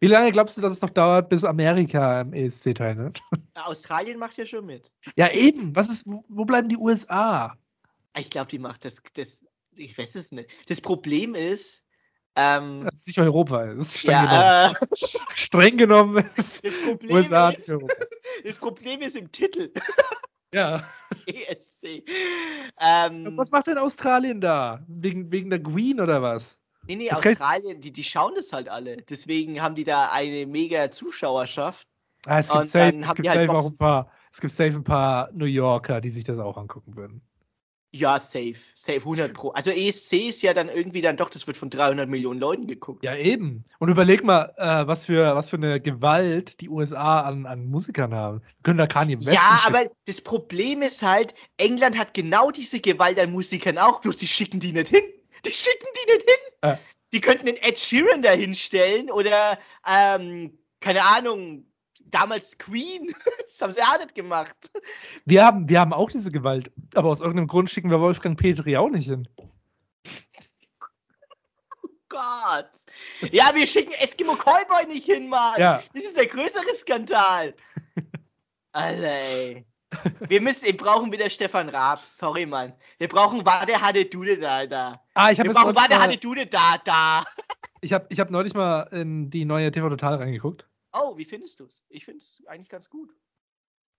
[0.00, 3.20] Wie lange glaubst du, dass es noch dauert, bis Amerika am ESC teilnimmt?
[3.54, 4.92] Australien macht ja schon mit.
[5.16, 5.74] Ja, eben.
[5.74, 7.56] Was ist, wo, bleiben die USA?
[8.16, 9.44] Ich glaube, die macht das, das.
[9.74, 10.50] Ich weiß es nicht.
[10.68, 11.82] Das Problem ist,
[12.36, 13.62] ähm, Das ist nicht Europa.
[13.62, 14.32] Ist streng genommen.
[14.34, 14.74] ja, äh,
[15.34, 17.94] Streng genommen ist das, Problem USA ist Europa.
[18.44, 19.72] das Problem ist im Titel
[20.54, 20.88] Ja.
[21.26, 21.67] ESC.
[22.80, 24.84] Ähm, Was macht denn Australien da?
[24.86, 26.58] Wegen, wegen der Queen oder was?
[26.86, 28.98] nee, nee, das Australien, die, die schauen das halt alle.
[28.98, 31.86] Deswegen haben die da eine mega Zuschauerschaft.
[32.26, 34.74] Ah, es gibt Und safe, es gibt halt safe auch ein paar, es gibt safe
[34.74, 37.22] ein paar New Yorker, die sich das auch angucken würden.
[37.90, 38.56] Ja, safe.
[38.74, 39.50] Safe 100 Pro.
[39.50, 43.02] Also ESC ist ja dann irgendwie dann doch, das wird von 300 Millionen Leuten geguckt.
[43.02, 43.64] Ja, eben.
[43.78, 48.14] Und überleg mal, äh, was, für, was für eine Gewalt die USA an, an Musikern
[48.14, 48.40] haben.
[48.40, 52.80] Wir können da Kanye West Ja, aber das Problem ist halt, England hat genau diese
[52.80, 55.04] Gewalt an Musikern auch, bloß die schicken die nicht hin.
[55.46, 56.54] Die schicken die nicht hin.
[56.64, 56.78] Ja.
[57.12, 61.64] Die könnten den Ed Sheeran da hinstellen oder, ähm, keine Ahnung,
[62.10, 63.12] damals Queen.
[63.48, 64.54] Das haben sie auch nicht gemacht.
[65.24, 68.76] Wir haben, wir haben auch diese Gewalt, aber aus irgendeinem Grund schicken wir Wolfgang Petri
[68.76, 69.26] auch nicht hin.
[72.08, 72.70] Gott.
[73.32, 75.54] Ja, wir schicken Eskimo Callboy nicht hin, Mann.
[75.58, 75.82] Ja.
[75.94, 77.54] Das ist der größere Skandal.
[78.72, 79.66] Alter, ey.
[80.28, 82.00] Wir müssen, wir brauchen wieder Stefan Raab.
[82.10, 82.74] Sorry, Mann.
[82.98, 84.92] Wir brauchen Warte hatte Dude da, da.
[85.14, 87.24] Ah, ich habe Wir brauchen mal, hatte Dude da, da.
[87.80, 90.67] ich hab, ich hab neulich mal in die neue TV Total reingeguckt.
[90.92, 91.84] Oh, wie findest du es?
[91.88, 93.14] Ich finde es eigentlich ganz gut.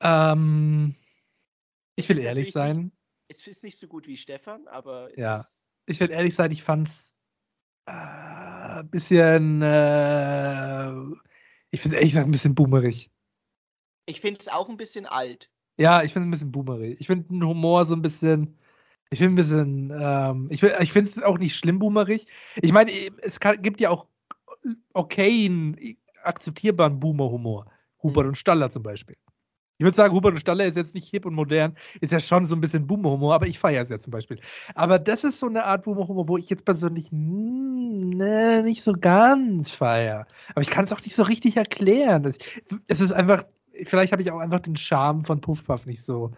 [0.02, 0.95] Ähm,
[1.95, 2.91] ich will ist ehrlich sein.
[3.28, 5.40] Es ist nicht so gut wie Stefan, aber es Ja.
[5.40, 5.68] ist.
[5.86, 7.16] Ich will ehrlich sein, ich fand's
[7.86, 10.91] äh, ein bisschen, äh,
[11.72, 13.11] ich finde ehrlich gesagt ein bisschen boomerig.
[14.06, 15.52] Ich finde es auch ein bisschen alt.
[15.78, 16.99] Ja, ich finde es ein bisschen boomerig.
[16.99, 18.57] Ich finde den Humor so ein bisschen,
[19.11, 22.28] ich finde ein bisschen, ähm, ich, ich finde es auch nicht schlimm boomerig.
[22.61, 22.91] Ich meine,
[23.22, 24.07] es kann, gibt ja auch
[24.94, 27.66] okayen, akzeptierbaren Boomer-Humor.
[28.02, 28.30] Hubert Mhm.
[28.30, 29.18] und Staller zum Beispiel.
[29.78, 32.46] Ich würde sagen, Hubert und Staller ist jetzt nicht hip und modern, ist ja schon
[32.46, 34.40] so ein bisschen Boomer-Humor, aber ich feiere es ja zum Beispiel.
[34.76, 38.94] Aber das ist so eine Art Boomer-Humor, wo ich jetzt persönlich hm, ne, nicht so
[38.94, 40.28] ganz feiere.
[40.50, 42.26] Aber ich kann es auch nicht so richtig erklären.
[42.88, 43.46] Es ist einfach,
[43.86, 46.32] vielleicht habe ich auch einfach den Charme von Puffpuff nicht so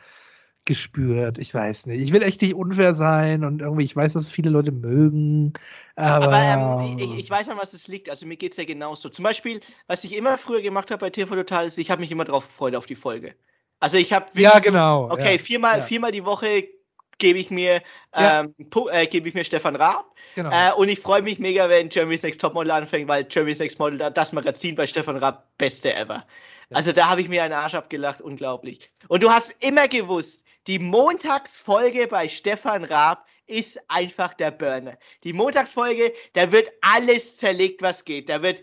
[0.66, 1.38] gespürt.
[1.38, 2.02] Ich weiß nicht.
[2.02, 5.54] Ich will echt nicht unfair sein und irgendwie, ich weiß, dass viele Leute mögen.
[5.96, 8.10] Aber, Aber ähm, ich, ich weiß an was es liegt.
[8.10, 9.10] Also mir geht es ja genauso.
[9.10, 12.12] Zum Beispiel, was ich immer früher gemacht habe bei TV Total, ist, ich habe mich
[12.12, 13.36] immer drauf gefreut auf die Folge.
[13.80, 15.10] Also ich habe ja, genau.
[15.12, 15.82] Okay, ja, viermal, ja.
[15.82, 16.68] viermal die Woche
[17.18, 17.82] gebe ich mir
[18.16, 18.42] Ja.
[18.42, 18.56] ähm,
[18.92, 20.50] äh, gebe ich mir Stefan Raab genau.
[20.52, 24.00] äh, und ich freue mich mega, wenn Jeremy's Next Topmodel anfängt, weil Jeremy's Next Model
[24.00, 26.26] da- das Magazin bei Stefan Raab beste ever.
[26.74, 28.92] Also da habe ich mir einen Arsch abgelacht, unglaublich.
[29.08, 34.98] Und du hast immer gewusst, die Montagsfolge bei Stefan Raab ist einfach der Burner.
[35.24, 38.30] Die Montagsfolge, da wird alles zerlegt, was geht.
[38.30, 38.62] Da wird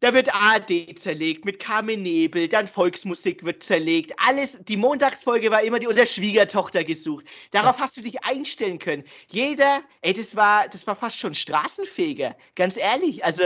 [0.00, 4.12] da wird ARD zerlegt mit Carmen Nebel, dann Volksmusik wird zerlegt.
[4.18, 7.24] Alles, die Montagsfolge war immer die unter Schwiegertochter gesucht.
[7.50, 9.04] Darauf hast du dich einstellen können.
[9.28, 12.36] Jeder, ey, das war, das war fast schon Straßenfeger.
[12.54, 13.24] Ganz ehrlich.
[13.24, 13.44] Also,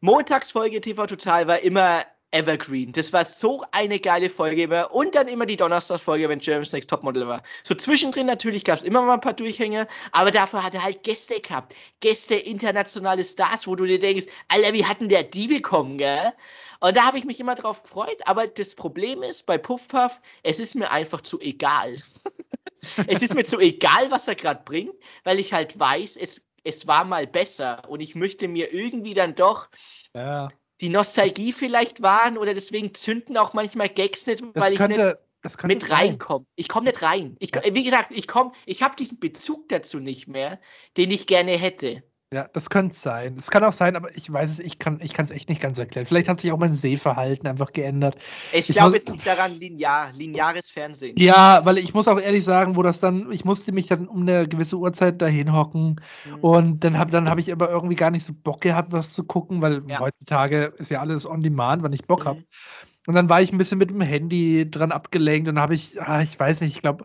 [0.00, 2.04] Montagsfolge TV Total war immer
[2.34, 2.90] Evergreen.
[2.90, 4.92] Das war so eine geile Folge immer.
[4.92, 7.44] Und dann immer die Donnerstagsfolge, wenn Germany's Next Topmodel war.
[7.62, 11.04] So zwischendrin natürlich gab es immer mal ein paar Durchhänge, aber dafür hat er halt
[11.04, 11.74] Gäste gehabt.
[12.00, 16.32] Gäste, internationale Stars, wo du dir denkst, Alter, wie hatten der die bekommen, gell?
[16.80, 18.20] Und da habe ich mich immer drauf gefreut.
[18.26, 21.96] Aber das Problem ist, bei Puff Puff, es ist mir einfach zu egal.
[23.06, 26.88] es ist mir zu egal, was er gerade bringt, weil ich halt weiß, es, es
[26.88, 27.88] war mal besser.
[27.88, 29.68] Und ich möchte mir irgendwie dann doch
[30.14, 30.48] Ja.
[30.84, 35.04] Die Nostalgie vielleicht wahren oder deswegen zünden auch manchmal Gags nicht, Das weil ich könnte,
[35.04, 36.44] nicht das mit reinkomme.
[36.56, 37.36] Ich komme nicht rein.
[37.38, 40.60] Ich, wie gesagt, ich komme, ich habe diesen Bezug dazu nicht mehr,
[40.98, 42.02] den ich gerne hätte.
[42.34, 43.36] Ja, das könnte sein.
[43.36, 45.78] Das kann auch sein, aber ich weiß es, ich kann ich es echt nicht ganz
[45.78, 46.04] erklären.
[46.04, 48.16] Vielleicht hat sich auch mein Sehverhalten einfach geändert.
[48.52, 51.16] Ich, Ich glaube, es liegt daran linear, lineares Fernsehen.
[51.16, 54.22] Ja, weil ich muss auch ehrlich sagen, wo das dann, ich musste mich dann um
[54.22, 56.34] eine gewisse Uhrzeit dahin hocken Mhm.
[56.40, 59.22] und dann habe dann hab ich aber irgendwie gar nicht so Bock gehabt, was zu
[59.22, 60.00] gucken, weil Ja.
[60.00, 62.40] heutzutage ist ja alles on demand, wann ich Bock habe.
[62.40, 62.46] Mhm.
[63.06, 66.20] Und dann war ich ein bisschen mit dem Handy dran abgelenkt und habe ich, ah,
[66.20, 67.04] ich weiß nicht, ich glaube,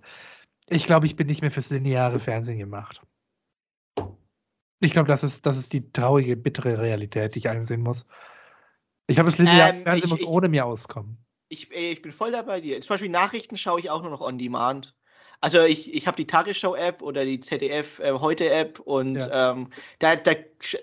[0.70, 3.02] ich glaube, ich bin nicht mehr fürs lineare Fernsehen gemacht.
[4.80, 8.06] Ich glaube, das ist, das ist die traurige, bittere Realität, die ich einsehen muss.
[9.08, 11.18] Ich glaube, das lineare Ähm, Fernsehen muss ich- ohne mir auskommen.
[11.50, 12.80] Ich, ich bin voll dabei dir.
[12.82, 14.96] Zum Beispiel Nachrichten schaue ich auch nur noch on demand.
[15.42, 19.70] Also ich, ich habe die Tagesschau-App oder die ZDF äh, und ähm,
[20.00, 20.32] da, da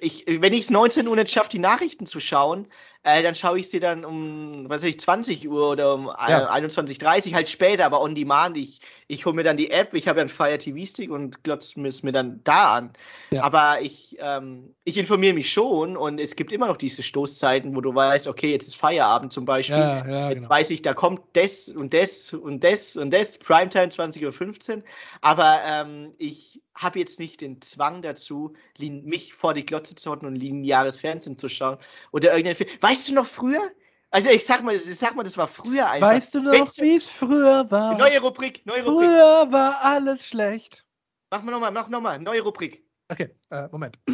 [0.01, 2.69] ich, wenn ich es 19 Uhr nicht schaffe, die Nachrichten zu schauen,
[3.03, 6.31] äh, dann schaue ich sie dann um, was weiß ich, 20 Uhr oder um äh,
[6.31, 6.53] Ja.
[6.53, 8.57] 21.30 halt später, aber on demand.
[8.57, 11.81] Ich, ich hole mir dann die App, ich habe ja einen Fire TV-Stick und glotze
[11.83, 12.93] es mir dann da an.
[13.31, 13.45] Ja.
[13.45, 17.81] Aber ich, ähm, ich informiere mich schon und es gibt immer noch diese Stoßzeiten, wo
[17.81, 19.77] du weißt, okay, jetzt ist Feierabend zum Beispiel.
[19.77, 20.55] Ja, ja, Jetzt genau.
[20.57, 24.83] weiß ich, da kommt das und das und das und das, Primetime 20.15 Uhr.
[25.21, 30.27] Aber ähm, ich habe jetzt nicht den Zwang dazu, mich vor die Glotze zu hocken
[30.27, 31.79] und lineares Fernsehen zu schauen.
[32.13, 32.71] Oder irgendein Film.
[32.81, 33.73] Weißt du noch früher?
[34.11, 36.09] Also ich sag mal, ich sag mal, das war früher einfach.
[36.09, 37.99] Weißt du noch, wie es früher war?
[37.99, 39.09] Neue Rubrik, neue Rubrik.
[39.09, 40.85] Früher war alles schlecht.
[41.31, 42.85] Mach mal nochmal, mach nochmal, neue Rubrik.
[43.09, 43.99] Okay, äh, Moment.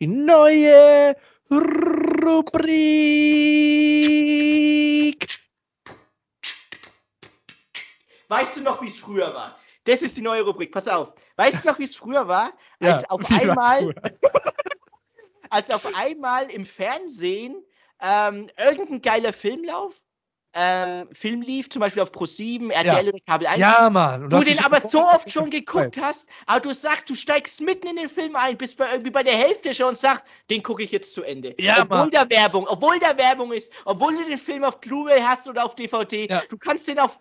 [0.00, 1.16] Die neue
[1.50, 2.74] Rubrik.
[8.28, 9.58] Weißt du noch, wie es früher war?
[9.84, 10.72] Das ist die neue Rubrik.
[10.72, 11.12] Pass auf.
[11.36, 12.52] Weißt du noch, wie es früher war?
[12.80, 13.94] Ja, Als auf wie war's einmal
[15.50, 17.62] als auf einmal im Fernsehen
[18.00, 19.94] ähm, irgendein geiler Filmlauf,
[20.56, 23.08] ähm, Film lief, zum Beispiel auf Pro7, RTL Ja.
[23.12, 23.60] oder Kabel 1.
[23.60, 24.30] Ja, Mann.
[24.30, 27.96] Du den aber so oft schon geguckt hast, aber du sagst, du steigst mitten in
[27.96, 30.92] den Film ein, bist bei, irgendwie bei der Hälfte schon und sagst, den gucke ich
[30.92, 31.54] jetzt zu Ende.
[31.58, 32.10] Ja, obwohl Mann.
[32.12, 35.74] da Werbung, obwohl da Werbung ist, obwohl du den Film auf Blu-ray hast oder auf
[35.74, 36.42] DVD, Ja.
[36.48, 37.18] du kannst den auf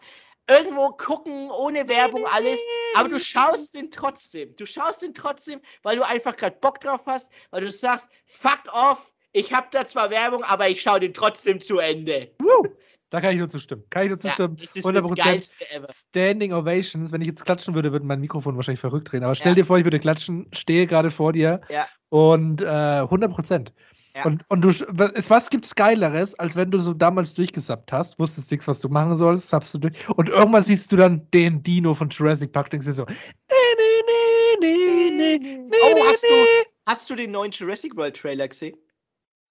[0.49, 2.59] irgendwo gucken, ohne Werbung, alles,
[2.95, 4.55] aber du schaust den trotzdem.
[4.55, 8.61] Du schaust den trotzdem, weil du einfach gerade Bock drauf hast, weil du sagst, fuck
[8.73, 12.31] off, ich hab da zwar Werbung, aber ich schaue den trotzdem zu Ende.
[12.39, 12.67] Woo!
[13.09, 13.83] Da kann ich nur zustimmen.
[13.89, 14.57] Kann ich nur Ja, zustimmen.
[14.61, 15.15] es ist 100%.
[15.17, 15.87] das Geilste ever.
[15.91, 17.11] Standing Ovations.
[17.11, 19.23] Wenn ich jetzt klatschen würde, würde mein Mikrofon wahrscheinlich verrückt drehen.
[19.23, 19.55] Aber stell Ja.
[19.55, 21.87] dir vor, ich würde klatschen, stehe gerade vor dir Ja.
[22.09, 23.71] und äh, 100 Prozent.
[24.15, 24.25] Ja.
[24.25, 28.67] Und, und du, was, gibt's Geileres, als wenn du so damals durchgesappt hast, wusstest nichts,
[28.67, 30.07] was du machen sollst, sappst du durch.
[30.09, 33.15] Und irgendwann siehst du dann den Dino von Jurassic Park, denkst dir so, nee,
[33.49, 36.69] nee, nee, nee, nee, Oh, nee, hast du-.
[36.85, 38.77] Hast du den neuen Jurassic World Trailer gesehen?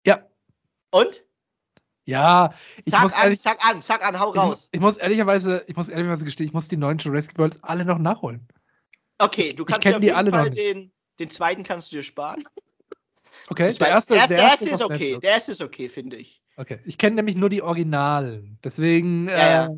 [0.06, 0.22] Ja,
[0.90, 1.24] Und?
[2.04, 2.52] ja,
[2.84, 4.68] ich muss Sag an, ehrlich, sag an, sag an, hau ich muss, raus.
[4.70, 7.98] ich muss ehrlicherweise, ich muss ehrlicherweise gestehen, ich muss die neuen Jurassic Worlds alle noch
[7.98, 8.46] nachholen.
[9.18, 11.90] Okay, du ich kannst dir auf die jeden alle noch Fall den, den zweiten kannst
[11.90, 12.44] du dir sparen.
[13.52, 16.42] Okay, der erste, der erste ist auf okay, der erste ist okay, finde ich.
[16.62, 18.56] Okay, ich kenne nämlich nur die Originalen.
[18.62, 19.68] Deswegen, Ja, äh,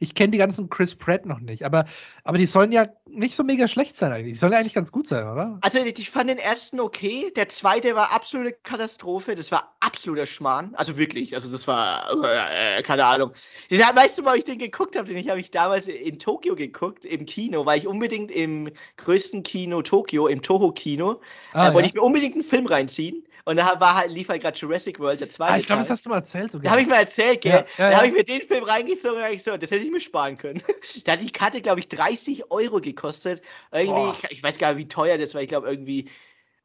[0.00, 1.64] ich kenne die ganzen Chris Pratt noch nicht.
[1.64, 1.84] Aber,
[2.24, 4.32] aber die sollen ja nicht so mega schlecht sein eigentlich.
[4.32, 5.58] Die sollen ja eigentlich ganz gut sein, oder?
[5.60, 10.74] Also ich fand den ersten okay, der zweite war absolute Katastrophe, das war absoluter Schmarrn,
[10.74, 13.32] also wirklich, also das war, äh, keine Ahnung.
[13.68, 15.12] Ja, weißt du, warum ich den geguckt habe?
[15.12, 19.82] Den habe ich damals in Tokio geguckt, im Kino, weil ich unbedingt im größten Kino
[19.82, 21.20] Tokio, im Toho-Kino,
[21.52, 21.88] Ah, äh, wollte ja.
[21.90, 25.20] ich mir unbedingt einen Film reinziehen und da war halt, lief halt gerade Jurassic World,
[25.20, 25.88] der zweite ah, ich glaube, Teil.
[25.88, 26.64] das hast du mal erzählt sogar.
[26.64, 27.52] Da habe ich mal erzählt, gell?
[27.52, 29.90] Ja, ja, da habe ich mir den Film reingezogen und ich so, das hätte ich
[29.90, 30.62] mir sparen können.
[31.04, 33.42] da hat die Karte, glaube ich, 30 Euro gekostet.
[33.72, 34.16] Irgendwie, Boah.
[34.22, 35.42] ich, ich weiß gar nicht, wie teuer das war.
[35.42, 36.08] Ich glaube, irgendwie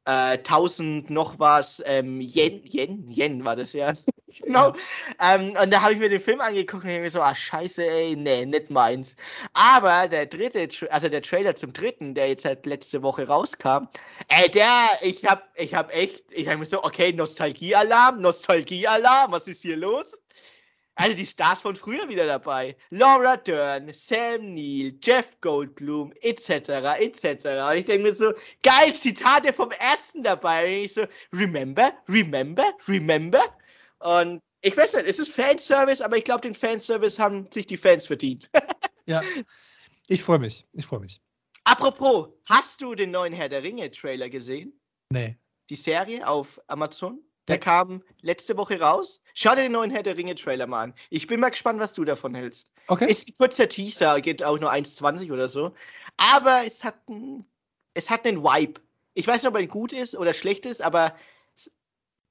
[0.08, 3.92] äh, 1000 noch was ähm, Yen, Yen, Yen war das ja.
[4.42, 4.74] genau.
[5.22, 7.86] Ähm, und da habe ich mir den Film angeguckt und ich mir so, ah, scheiße,
[7.86, 9.16] ey, nee, nicht meins.
[9.54, 13.90] Aber der dritte, also der Trailer zum dritten, der jetzt halt letzte Woche rauskam,
[14.30, 19.48] ey, der, ich hab, ich hab echt, ich hab mir so, okay, Nostalgiealarm, Nostalgiealarm, was
[19.50, 20.18] ist hier los?
[20.98, 22.76] Also die Stars von früher wieder dabei.
[22.90, 26.50] Laura Dern, Sam Neill, Jeff Goldblum, etc.,
[27.00, 27.46] etc.
[27.70, 28.34] Und ich denke mir so,
[28.64, 30.66] geil, Zitate vom ersten dabei.
[30.66, 33.44] Und ich so, remember, remember, remember.
[34.00, 37.78] Und ich weiß nicht, es ist Fanservice, aber ich glaube, den Fanservice haben sich die
[37.78, 38.50] Fans verdient.
[39.06, 39.22] ja,
[40.08, 41.22] ich freue mich, ich freue mich.
[41.64, 44.74] Apropos, hast du den neuen Herr der Ringe-Trailer gesehen?
[45.12, 45.38] Nee.
[45.70, 47.22] Die Serie auf Amazon?
[47.48, 49.22] Der kam letzte Woche raus.
[49.34, 50.94] Schau dir den neuen Herr der Ringe-Trailer mal an.
[51.10, 52.72] Ich bin mal gespannt, was du davon hältst.
[52.88, 53.10] Okay.
[53.10, 55.74] Ist ein kurzer Teaser, geht auch nur 1,20 oder so.
[56.18, 57.46] Aber es hat, ein,
[57.94, 58.82] es hat einen Vibe.
[59.14, 61.16] Ich weiß nicht, ob er gut ist oder schlecht ist, aber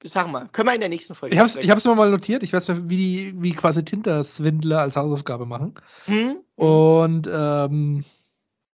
[0.03, 1.33] sag mal, können wir in der nächsten Folge.
[1.33, 2.43] Ich habe es ich hab's mal notiert.
[2.43, 5.75] Ich weiß, wie die wie quasi Tinder-Swindler als Hausaufgabe machen.
[6.05, 6.37] Hm?
[6.55, 8.05] Und ähm,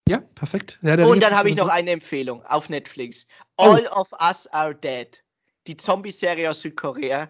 [0.08, 0.80] ja, perfekt.
[0.82, 3.28] Ja, Und dann habe ich noch eine Empfehlung auf Netflix.
[3.58, 3.64] Oh.
[3.64, 4.02] All oh.
[4.02, 5.24] of Us Are Dead
[5.68, 7.30] die Zombie-Serie aus Südkorea.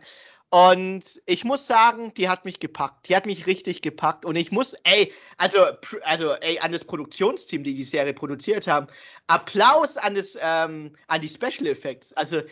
[0.49, 3.09] Und ich muss sagen, die hat mich gepackt.
[3.09, 4.23] Die hat mich richtig gepackt.
[4.23, 5.57] Und ich muss, ey, also,
[6.03, 8.85] also, ey, an das Produktionsteam, die die Serie produziert haben,
[9.25, 12.13] Applaus an das, ähm, an die Special Effects.
[12.13, 12.43] Also,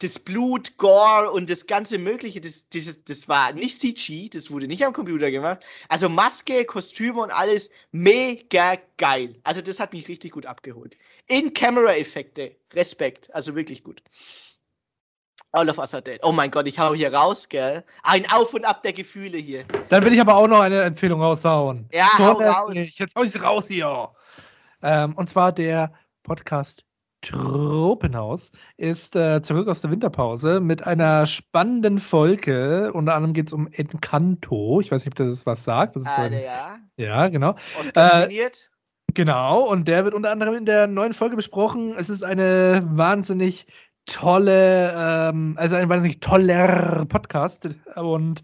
[0.00, 4.66] das Blut, Gore und das ganze Mögliche, das, das, das war nicht CG, das wurde
[4.66, 5.64] nicht am Computer gemacht.
[5.88, 9.36] Also Maske, Kostüme und alles mega geil.
[9.44, 10.96] Also das hat mich richtig gut abgeholt.
[11.28, 14.02] In-Camera-Effekte, Respekt, also wirklich gut.
[15.52, 16.20] All of Us are dead.
[16.22, 17.84] Oh mein Gott, ich hau hier raus, gell?
[18.02, 19.64] Ein Auf und Ab der Gefühle hier.
[19.88, 21.88] Dann will ich aber auch noch eine Empfehlung raushauen.
[21.92, 22.74] Ja, so hau raus.
[22.74, 22.98] Nicht.
[22.98, 24.10] Jetzt hau ich raus hier.
[24.82, 25.92] Ähm, und zwar der
[26.22, 26.84] Podcast
[27.22, 32.92] Tropenhaus ist äh, zurück aus der Winterpause mit einer spannenden Folge.
[32.92, 34.80] Unter anderem geht es um Encanto.
[34.80, 35.96] Ich weiß nicht, ob das was sagt.
[35.96, 36.76] Das ist so ein, ja.
[36.96, 37.56] Ja, genau.
[37.94, 38.28] Äh,
[39.14, 41.94] genau, und der wird unter anderem in der neuen Folge besprochen.
[41.96, 43.66] Es ist eine wahnsinnig
[44.06, 48.42] tolle, ähm, also ein wahnsinnig toller Podcast und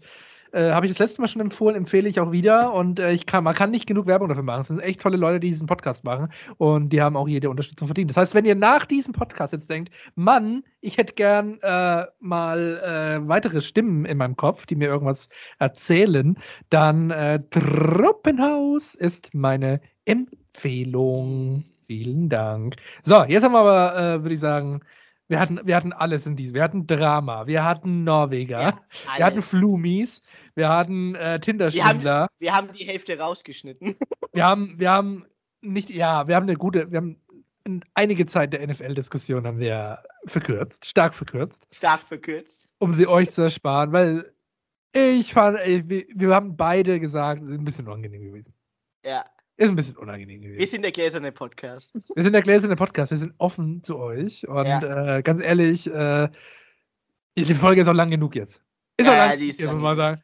[0.53, 3.25] äh, habe ich das letzte Mal schon empfohlen, empfehle ich auch wieder und äh, ich
[3.25, 4.61] kann, man kann nicht genug Werbung dafür machen.
[4.61, 7.87] Es sind echt tolle Leute, die diesen Podcast machen und die haben auch jede Unterstützung
[7.87, 8.11] verdient.
[8.11, 12.77] Das heißt, wenn ihr nach diesem Podcast jetzt denkt, Mann, ich hätte gern äh, mal
[13.23, 16.37] äh, weitere Stimmen in meinem Kopf, die mir irgendwas erzählen,
[16.69, 21.63] dann äh, Truppenhaus ist meine Empfehlung.
[21.87, 22.75] Vielen Dank.
[23.03, 24.81] So, jetzt haben wir aber, äh, würde ich sagen,
[25.33, 26.53] wir hatten, wir hatten alles in diesem.
[26.53, 28.79] Wir hatten Drama, wir hatten Norweger, ja,
[29.17, 30.21] wir hatten Flumis,
[30.53, 32.27] wir hatten äh, Tinder-Schwindler.
[32.37, 33.95] Wir, wir, haben die Hälfte rausgeschnitten.
[34.33, 35.25] wir haben, wir haben
[35.61, 37.19] nicht, ja, wir haben eine gute, wir haben
[37.95, 41.65] einige Zeit der NFL-Diskussion haben wir verkürzt, stark verkürzt.
[41.71, 42.71] Stark verkürzt.
[42.77, 44.31] Um sie euch zu ersparen, weil
[44.91, 48.53] ich fand, wir haben beide gesagt, es ist ein bisschen unangenehm gewesen.
[49.03, 49.23] Ja.
[49.55, 50.59] Ist ein bisschen unangenehm gewesen.
[50.59, 51.93] Wir sind der gläserne Podcast.
[51.93, 53.11] Wir sind der gläserne Podcast.
[53.11, 54.47] Wir sind offen zu euch.
[54.47, 55.17] Und ja.
[55.17, 56.29] äh, ganz ehrlich, äh,
[57.37, 58.61] die Folge ist auch lang genug jetzt.
[58.97, 60.21] Ist ja, auch lang, die ist muss man sagen.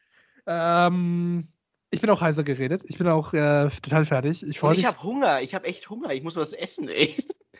[0.47, 1.47] Ähm,
[1.91, 2.84] ich bin auch heißer geredet.
[2.85, 4.43] Ich bin auch äh, total fertig.
[4.43, 5.41] Ich, Und ich habe Hunger.
[5.41, 6.11] Ich habe echt Hunger.
[6.11, 7.15] Ich muss was essen, ey.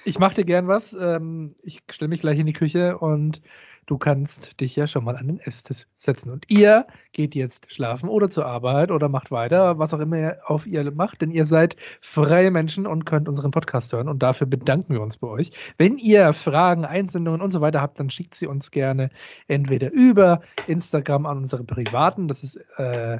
[0.06, 0.94] Ich mache dir gern was.
[0.94, 3.42] Ähm, ich stelle mich gleich in die Küche und
[3.90, 6.30] du kannst dich ja schon mal an den Esstisch setzen.
[6.30, 10.38] Und ihr geht jetzt schlafen oder zur Arbeit oder macht weiter, was auch immer ihr
[10.46, 14.08] auf ihr macht, denn ihr seid freie Menschen und könnt unseren Podcast hören.
[14.08, 15.52] Und dafür bedanken wir uns bei euch.
[15.78, 19.10] Wenn ihr Fragen, Einsendungen und so weiter habt, dann schickt sie uns gerne
[19.48, 23.20] entweder über Instagram an unsere privaten, das ist äh,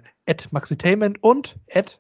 [0.52, 2.00] maxitainment und at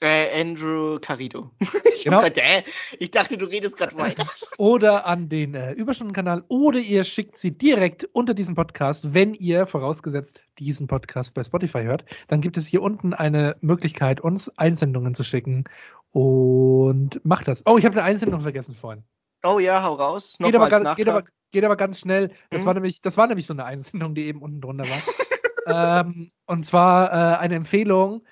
[0.00, 1.50] äh, Andrew Carido.
[1.94, 2.18] ich, genau.
[2.18, 2.62] grad, äh,
[2.98, 4.26] ich, dachte, du redest gerade weiter.
[4.58, 9.66] Oder an den äh, Überstundenkanal oder ihr schickt sie direkt unter diesem Podcast, wenn ihr
[9.66, 12.04] vorausgesetzt diesen Podcast bei Spotify hört.
[12.28, 15.64] Dann gibt es hier unten eine Möglichkeit, uns Einsendungen zu schicken.
[16.12, 17.62] Und macht das.
[17.66, 19.04] Oh, ich habe eine Einsendung vergessen vorhin.
[19.44, 20.36] Oh ja, hau raus.
[20.38, 22.30] Geht aber, ganz, geht, aber, geht aber, ganz schnell.
[22.50, 22.66] Das, mhm.
[22.66, 26.00] war nämlich, das war nämlich so eine Einsendung, die eben unten drunter war.
[26.06, 28.22] ähm, und zwar äh, eine Empfehlung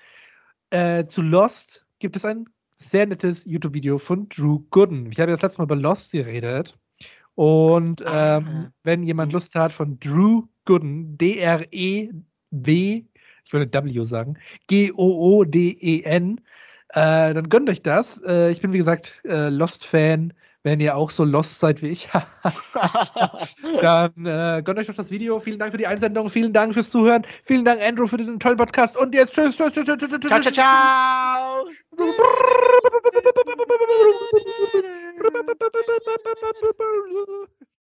[0.75, 5.09] äh, zu Lost gibt es ein sehr nettes YouTube-Video von Drew Gooden.
[5.09, 6.77] Ich habe das letzte Mal über Lost geredet.
[7.33, 13.03] Und ähm, wenn jemand Lust hat von Drew Gooden, D-R-E-W,
[13.45, 14.37] ich würde W sagen,
[14.67, 16.41] G-O-O-D-E-N,
[16.89, 18.21] äh, dann gönnt euch das.
[18.21, 20.33] Äh, ich bin, wie gesagt, äh, Lost-Fan
[20.65, 22.09] wenn ihr auch so lost seid wie ich,
[23.81, 25.37] dann äh, gönnt euch doch das Video.
[25.37, 28.57] Vielen Dank für die Einsendung, vielen Dank fürs Zuhören, vielen Dank, Andrew, für den tollen
[28.57, 31.65] Podcast und jetzt tschüss, tschüss, tschüss, tschüss, tschüss, ciao, ciao, ciao.